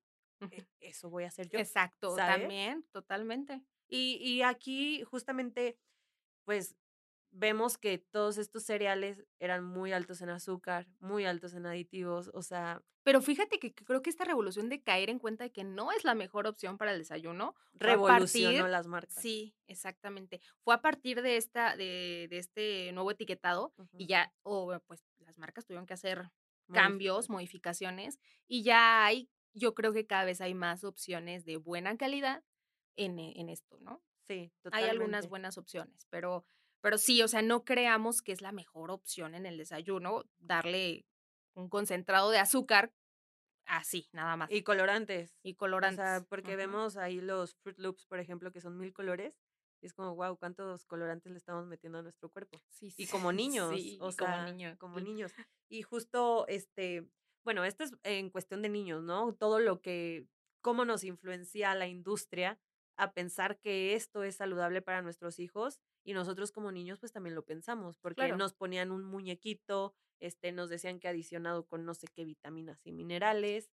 e- 0.50 0.66
eso 0.80 1.08
voy 1.08 1.24
a 1.24 1.28
hacer 1.28 1.48
yo. 1.48 1.58
Exacto, 1.58 2.14
también, 2.14 2.84
totalmente. 2.92 3.62
Y, 3.88 4.16
y 4.22 4.42
aquí 4.42 5.02
justamente, 5.04 5.78
pues 6.44 6.76
vemos 7.38 7.78
que 7.78 7.98
todos 7.98 8.38
estos 8.38 8.64
cereales 8.64 9.24
eran 9.38 9.64
muy 9.64 9.92
altos 9.92 10.20
en 10.22 10.30
azúcar, 10.30 10.86
muy 10.98 11.24
altos 11.26 11.54
en 11.54 11.66
aditivos, 11.66 12.30
o 12.34 12.42
sea, 12.42 12.82
Pero 13.04 13.20
fíjate 13.20 13.58
que 13.60 13.72
creo 13.74 14.02
que 14.02 14.10
esta 14.10 14.24
revolución 14.24 14.68
de 14.68 14.82
caer 14.82 15.10
en 15.10 15.18
cuenta 15.20 15.44
de 15.44 15.52
que 15.52 15.62
no 15.62 15.92
es 15.92 16.04
la 16.04 16.14
mejor 16.14 16.46
opción 16.46 16.76
para 16.76 16.92
el 16.92 16.98
desayuno 16.98 17.54
revolucionó 17.74 18.50
partir- 18.64 18.70
las 18.72 18.86
marcas. 18.88 19.22
Sí, 19.22 19.54
exactamente. 19.68 20.40
Fue 20.64 20.74
a 20.74 20.80
partir 20.82 21.22
de 21.22 21.36
esta, 21.36 21.76
de, 21.76 22.26
de 22.28 22.38
este 22.38 22.90
nuevo 22.92 23.10
etiquetado 23.12 23.72
y 23.96 24.04
Ujú. 24.04 24.08
ya, 24.08 24.34
o 24.42 24.80
pues 24.86 25.04
las 25.18 25.38
marcas 25.38 25.64
tuvieron 25.66 25.86
que 25.86 25.94
hacer 25.94 26.30
cambios, 26.72 27.30
modificaciones, 27.30 28.18
y 28.48 28.64
ya 28.64 29.04
hay, 29.04 29.30
yo 29.54 29.74
creo 29.74 29.92
que 29.92 30.06
cada 30.06 30.24
vez 30.24 30.40
hay 30.40 30.54
más 30.54 30.82
opciones 30.82 31.44
de 31.44 31.58
buena 31.58 31.96
calidad 31.96 32.42
en, 32.96 33.18
e- 33.20 33.40
en 33.40 33.48
esto, 33.48 33.78
¿no? 33.80 34.02
Sí, 34.28 34.52
Hay 34.72 34.88
algunas 34.88 35.26
totalmente. 35.26 35.28
buenas 35.28 35.58
opciones, 35.58 36.06
pero, 36.10 36.44
pero 36.80 36.98
sí, 36.98 37.22
o 37.22 37.28
sea, 37.28 37.42
no 37.42 37.64
creamos 37.64 38.22
que 38.22 38.32
es 38.32 38.40
la 38.40 38.52
mejor 38.52 38.90
opción 38.90 39.34
en 39.34 39.46
el 39.46 39.56
desayuno 39.58 40.24
darle 40.38 41.06
un 41.54 41.68
concentrado 41.68 42.30
de 42.30 42.38
azúcar 42.38 42.92
así, 43.64 44.08
nada 44.12 44.36
más. 44.36 44.50
Y 44.50 44.62
colorantes. 44.62 45.36
Y 45.42 45.54
O 45.54 45.56
colorantes. 45.56 45.96
sea, 45.96 46.24
porque 46.28 46.56
vemos 46.56 46.96
ahí 46.96 47.20
los 47.20 47.54
Fruit 47.56 47.78
Loops, 47.78 48.06
por 48.06 48.20
ejemplo, 48.20 48.52
que 48.52 48.60
son 48.60 48.78
mil 48.78 48.92
colores. 48.92 49.38
Y 49.82 49.86
es 49.86 49.92
como, 49.94 50.14
wow, 50.14 50.36
cuántos 50.38 50.84
colorantes 50.86 51.30
le 51.32 51.38
estamos 51.38 51.66
metiendo 51.66 51.98
a 51.98 52.02
nuestro 52.02 52.30
cuerpo. 52.30 52.58
Sí, 52.70 52.86
Y 52.96 53.06
sí, 53.06 53.06
como 53.06 53.32
niños, 53.32 53.74
sí, 53.74 53.98
o 54.00 54.08
y 54.08 54.12
sea, 54.12 54.26
como 54.26 54.42
niño. 54.52 54.76
como 54.78 55.00
niños. 55.00 55.32
Y 55.68 55.82
justo, 55.82 56.46
este, 56.48 57.08
bueno, 57.44 57.64
esto 57.64 57.84
es 57.84 57.92
en 58.04 58.30
cuestión 58.30 58.62
de 58.62 58.68
niños, 58.68 59.02
¿no? 59.02 59.34
Todo 59.34 59.58
lo 59.60 59.80
que, 59.80 60.26
cómo 60.62 60.84
nos 60.84 61.04
influencia 61.04 61.74
la 61.74 61.86
industria 61.88 62.58
a 62.96 63.12
pensar 63.12 63.58
que 63.58 63.94
esto 63.94 64.22
es 64.22 64.36
saludable 64.36 64.80
para 64.80 65.02
nuestros 65.02 65.38
hijos 65.38 65.80
y 66.06 66.14
nosotros 66.14 66.52
como 66.52 66.72
niños 66.72 67.00
pues 67.00 67.12
también 67.12 67.34
lo 67.34 67.44
pensamos, 67.44 67.98
porque 67.98 68.22
Claro. 68.22 68.36
nos 68.38 68.54
ponían 68.54 68.92
un 68.92 69.04
muñequito, 69.04 69.94
este, 70.20 70.52
nos 70.52 70.70
decían 70.70 71.00
que 71.00 71.08
adicionado 71.08 71.66
con 71.66 71.84
no 71.84 71.94
sé 71.94 72.06
qué 72.14 72.24
vitaminas 72.24 72.80
y 72.86 72.92
minerales. 72.92 73.70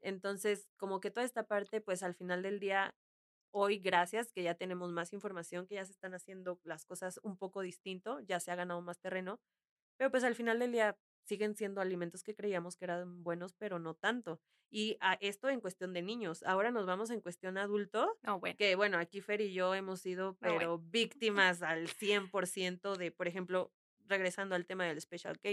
Entonces, 0.00 0.68
como 0.76 1.00
que 1.00 1.10
toda 1.10 1.24
esta 1.26 1.44
parte, 1.46 1.80
pues 1.80 2.02
al 2.02 2.14
final 2.14 2.42
del 2.42 2.60
día, 2.60 2.94
hoy, 3.52 3.78
gracias, 3.78 4.32
que 4.32 4.42
ya 4.42 4.54
tenemos 4.56 4.92
más 4.92 5.12
información, 5.14 5.66
que 5.66 5.76
ya 5.76 5.84
se 5.86 5.92
están 5.92 6.14
haciendo 6.14 6.60
las 6.64 6.84
cosas 6.86 7.20
un 7.22 7.38
poco 7.38 7.62
distinto, 7.62 8.20
ya 8.20 8.40
se 8.40 8.50
ha 8.52 8.56
ganado 8.56 8.82
más 8.82 9.00
terreno, 9.00 9.40
pero 9.98 10.10
pues 10.10 10.24
al 10.24 10.34
final 10.36 10.58
del 10.60 10.72
día 10.72 10.98
siguen 11.28 11.54
siendo 11.54 11.80
alimentos 11.80 12.22
que 12.22 12.34
creíamos 12.34 12.76
que 12.76 12.86
eran 12.86 13.22
buenos, 13.22 13.52
pero 13.52 13.78
no 13.78 13.94
tanto. 13.94 14.40
Y 14.70 14.96
a 15.00 15.14
esto 15.20 15.48
en 15.48 15.60
cuestión 15.60 15.92
de 15.92 16.02
niños. 16.02 16.42
Ahora 16.42 16.70
nos 16.70 16.86
vamos 16.86 17.10
en 17.10 17.20
cuestión 17.20 17.56
adulto, 17.58 18.18
No, 18.22 18.40
bueno. 18.40 18.56
que 18.58 18.74
bueno, 18.74 18.98
aquí 18.98 19.20
Fer 19.20 19.40
y 19.40 19.52
yo 19.52 19.74
hemos 19.74 20.00
sido, 20.00 20.36
bueno. 20.40 20.56
pero 20.58 20.78
víctimas 20.78 21.62
al 21.62 21.88
100% 21.88 22.96
de, 22.96 23.10
por 23.12 23.28
ejemplo, 23.28 23.72
regresando 24.06 24.54
al 24.54 24.66
tema 24.66 24.84
del 24.86 25.00
Special 25.00 25.38
K. 25.38 25.50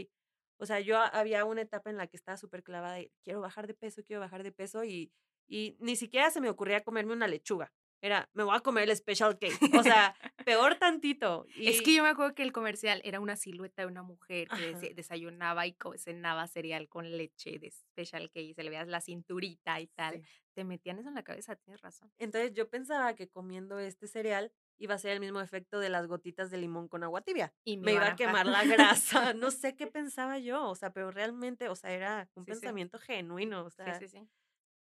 O 0.57 0.65
sea, 0.65 0.79
yo 0.79 0.97
había 0.97 1.43
una 1.45 1.61
etapa 1.61 1.89
en 1.89 1.97
la 1.97 2.07
que 2.07 2.15
estaba 2.17 2.37
súper 2.37 2.63
clavada 2.63 2.95
de 2.95 3.11
quiero 3.23 3.41
bajar 3.41 3.67
de 3.67 3.73
peso, 3.73 4.01
quiero 4.05 4.21
bajar 4.21 4.43
de 4.43 4.51
peso 4.53 4.83
y, 4.85 5.11
y 5.47 5.75
ni 5.79 5.95
siquiera 5.97 6.31
se 6.31 6.39
me 6.41 6.49
ocurría 6.49 6.83
comerme 6.83 7.13
una 7.13 7.27
lechuga. 7.27 7.73
Era, 8.05 8.29
me 8.33 8.43
voy 8.43 8.55
a 8.55 8.59
comer 8.59 8.87
el 8.87 8.95
Special 8.95 9.39
K. 9.39 9.47
O 9.79 9.81
sea, 9.83 10.15
peor 10.45 10.75
tantito. 10.75 11.45
Es 11.57 11.79
Y- 11.79 11.83
que 11.83 11.95
yo 11.95 12.03
me 12.03 12.09
acuerdo 12.09 12.35
que 12.35 12.43
el 12.43 12.51
comercial 12.51 13.01
era 13.03 13.19
una 13.19 13.35
silueta 13.35 13.81
de 13.81 13.87
una 13.87 14.03
mujer 14.03 14.47
que 14.49 14.69
Ajá. 14.75 14.79
desayunaba 14.93 15.65
y 15.65 15.75
cenaba 15.97 16.45
cereal 16.47 16.87
con 16.87 17.09
leche 17.17 17.57
de 17.57 17.71
Special 17.71 18.29
K 18.29 18.39
y 18.41 18.53
se 18.53 18.61
le 18.63 18.69
veía 18.69 18.85
la 18.85 19.01
cinturita 19.01 19.79
y 19.79 19.87
tal. 19.87 20.21
Sí. 20.21 20.27
Te 20.53 20.63
metían 20.63 20.99
eso 20.99 21.09
en 21.09 21.15
la 21.15 21.23
cabeza, 21.23 21.55
tienes 21.55 21.81
razón. 21.81 22.11
Entonces 22.19 22.53
yo 22.53 22.69
pensaba 22.69 23.15
que 23.15 23.27
comiendo 23.27 23.79
este 23.79 24.07
cereal 24.07 24.53
iba 24.77 24.93
a 24.93 24.97
ser 24.99 25.11
el 25.11 25.19
mismo 25.19 25.41
efecto 25.41 25.79
de 25.79 25.89
las 25.89 26.05
gotitas 26.05 26.51
de 26.51 26.57
limón 26.59 26.87
con 26.87 27.03
agua 27.03 27.21
tibia. 27.21 27.53
Y 27.63 27.77
Me 27.77 27.93
iba 27.93 28.07
a 28.07 28.15
quemar 28.15 28.45
la 28.45 28.63
grasa. 28.93 29.33
No 29.33 29.49
sé 29.49 29.75
qué 29.75 29.87
pensaba 29.87 30.37
yo, 30.37 30.69
o 30.69 30.75
sea, 30.75 30.93
pero 30.93 31.09
realmente, 31.11 31.69
o 31.69 31.75
sea, 31.75 31.91
era 31.91 32.29
un 32.35 32.45
Sí, 32.45 32.51
sí. 32.53 32.59
pensamiento 32.59 32.99
genuino, 32.99 33.65
o 33.65 33.69
sea, 33.71 33.97
Sí, 33.99 34.07
sí, 34.07 34.19
sí. 34.19 34.29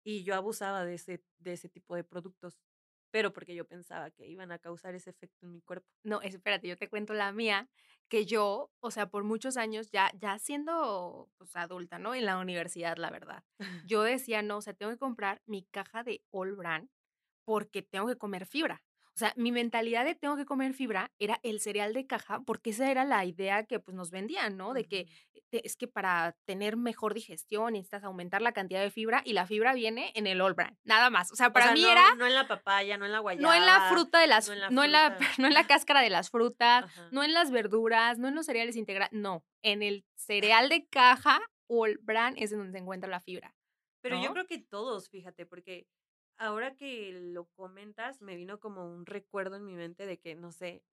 y 0.04 0.24
yo 0.26 0.36
abusaba 0.36 0.84
de 0.84 0.96
ese, 0.96 1.24
de 1.40 1.54
ese 1.54 1.70
tipo 1.70 1.96
de 1.96 2.04
productos, 2.04 2.60
pero 3.14 3.32
porque 3.32 3.54
yo 3.54 3.64
pensaba 3.64 4.10
que 4.10 4.26
iban 4.26 4.52
a 4.52 4.58
causar 4.58 4.96
ese 4.96 5.12
efecto 5.12 5.46
en 5.46 5.52
mi 5.52 5.62
cuerpo. 5.62 5.88
No, 6.04 6.20
espérate, 6.22 6.68
yo 6.68 6.76
te 6.76 6.90
cuento 6.90 7.14
la 7.14 7.32
mía, 7.32 7.70
que 8.10 8.26
yo, 8.26 8.72
o 8.80 8.90
sea, 8.90 9.06
por 9.12 9.24
muchos 9.24 9.56
años, 9.56 9.92
ya, 9.92 10.12
ya 10.20 10.40
siendo 10.40 11.30
pues, 11.38 11.56
adulta, 11.56 12.00
¿no? 12.00 12.16
En 12.16 12.26
la 12.26 12.40
universidad, 12.40 12.98
la 12.98 13.12
verdad. 13.12 13.44
Yo 13.88 14.02
decía, 14.02 14.42
no, 14.42 14.58
o 14.58 14.62
sea, 14.62 14.74
tengo 14.74 14.92
que 14.92 14.98
comprar 14.98 15.44
mi 15.46 15.62
caja 15.62 16.04
de 16.04 16.24
All 16.32 16.56
Brand 16.56 16.90
porque 17.46 17.84
tengo 17.84 18.08
que 18.08 18.18
comer 18.18 18.48
fibra. 18.48 18.84
O 19.16 19.20
sea, 19.20 19.32
mi 19.36 19.52
mentalidad 19.52 20.06
de 20.06 20.16
tengo 20.16 20.36
que 20.36 20.46
comer 20.46 20.74
fibra 20.74 21.12
era 21.20 21.40
el 21.44 21.60
cereal 21.60 21.94
de 21.94 22.08
caja, 22.08 22.42
porque 22.46 22.72
esa 22.72 22.90
era 22.90 23.06
la 23.06 23.24
idea 23.26 23.66
que 23.66 23.80
pues 23.80 23.96
nos 23.96 24.10
vendían, 24.10 24.58
¿no? 24.58 24.74
De 24.74 24.86
que 24.86 25.08
es 25.52 25.76
que 25.76 25.88
para 25.88 26.36
tener 26.46 26.78
mejor 26.78 27.14
digestión 27.14 27.74
necesitas 27.74 28.04
aumentar 28.04 28.42
la 28.42 28.54
cantidad 28.54 28.82
de 28.82 28.90
fibra 28.90 29.22
y 29.24 29.34
la 29.34 29.46
fibra 29.46 29.74
viene 29.76 30.12
en 30.16 30.26
el 30.26 30.42
All 30.42 30.56
Brand, 30.56 30.76
nada 30.84 31.12
más. 31.12 31.32
O 31.32 31.36
sea, 31.36 31.50
O 31.50 31.54
para 31.54 31.66
sea, 31.66 31.74
mí 31.76 31.84
no, 31.84 31.92
era 31.92 32.16
no 32.16 32.26
en 32.26 32.34
la 32.34 32.48
papaya, 32.48 32.98
no 32.98 33.06
en 33.06 33.12
la 33.12 33.20
guayaba. 33.20 33.48
no 33.48 33.54
en 33.54 33.66
la 33.68 33.90
fruta 33.90 34.20
de 34.20 34.26
las, 34.28 34.48
no 34.48 34.54
en 34.56 34.60
la 34.62 34.70
no 34.72 34.84
en 34.84 34.92
la, 34.92 35.12
fruta. 35.12 35.32
no 35.42 35.48
en 35.48 35.54
la 35.54 35.68
cáscara 35.68 36.02
de 36.02 36.10
las 36.10 36.32
frutas, 36.32 36.86
Ajá. 36.86 37.08
no 37.12 37.24
en 37.24 37.34
las 37.34 37.52
verduras, 37.52 38.18
no 38.18 38.28
en 38.28 38.36
los 38.36 38.48
cereales 38.48 38.76
integrales, 38.76 39.14
no, 39.14 39.46
en 39.62 39.84
el 39.84 40.06
cereal 40.16 40.70
de 40.70 40.88
caja 40.88 41.40
All 41.68 42.00
Brand 42.02 42.36
es 42.40 42.52
en 42.52 42.58
donde 42.58 42.74
se 42.74 42.80
encuentra 42.80 43.10
la 43.10 43.20
fibra. 43.20 43.54
Pero 44.02 44.22
yo 44.22 44.34
creo 44.34 44.48
que 44.48 44.58
todos, 44.58 45.10
fíjate, 45.10 45.46
porque 45.46 45.88
ahora 46.38 46.76
que 46.76 47.12
lo 47.14 47.46
comentas, 47.46 48.22
me 48.22 48.36
vino 48.36 48.60
como 48.60 48.86
un 48.92 49.06
recuerdo 49.06 49.56
en 49.56 49.66
mi 49.66 49.76
mente 49.76 50.06
de 50.06 50.20
que, 50.20 50.36
no 50.36 50.52
sé, 50.52 50.84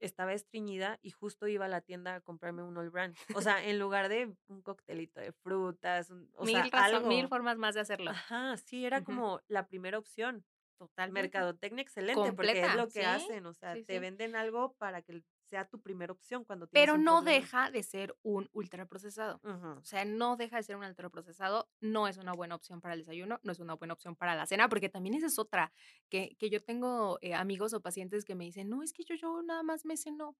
estaba 0.00 0.32
estreñida 0.34 0.98
y 1.02 1.10
justo 1.12 1.46
iba 1.46 1.64
a 1.66 1.68
la 1.68 1.80
tienda 1.80 2.16
a 2.16 2.20
comprarme 2.20 2.62
un 2.62 2.76
All 2.76 2.90
Brand. 2.90 3.16
O 3.34 3.40
sea, 3.40 3.64
en 3.64 3.78
lugar 3.78 4.08
de 4.08 4.34
un 4.48 4.60
coctelito 4.62 5.20
de 5.20 5.32
frutas, 5.32 6.10
un- 6.10 6.30
o 6.34 6.44
mil 6.44 6.54
sea, 6.54 6.68
razón- 6.70 7.08
mil 7.08 7.28
formas 7.28 7.56
más 7.56 7.74
de 7.74 7.80
hacerlo. 7.82 8.10
Ajá, 8.10 8.56
sí, 8.56 8.84
era 8.84 9.02
como 9.04 9.40
la 9.48 9.66
primera 9.66 9.98
opción. 9.98 10.44
Totalmente. 10.78 11.22
Mercadotecnia 11.38 11.82
excelente, 11.82 12.32
porque 12.32 12.50
es 12.50 12.58
Completa, 12.58 12.76
lo 12.76 12.86
que 12.86 12.92
sí, 13.00 13.00
hacen, 13.00 13.46
o 13.46 13.54
sea, 13.54 13.74
sí, 13.76 13.84
te 13.84 13.94
sí. 13.94 13.98
venden 14.00 14.34
algo 14.34 14.74
para 14.74 15.02
que 15.02 15.22
sea 15.44 15.66
tu 15.66 15.80
primera 15.80 16.12
opción 16.12 16.44
cuando 16.44 16.66
tienes 16.66 16.82
Pero 16.86 16.94
un 16.98 17.04
no 17.04 17.16
problema. 17.18 17.34
deja 17.34 17.70
de 17.70 17.82
ser 17.82 18.16
un 18.22 18.48
ultraprocesado. 18.52 19.40
O 19.44 19.84
sea, 19.84 20.04
no 20.04 20.36
deja 20.36 20.56
de 20.56 20.62
ser 20.62 20.76
un 20.76 20.84
ultraprocesado, 20.84 21.70
no 21.80 22.08
es 22.08 22.16
una 22.16 22.32
buena 22.32 22.54
opción 22.54 22.80
para 22.80 22.94
el 22.94 23.00
desayuno, 23.00 23.40
no 23.42 23.52
es 23.52 23.60
una 23.60 23.74
buena 23.74 23.94
opción 23.94 24.16
para 24.16 24.34
la 24.34 24.46
cena, 24.46 24.68
porque 24.68 24.88
también 24.88 25.14
esa 25.14 25.26
es 25.26 25.38
otra, 25.38 25.72
que, 26.08 26.36
que 26.38 26.50
yo 26.50 26.62
tengo 26.62 27.18
eh, 27.20 27.34
amigos 27.34 27.74
o 27.74 27.80
pacientes 27.80 28.24
que 28.24 28.34
me 28.34 28.44
dicen, 28.44 28.68
no, 28.68 28.82
es 28.82 28.92
que 28.92 29.04
yo, 29.04 29.14
yo 29.14 29.42
nada 29.42 29.62
más 29.62 29.84
me 29.84 29.96
ceno 29.96 30.36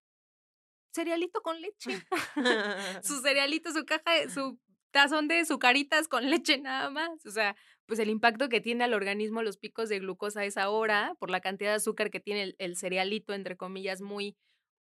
cerealito 0.91 1.41
con 1.41 1.61
leche. 1.61 1.89
su 3.03 3.21
cerealito, 3.21 3.71
su 3.71 3.85
caja, 3.85 4.29
su 4.29 4.59
tazón 4.91 5.27
de 5.27 5.43
sucaritas 5.45 6.07
con 6.07 6.29
leche 6.29 6.57
nada 6.57 6.89
más. 6.89 7.25
O 7.25 7.31
sea, 7.31 7.55
pues 7.85 7.99
el 7.99 8.09
impacto 8.09 8.49
que 8.49 8.61
tiene 8.61 8.85
al 8.85 8.93
organismo 8.93 9.43
los 9.43 9.57
picos 9.57 9.89
de 9.89 9.99
glucosa 9.99 10.41
a 10.41 10.45
esa 10.45 10.69
hora, 10.69 11.15
por 11.19 11.29
la 11.29 11.41
cantidad 11.41 11.71
de 11.71 11.75
azúcar 11.75 12.09
que 12.09 12.19
tiene 12.19 12.43
el, 12.43 12.55
el 12.59 12.77
cerealito, 12.77 13.33
entre 13.33 13.57
comillas, 13.57 14.01
muy, 14.01 14.37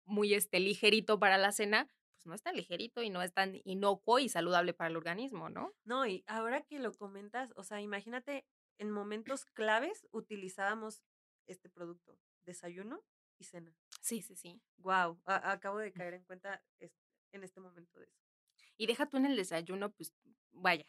muy 0.06 0.34
este, 0.34 0.60
ligerito 0.60 1.20
para 1.20 1.38
la 1.38 1.52
cena, 1.52 1.88
pues 2.16 2.26
no 2.26 2.34
es 2.34 2.42
tan 2.42 2.56
ligerito 2.56 3.02
y 3.02 3.10
no 3.10 3.22
es 3.22 3.34
tan 3.34 3.60
inocuo 3.64 4.20
y 4.20 4.30
saludable 4.30 4.74
para 4.74 4.90
el 4.90 4.98
organismo, 4.98 5.50
¿no? 5.50 5.74
No, 5.84 6.06
y 6.06 6.24
ahora 6.28 6.62
que 6.62 6.80
lo 6.80 6.92
comentas, 6.94 7.52
o 7.56 7.64
sea, 7.64 7.82
imagínate, 7.82 8.46
en 8.78 8.92
momentos 8.92 9.46
claves 9.46 10.08
utilizábamos 10.12 11.02
este 11.48 11.70
producto, 11.70 12.18
desayuno 12.46 13.04
y 13.40 13.46
cena. 13.46 13.76
Sí, 14.02 14.22
sí, 14.22 14.36
sí. 14.36 14.62
Wow, 14.78 15.20
acabo 15.26 15.80
de 15.80 15.92
caer 15.92 16.14
en 16.16 16.24
cuenta 16.24 16.62
en 17.32 17.44
este 17.44 17.60
momento 17.60 18.00
de 18.00 18.06
eso. 18.06 18.22
Y 18.78 18.88
deja 18.88 19.06
tú 19.08 19.18
en 19.18 19.26
el 19.26 19.36
desayuno, 19.36 19.92
pues 19.92 20.14
vaya, 20.52 20.86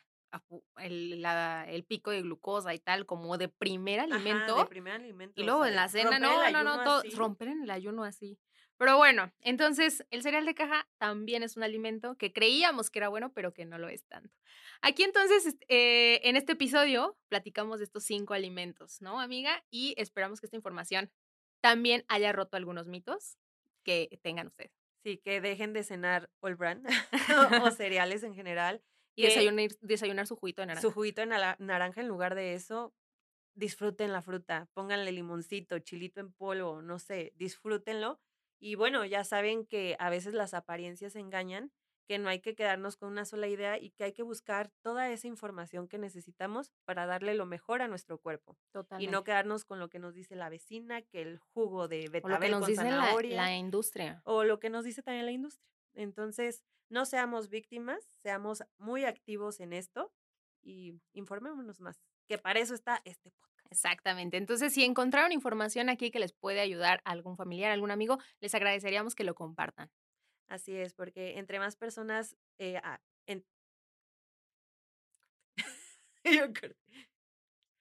el, 0.78 1.20
la- 1.22 1.66
el 1.68 1.84
pico 1.84 2.10
de 2.10 2.22
glucosa 2.22 2.74
y 2.74 2.78
tal, 2.78 3.06
como 3.06 3.36
de 3.38 3.48
primer 3.48 4.00
Ajá, 4.00 4.14
alimento. 4.14 4.56
de 4.56 4.66
primer 4.66 4.94
alimento. 4.94 5.40
Y 5.40 5.42
o 5.44 5.46
luego 5.46 5.60
sea, 5.60 5.68
en 5.70 5.76
la 5.76 5.88
cena, 5.88 6.18
no, 6.18 6.50
no, 6.50 6.64
no, 6.64 6.82
todo, 6.82 7.02
romper 7.16 7.48
en 7.48 7.62
el 7.62 7.70
ayuno 7.70 8.04
así. 8.04 8.38
Pero 8.82 8.96
bueno, 8.96 9.32
entonces 9.42 10.04
el 10.10 10.22
cereal 10.22 10.44
de 10.44 10.56
caja 10.56 10.88
también 10.98 11.44
es 11.44 11.56
un 11.56 11.62
alimento 11.62 12.16
que 12.16 12.32
creíamos 12.32 12.90
que 12.90 12.98
era 12.98 13.08
bueno, 13.08 13.32
pero 13.32 13.54
que 13.54 13.64
no 13.64 13.78
lo 13.78 13.88
es 13.88 14.04
tanto. 14.06 14.34
Aquí 14.80 15.04
entonces, 15.04 15.56
eh, 15.68 16.20
en 16.24 16.34
este 16.34 16.54
episodio, 16.54 17.16
platicamos 17.28 17.78
de 17.78 17.84
estos 17.84 18.02
cinco 18.02 18.34
alimentos, 18.34 19.00
¿no, 19.00 19.20
amiga? 19.20 19.64
Y 19.70 19.94
esperamos 19.98 20.40
que 20.40 20.46
esta 20.46 20.56
información 20.56 21.12
también 21.60 22.04
haya 22.08 22.32
roto 22.32 22.56
algunos 22.56 22.88
mitos 22.88 23.38
que 23.84 24.18
tengan 24.20 24.48
ustedes. 24.48 24.72
Sí, 25.04 25.18
que 25.18 25.40
dejen 25.40 25.72
de 25.74 25.84
cenar 25.84 26.28
all 26.40 26.56
brand 26.56 26.84
o 27.62 27.70
cereales 27.70 28.24
en 28.24 28.34
general. 28.34 28.82
Y 29.14 29.22
desayunar, 29.22 29.68
desayunar 29.80 30.26
su 30.26 30.34
juguito 30.34 30.60
de 30.62 30.66
naranja. 30.66 30.82
Su 30.82 30.90
juguito 30.90 31.20
de 31.20 31.28
naranja 31.28 32.00
en 32.00 32.08
lugar 32.08 32.34
de 32.34 32.54
eso, 32.54 32.92
disfruten 33.54 34.10
la 34.10 34.22
fruta, 34.22 34.68
pónganle 34.74 35.12
limoncito, 35.12 35.78
chilito 35.78 36.18
en 36.18 36.32
polvo, 36.32 36.82
no 36.82 36.98
sé, 36.98 37.32
disfrútenlo. 37.36 38.18
Y 38.62 38.76
bueno, 38.76 39.04
ya 39.04 39.24
saben 39.24 39.66
que 39.66 39.96
a 39.98 40.08
veces 40.08 40.34
las 40.34 40.54
apariencias 40.54 41.16
engañan, 41.16 41.72
que 42.06 42.20
no 42.20 42.28
hay 42.28 42.38
que 42.38 42.54
quedarnos 42.54 42.96
con 42.96 43.10
una 43.10 43.24
sola 43.24 43.48
idea 43.48 43.76
y 43.76 43.90
que 43.90 44.04
hay 44.04 44.12
que 44.12 44.22
buscar 44.22 44.70
toda 44.82 45.10
esa 45.10 45.26
información 45.26 45.88
que 45.88 45.98
necesitamos 45.98 46.70
para 46.84 47.04
darle 47.04 47.34
lo 47.34 47.44
mejor 47.44 47.82
a 47.82 47.88
nuestro 47.88 48.18
cuerpo. 48.18 48.56
Y 49.00 49.08
no 49.08 49.24
quedarnos 49.24 49.64
con 49.64 49.80
lo 49.80 49.88
que 49.88 49.98
nos 49.98 50.14
dice 50.14 50.36
la 50.36 50.48
vecina, 50.48 51.02
que 51.02 51.22
el 51.22 51.38
jugo 51.40 51.88
de 51.88 52.02
o 52.02 52.04
lo 52.04 52.12
que 52.12 52.20
betabel 52.20 52.50
nos 52.52 52.60
con 52.60 52.68
dice 52.68 52.84
la, 52.84 52.90
zanahoria 52.90 53.36
la 53.36 53.56
industria. 53.56 54.22
o 54.24 54.44
lo 54.44 54.60
que 54.60 54.70
nos 54.70 54.84
dice 54.84 55.02
también 55.02 55.26
la 55.26 55.32
industria. 55.32 55.68
Entonces, 55.94 56.62
no 56.88 57.04
seamos 57.04 57.48
víctimas, 57.48 58.04
seamos 58.22 58.62
muy 58.78 59.06
activos 59.06 59.58
en 59.58 59.72
esto 59.72 60.12
y 60.62 61.00
informémonos 61.14 61.80
más, 61.80 62.00
que 62.28 62.38
para 62.38 62.60
eso 62.60 62.74
está 62.74 63.02
este 63.04 63.32
podcast. 63.32 63.51
Exactamente. 63.72 64.36
Entonces, 64.36 64.74
si 64.74 64.84
encontraron 64.84 65.32
información 65.32 65.88
aquí 65.88 66.10
que 66.10 66.18
les 66.20 66.34
puede 66.34 66.60
ayudar 66.60 67.00
a 67.06 67.12
algún 67.12 67.38
familiar, 67.38 67.70
a 67.70 67.74
algún 67.74 67.90
amigo, 67.90 68.18
les 68.40 68.54
agradeceríamos 68.54 69.14
que 69.14 69.24
lo 69.24 69.34
compartan. 69.34 69.90
Así 70.48 70.76
es, 70.76 70.92
porque 70.92 71.38
entre 71.38 71.58
más 71.58 71.76
personas... 71.76 72.36
eh, 72.58 72.78
ah, 72.84 73.00
en-. 73.26 73.46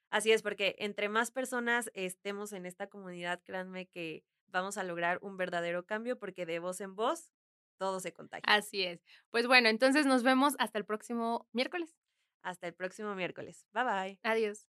Así 0.10 0.32
es, 0.32 0.42
porque 0.42 0.76
entre 0.80 1.10
más 1.10 1.30
personas 1.32 1.92
estemos 1.94 2.54
en 2.54 2.66
esta 2.66 2.88
comunidad, 2.88 3.42
créanme 3.44 3.88
que 3.88 4.24
vamos 4.48 4.78
a 4.78 4.84
lograr 4.84 5.20
un 5.22 5.36
verdadero 5.36 5.86
cambio, 5.86 6.18
porque 6.18 6.46
de 6.46 6.60
voz 6.60 6.80
en 6.80 6.96
voz 6.96 7.34
todo 7.78 8.00
se 8.00 8.14
contagia. 8.14 8.44
Así 8.48 8.84
es. 8.84 9.02
Pues 9.30 9.46
bueno, 9.46 9.68
entonces 9.68 10.06
nos 10.06 10.24
vemos 10.24 10.56
hasta 10.58 10.78
el 10.80 10.86
próximo 10.86 11.50
miércoles. 11.52 11.98
Hasta 12.44 12.68
el 12.68 12.74
próximo 12.74 13.14
miércoles. 13.14 13.66
Bye 13.74 13.84
bye. 13.84 14.20
Adiós. 14.24 14.71